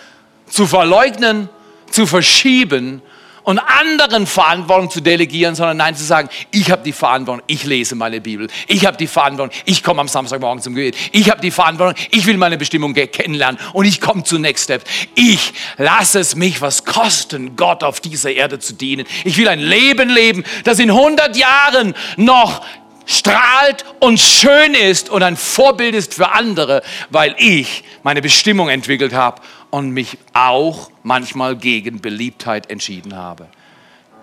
zu 0.49 0.65
verleugnen, 0.67 1.49
zu 1.89 2.05
verschieben, 2.07 3.01
und 3.43 3.59
anderen 3.59 4.25
Verantwortung 4.25 4.89
zu 4.89 5.01
delegieren, 5.01 5.55
sondern 5.55 5.77
nein 5.77 5.95
zu 5.95 6.03
sagen, 6.03 6.29
ich 6.51 6.71
habe 6.71 6.83
die 6.83 6.91
Verantwortung, 6.91 7.43
ich 7.47 7.63
lese 7.65 7.95
meine 7.95 8.21
Bibel, 8.21 8.47
ich 8.67 8.85
habe 8.85 8.97
die 8.97 9.07
Verantwortung, 9.07 9.55
ich 9.65 9.83
komme 9.83 10.01
am 10.01 10.07
Samstagmorgen 10.07 10.61
zum 10.61 10.75
Gebet, 10.75 10.95
ich 11.11 11.29
habe 11.29 11.41
die 11.41 11.51
Verantwortung, 11.51 11.95
ich 12.11 12.25
will 12.25 12.37
meine 12.37 12.57
Bestimmung 12.57 12.93
kennenlernen 12.93 13.59
und 13.73 13.85
ich 13.85 14.01
komme 14.01 14.23
zu 14.23 14.39
Next 14.39 14.65
Step. 14.65 14.83
Ich 15.15 15.53
lasse 15.77 16.19
es 16.19 16.35
mich 16.35 16.61
was 16.61 16.85
kosten, 16.85 17.55
Gott 17.55 17.83
auf 17.83 17.99
dieser 17.99 18.31
Erde 18.31 18.59
zu 18.59 18.73
dienen. 18.73 19.05
Ich 19.23 19.37
will 19.37 19.47
ein 19.47 19.59
Leben 19.59 20.09
leben, 20.09 20.43
das 20.63 20.79
in 20.79 20.89
100 20.89 21.35
Jahren 21.35 21.93
noch 22.17 22.61
strahlt 23.05 23.83
und 23.99 24.19
schön 24.19 24.73
ist 24.73 25.09
und 25.09 25.23
ein 25.23 25.35
Vorbild 25.35 25.93
ist 25.93 26.13
für 26.13 26.31
andere, 26.31 26.81
weil 27.09 27.35
ich 27.37 27.83
meine 28.03 28.21
Bestimmung 28.21 28.69
entwickelt 28.69 29.13
habe 29.13 29.41
und 29.73 29.89
mich 29.89 30.19
auch 30.33 30.91
manchmal 31.01 31.55
gegen 31.55 31.99
Beliebtheit 31.99 32.69
entschieden 32.69 33.15
habe. 33.15 33.47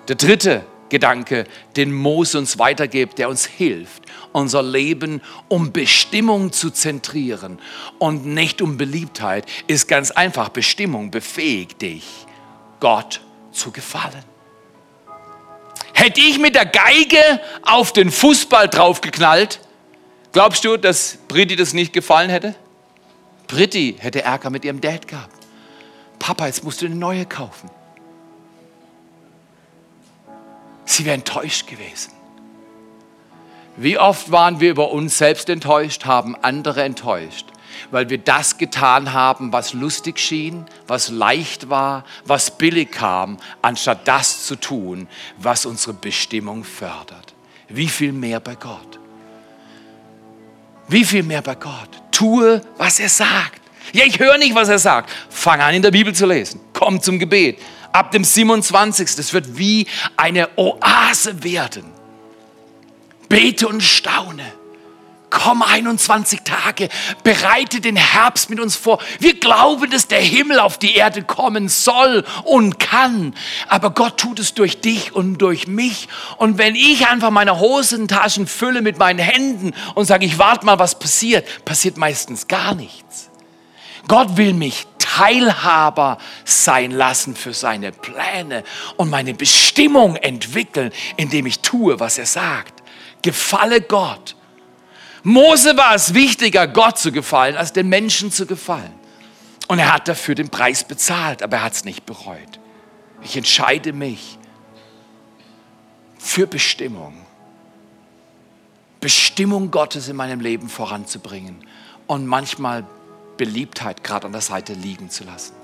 Der 0.07 0.15
dritte 0.15 0.65
Gedanke, 0.91 1.45
den 1.75 1.93
Mose 1.93 2.39
uns 2.39 2.61
weitergibt, 2.61 3.19
der 3.19 3.29
uns 3.29 3.47
hilft, 3.47 4.05
unser 4.31 4.63
Leben 4.63 5.21
um 5.49 5.73
Bestimmung 5.73 6.53
zu 6.53 6.71
zentrieren 6.71 7.59
und 7.99 8.27
nicht 8.27 8.63
um 8.63 8.77
Beliebtheit, 8.77 9.45
ist 9.67 9.89
ganz 9.89 10.13
einfach, 10.13 10.51
Bestimmung 10.51 11.11
befähigt 11.11 11.83
dich, 11.83 12.05
Gott 12.79 13.21
zu 13.51 13.73
gefallen. 13.73 14.23
Hätte 15.95 16.21
ich 16.21 16.39
mit 16.39 16.55
der 16.55 16.67
Geige 16.67 17.41
auf 17.63 17.93
den 17.93 18.13
Fußball 18.13 18.69
draufgeknallt, 18.69 19.59
glaubst 20.31 20.65
du, 20.65 20.77
dass 20.77 21.19
Britti 21.27 21.57
das 21.57 21.73
nicht 21.73 21.93
gefallen 21.93 22.31
hätte? 22.31 22.55
Britti 23.49 23.97
hätte 23.99 24.23
Ärger 24.23 24.51
mit 24.51 24.65
ihrem 24.65 24.81
Dad 24.81 25.09
gehabt. 25.09 25.40
Papa, 26.31 26.47
jetzt 26.47 26.63
musst 26.63 26.81
du 26.81 26.87
eine 26.87 26.95
neue 26.95 27.27
kaufen. 27.27 27.69
Sie 30.85 31.05
wäre 31.05 31.17
enttäuscht 31.17 31.67
gewesen. 31.67 32.13
Wie 33.77 33.99
oft 33.99 34.31
waren 34.31 34.61
wir 34.61 34.71
über 34.71 34.93
uns 34.93 35.19
selbst 35.19 35.49
enttäuscht, 35.49 36.05
haben 36.05 36.37
andere 36.37 36.85
enttäuscht 36.85 37.47
weil 37.91 38.11
wir 38.11 38.19
das 38.19 38.59
getan 38.59 39.13
haben, 39.13 39.53
was 39.53 39.73
lustig 39.73 40.19
schien, 40.19 40.67
was 40.87 41.09
leicht 41.09 41.71
war, 41.71 42.05
was 42.25 42.59
billig 42.59 42.93
kam, 42.93 43.39
anstatt 43.63 44.07
das 44.07 44.45
zu 44.45 44.57
tun, 44.57 45.09
was 45.39 45.67
unsere 45.67 45.95
Bestimmung 45.95 46.63
fördert. 46.63 47.35
Wie 47.69 47.89
viel 47.89 48.13
mehr 48.13 48.39
bei 48.39 48.55
Gott? 48.55 49.01
Wie 50.89 51.05
viel 51.05 51.23
mehr 51.23 51.43
bei 51.43 51.55
Gott? 51.55 51.89
Tue, 52.13 52.61
was 52.77 53.01
er 53.01 53.09
sagt. 53.09 53.60
Ja, 53.93 54.05
ich 54.05 54.19
höre 54.19 54.39
nicht, 54.39 54.55
was 54.55 54.69
er 54.69 54.79
sagt. 54.79 55.11
Fang 55.29 55.61
an, 55.61 55.75
in 55.75 55.83
der 55.83 55.91
Bibel 55.91 56.15
zu 56.15 56.27
lesen. 56.27 56.61
Komm 56.73 57.01
zum 57.01 57.19
Gebet. 57.19 57.59
Ab 57.93 58.13
dem 58.13 58.25
27. 58.25 59.19
Es 59.19 59.33
wird 59.33 59.59
wie 59.59 59.87
eine 60.17 60.49
Oase 60.57 61.43
werden. 61.43 61.85
Bete 63.29 63.69
und 63.69 63.83
staune 63.83 64.61
komm 65.31 65.63
21 65.63 66.41
Tage, 66.43 66.89
bereite 67.23 67.81
den 67.81 67.97
Herbst 67.97 68.51
mit 68.51 68.61
uns 68.61 68.77
vor. 68.77 69.01
Wir 69.21 69.39
glauben, 69.39 69.91
dass 69.91 70.09
der 70.09 70.21
Himmel 70.21 70.59
auf 70.59 70.77
die 70.77 70.95
Erde 70.95 71.23
kommen 71.23 71.69
soll 71.69 72.25
und 72.45 72.79
kann. 72.79 73.35
Aber 73.69 73.91
Gott 73.91 74.19
tut 74.19 74.41
es 74.41 74.55
durch 74.55 74.81
dich 74.81 75.15
und 75.15 75.39
durch 75.39 75.67
mich. 75.67 76.09
Und 76.37 76.59
wenn 76.59 76.75
ich 76.75 77.07
einfach 77.07 77.31
meine 77.31 77.61
Hosentaschen 77.61 78.47
fülle 78.47 78.83
mit 78.83 78.99
meinen 78.99 79.21
Händen 79.21 79.73
und 79.95 80.05
sage, 80.05 80.27
ich 80.27 80.39
warte 80.39 80.67
mal, 80.67 80.79
was 80.79 80.99
passiert, 80.99 81.65
passiert 81.65 81.97
meistens 81.97 82.49
gar 82.49 82.75
nichts. 82.75 83.30
Gott 84.09 84.37
will 84.37 84.55
mich 84.55 84.87
Teilhaber 84.99 86.19
sein 86.45 86.93
lassen 86.93 87.35
für 87.35 87.53
seine 87.53 87.93
Pläne 87.93 88.65
und 88.97 89.11
meine 89.11 89.35
Bestimmung 89.35 90.17
entwickeln, 90.17 90.93
indem 91.17 91.47
ich 91.47 91.61
tue, 91.61 91.99
was 92.01 92.19
er 92.19 92.27
sagt. 92.27 92.83
Gefalle 93.23 93.81
Gott 93.81 94.37
Mose 95.23 95.77
war 95.77 95.95
es 95.95 96.15
wichtiger, 96.15 96.67
Gott 96.67 96.99
zu 96.99 97.13
gefallen, 97.13 97.57
als 97.57 97.73
den 97.73 97.89
Menschen 97.89 98.33
zu 98.33 98.47
gefallen. 98.47 98.93
Und 99.69 99.79
er 99.79 99.93
hat 99.93 100.09
dafür 100.09 100.35
den 100.35 100.49
Preis 100.49 100.85
bezahlt, 100.85 101.43
aber 101.43 101.59
er 101.59 101.63
hat 101.65 101.75
es 101.75 101.85
nicht 101.85 102.07
bereut. 102.07 102.59
Ich 103.23 103.37
entscheide 103.37 103.93
mich 103.93 104.39
für 106.19 106.47
Bestimmung. 106.47 107.15
Bestimmung 109.01 109.71
Gottes 109.71 110.09
in 110.09 110.17
meinem 110.17 110.41
Leben 110.41 110.69
voranzubringen 110.69 111.65
und 112.07 112.27
manchmal 112.27 112.85
Beliebtheit 113.41 114.05
gerade 114.05 114.27
an 114.27 114.33
der 114.33 114.43
Seite 114.43 114.75
liegen 114.75 115.09
zu 115.09 115.25
lassen. 115.25 115.55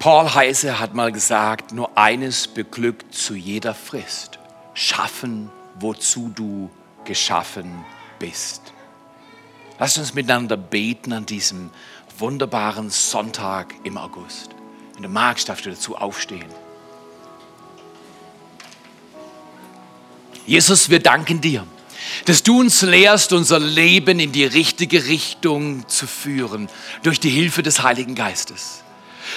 Paul 0.00 0.34
Heise 0.34 0.80
hat 0.80 0.92
mal 0.92 1.12
gesagt, 1.12 1.70
nur 1.70 1.96
eines 1.96 2.48
beglückt 2.48 3.14
zu 3.14 3.36
jeder 3.36 3.74
Frist. 3.74 4.40
Schaffen, 4.74 5.52
wozu 5.78 6.32
du 6.34 6.68
geschaffen 7.04 7.84
bist. 8.18 8.72
Lasst 9.78 9.96
uns 9.98 10.12
miteinander 10.14 10.56
beten 10.56 11.12
an 11.12 11.26
diesem 11.26 11.70
wunderbaren 12.18 12.90
Sonntag 12.90 13.72
im 13.84 13.98
August. 13.98 14.50
Wenn 14.94 15.04
du 15.04 15.08
magst, 15.08 15.48
darfst 15.48 15.64
du 15.64 15.70
dazu 15.70 15.94
aufstehen. 15.94 16.50
Jesus, 20.44 20.90
wir 20.90 20.98
danken 20.98 21.40
dir, 21.40 21.64
dass 22.26 22.42
du 22.42 22.60
uns 22.60 22.82
lehrst, 22.82 23.32
unser 23.32 23.58
Leben 23.58 24.20
in 24.20 24.32
die 24.32 24.44
richtige 24.44 25.06
Richtung 25.06 25.88
zu 25.88 26.06
führen 26.06 26.68
durch 27.02 27.20
die 27.20 27.30
Hilfe 27.30 27.62
des 27.62 27.82
Heiligen 27.82 28.14
Geistes. 28.14 28.80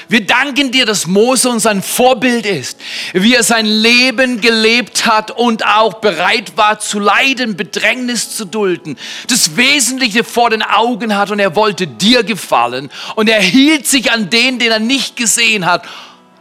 Wir 0.09 0.25
danken 0.25 0.71
dir, 0.71 0.85
dass 0.85 1.07
Mose 1.07 1.49
uns 1.49 1.65
ein 1.65 1.81
Vorbild 1.81 2.45
ist, 2.45 2.79
wie 3.13 3.35
er 3.35 3.43
sein 3.43 3.65
Leben 3.65 4.41
gelebt 4.41 5.05
hat 5.05 5.31
und 5.31 5.65
auch 5.65 5.95
bereit 5.95 6.57
war 6.57 6.79
zu 6.79 6.99
leiden, 6.99 7.55
Bedrängnis 7.55 8.35
zu 8.35 8.45
dulden, 8.45 8.97
das 9.27 9.55
Wesentliche 9.55 10.23
vor 10.23 10.49
den 10.49 10.61
Augen 10.61 11.15
hat 11.15 11.31
und 11.31 11.39
er 11.39 11.55
wollte 11.55 11.87
dir 11.87 12.23
gefallen 12.23 12.89
und 13.15 13.29
er 13.29 13.41
hielt 13.41 13.87
sich 13.87 14.11
an 14.11 14.29
den, 14.29 14.59
den 14.59 14.71
er 14.71 14.79
nicht 14.79 15.15
gesehen 15.15 15.65
hat, 15.65 15.87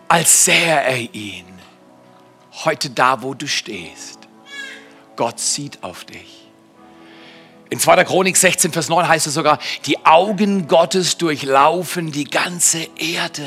als 0.08 0.44
sähe 0.44 0.82
er 0.82 1.14
ihn. 1.14 1.44
Heute 2.64 2.90
da, 2.90 3.22
wo 3.22 3.34
du 3.34 3.46
stehst, 3.48 4.18
Gott 5.16 5.40
sieht 5.40 5.82
auf 5.82 6.04
dich. 6.04 6.42
In 7.70 7.80
2. 7.80 8.04
Chronik 8.04 8.36
16, 8.36 8.70
Vers 8.72 8.90
9 8.90 9.08
heißt 9.08 9.26
es 9.26 9.34
sogar, 9.34 9.58
die 9.86 10.04
Augen 10.04 10.68
Gottes 10.68 11.16
durchlaufen 11.16 12.12
die 12.12 12.24
ganze 12.24 12.86
Erde, 12.98 13.46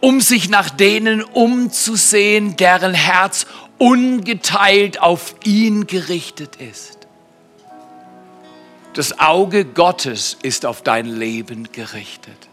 um 0.00 0.20
sich 0.20 0.48
nach 0.48 0.68
denen 0.68 1.22
umzusehen, 1.22 2.56
deren 2.56 2.92
Herz 2.92 3.46
ungeteilt 3.78 5.00
auf 5.00 5.36
ihn 5.44 5.86
gerichtet 5.86 6.56
ist. 6.56 7.06
Das 8.94 9.18
Auge 9.20 9.64
Gottes 9.64 10.36
ist 10.42 10.66
auf 10.66 10.82
dein 10.82 11.06
Leben 11.06 11.70
gerichtet. 11.70 12.48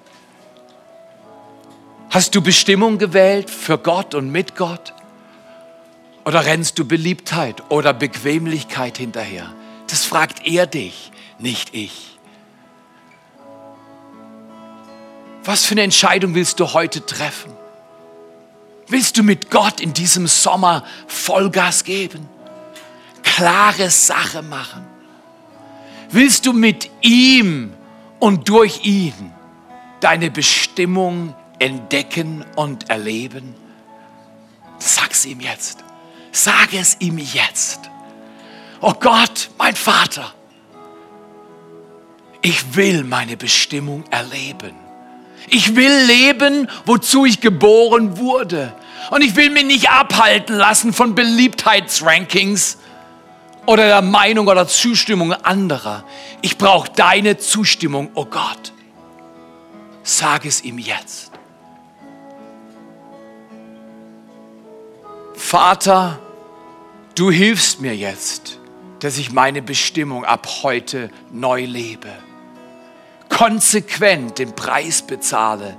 Hast 2.10 2.36
du 2.36 2.42
Bestimmung 2.44 3.00
gewählt 3.00 3.50
für 3.50 3.80
Gott 3.80 4.14
und 4.14 4.32
mit 4.32 4.56
Gott? 4.56 4.94
Oder 6.26 6.46
rennst 6.46 6.80
du 6.80 6.86
Beliebtheit 6.86 7.70
oder 7.70 7.94
Bequemlichkeit 7.94 8.98
hinterher? 8.98 9.54
Das 9.88 10.06
fragt 10.06 10.48
er 10.48 10.68
dich, 10.68 11.12
nicht 11.38 11.74
ich. 11.74 12.18
Was 15.44 15.66
für 15.66 15.74
eine 15.74 15.82
Entscheidung 15.82 16.36
willst 16.36 16.60
du 16.60 16.74
heute 16.74 17.06
treffen? 17.06 17.52
Willst 18.88 19.18
du 19.18 19.24
mit 19.24 19.52
Gott 19.52 19.82
in 19.82 19.94
diesem 19.94 20.28
Sommer 20.28 20.86
Vollgas 21.08 21.84
geben? 21.84 22.30
Klare 23.24 23.90
Sache 23.90 24.42
machen? 24.42 24.86
Willst 26.12 26.46
du 26.46 26.54
mit 26.54 26.90
ihm 27.02 27.74
und 28.20 28.48
durch 28.48 28.86
ihn 28.86 29.34
deine 30.00 30.32
Bestimmung 30.32 31.36
entdecken 31.60 32.46
und 32.56 32.90
erleben? 32.90 33.56
Sag's 34.78 35.26
ihm 35.26 35.40
jetzt. 35.40 35.83
Sag 36.34 36.74
es 36.74 36.98
ihm 37.00 37.18
jetzt 37.18 37.90
oh 38.84 38.94
Gott, 39.00 39.50
mein 39.58 39.76
Vater, 39.76 40.34
ich 42.42 42.76
will 42.76 43.04
meine 43.06 43.38
Bestimmung 43.38 44.04
erleben. 44.12 44.76
Ich 45.50 45.76
will 45.76 46.06
leben, 46.06 46.70
wozu 46.86 47.26
ich 47.26 47.40
geboren 47.40 48.18
wurde. 48.18 48.74
Und 49.12 49.22
ich 49.22 49.36
will 49.36 49.50
mich 49.50 49.66
nicht 49.66 49.90
abhalten 49.90 50.56
lassen 50.56 50.94
von 50.94 51.16
Beliebtheitsrankings 51.16 52.78
oder 53.66 53.88
der 53.88 54.02
Meinung 54.02 54.48
oder 54.48 54.68
Zustimmung 54.68 55.34
anderer. 55.34 56.04
Ich 56.42 56.58
brauche 56.58 56.90
deine 56.92 57.38
Zustimmung, 57.38 58.10
oh 58.16 58.26
Gott. 58.26 58.74
Sag 60.04 60.46
es 60.46 60.62
ihm 60.64 60.78
jetzt. 60.78 61.32
Vater, 65.36 66.20
du 67.16 67.32
hilfst 67.32 67.82
mir 67.82 67.96
jetzt 67.96 68.60
dass 69.04 69.18
ich 69.18 69.34
meine 69.34 69.62
Bestimmung 69.62 70.24
ab 70.24 70.48
heute 70.64 71.10
neu 71.30 71.66
lebe. 71.66 72.08
Konsequent 73.28 74.40
den 74.40 74.56
Preis 74.56 75.02
bezahle, 75.02 75.78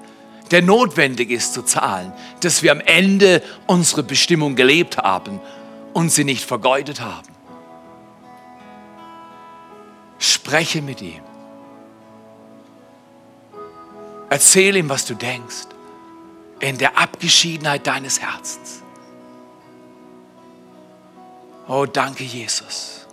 der 0.51 0.61
notwendig 0.61 1.31
ist 1.31 1.55
zu 1.55 1.63
zahlen, 1.63 2.13
dass 2.41 2.63
wir 2.63 2.71
am 2.71 2.81
Ende 2.81 3.43
unsere 3.67 4.03
Bestimmung 4.03 4.57
gelebt 4.57 4.99
haben 4.99 5.41
und 5.95 6.11
sie 6.11 6.25
nicht 6.25 6.45
vergeudet 6.45 7.01
haben. 7.01 7.33
Spreche 10.19 10.83
mit 10.83 11.01
ihm. 11.01 11.23
Erzähl 14.29 14.77
ihm, 14.77 14.91
was 14.91 15.07
du 15.07 15.15
denkst, 15.15 15.69
in 16.61 16.77
der 16.77 16.99
Abgeschiedenheit 16.99 17.87
deines 17.87 18.21
Herzens. 18.21 18.84
Oh, 21.67 21.87
danke, 21.87 22.25
Jesus. 22.25 23.07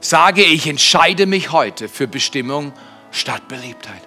Sage 0.00 0.42
ich, 0.42 0.66
entscheide 0.66 1.26
mich 1.26 1.52
heute 1.52 1.88
für 1.88 2.06
Bestimmung 2.06 2.72
statt 3.10 3.46
Beliebtheit. 3.48 4.02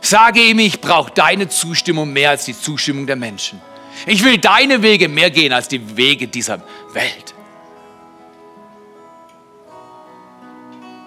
Sage 0.00 0.40
ihm, 0.40 0.58
ich 0.58 0.80
brauche 0.80 1.10
deine 1.12 1.48
Zustimmung 1.48 2.12
mehr 2.12 2.30
als 2.30 2.44
die 2.44 2.58
Zustimmung 2.58 3.06
der 3.06 3.16
Menschen. 3.16 3.60
Ich 4.06 4.24
will 4.24 4.38
deine 4.38 4.82
Wege 4.82 5.08
mehr 5.08 5.30
gehen 5.30 5.52
als 5.52 5.68
die 5.68 5.96
Wege 5.96 6.28
dieser 6.28 6.62
Welt. 6.92 7.34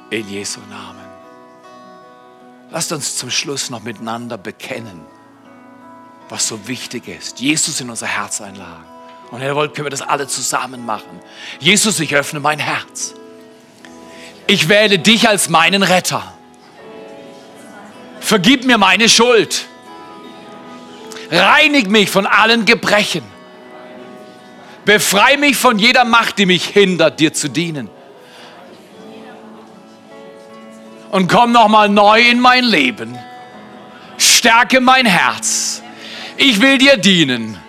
In 0.10 0.28
Jesu 0.30 0.62
Namen. 0.70 1.06
Lasst 2.72 2.92
uns 2.92 3.18
zum 3.18 3.30
Schluss 3.30 3.70
noch 3.70 3.84
miteinander 3.84 4.38
bekennen, 4.38 5.06
was 6.30 6.48
so 6.48 6.68
wichtig 6.68 7.08
ist. 7.08 7.40
Jesus 7.40 7.80
in 7.82 7.90
unser 7.90 8.08
Herz 8.08 8.42
einladen. 8.42 8.97
Und 9.32 9.42
ihr 9.42 9.56
wollt, 9.56 9.74
können 9.74 9.86
wir 9.86 9.92
das 9.92 10.02
alle 10.02 10.28
zusammen 10.28 10.86
machen. 10.86 11.20
Jesus, 11.60 12.00
ich 12.00 12.16
öffne 12.16 12.40
mein 12.40 12.60
Herz 12.60 13.14
ich 14.48 14.70
wähle 14.70 14.98
dich 14.98 15.28
als 15.28 15.50
meinen 15.50 15.84
Retter. 15.84 16.34
Vergib 18.22 18.66
mir 18.66 18.78
meine 18.78 19.10
Schuld. 19.10 19.66
Reinig 21.30 21.90
mich 21.90 22.10
von 22.10 22.26
allen 22.26 22.66
Gebrechen. 22.66 23.24
Befrei 24.86 25.36
mich 25.36 25.58
von 25.58 25.78
jeder 25.78 26.06
Macht, 26.06 26.38
die 26.40 26.46
mich 26.46 26.66
hindert, 26.66 27.20
dir 27.20 27.34
zu 27.34 27.50
dienen. 27.50 27.90
Und 31.12 31.30
komm 31.30 31.52
nochmal 31.52 31.90
neu 31.90 32.22
in 32.22 32.40
mein 32.40 32.64
Leben. 32.64 33.18
Stärke 34.18 34.80
mein 34.80 35.06
Herz. 35.06 35.82
Ich 36.38 36.62
will 36.62 36.78
dir 36.78 36.96
dienen 36.96 37.60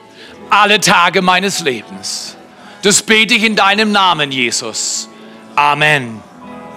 alle 0.50 0.80
Tage 0.80 1.22
meines 1.22 1.60
Lebens. 1.60 2.36
Das 2.82 3.02
bete 3.02 3.34
ich 3.34 3.44
in 3.44 3.56
deinem 3.56 3.92
Namen, 3.92 4.30
Jesus. 4.30 5.08
Amen. 5.56 6.22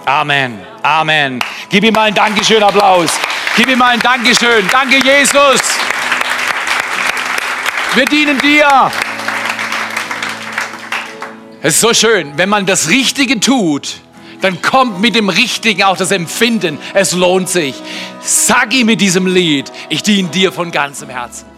Amen. 0.04 0.58
Amen. 0.82 1.38
Gib 1.70 1.84
ihm 1.84 1.94
mal 1.94 2.06
einen 2.06 2.16
Dankeschön 2.16 2.62
Applaus. 2.62 3.10
Gib 3.56 3.68
ihm 3.68 3.78
mal 3.78 3.92
einen 3.92 4.02
Dankeschön. 4.02 4.68
Danke, 4.70 4.96
Jesus. 4.96 5.60
Wir 7.94 8.04
dienen 8.06 8.38
dir. 8.38 8.90
Es 11.60 11.74
ist 11.74 11.80
so 11.80 11.94
schön, 11.94 12.36
wenn 12.36 12.48
man 12.48 12.66
das 12.66 12.88
Richtige 12.88 13.38
tut, 13.38 14.00
dann 14.40 14.60
kommt 14.60 15.00
mit 15.00 15.14
dem 15.14 15.28
Richtigen 15.28 15.84
auch 15.84 15.96
das 15.96 16.10
Empfinden. 16.10 16.78
Es 16.94 17.12
lohnt 17.12 17.48
sich. 17.48 17.76
Sag 18.20 18.74
ihm 18.74 18.86
mit 18.86 19.00
diesem 19.00 19.28
Lied, 19.28 19.70
ich 19.88 20.02
diene 20.02 20.28
dir 20.28 20.50
von 20.50 20.72
ganzem 20.72 21.08
Herzen. 21.08 21.51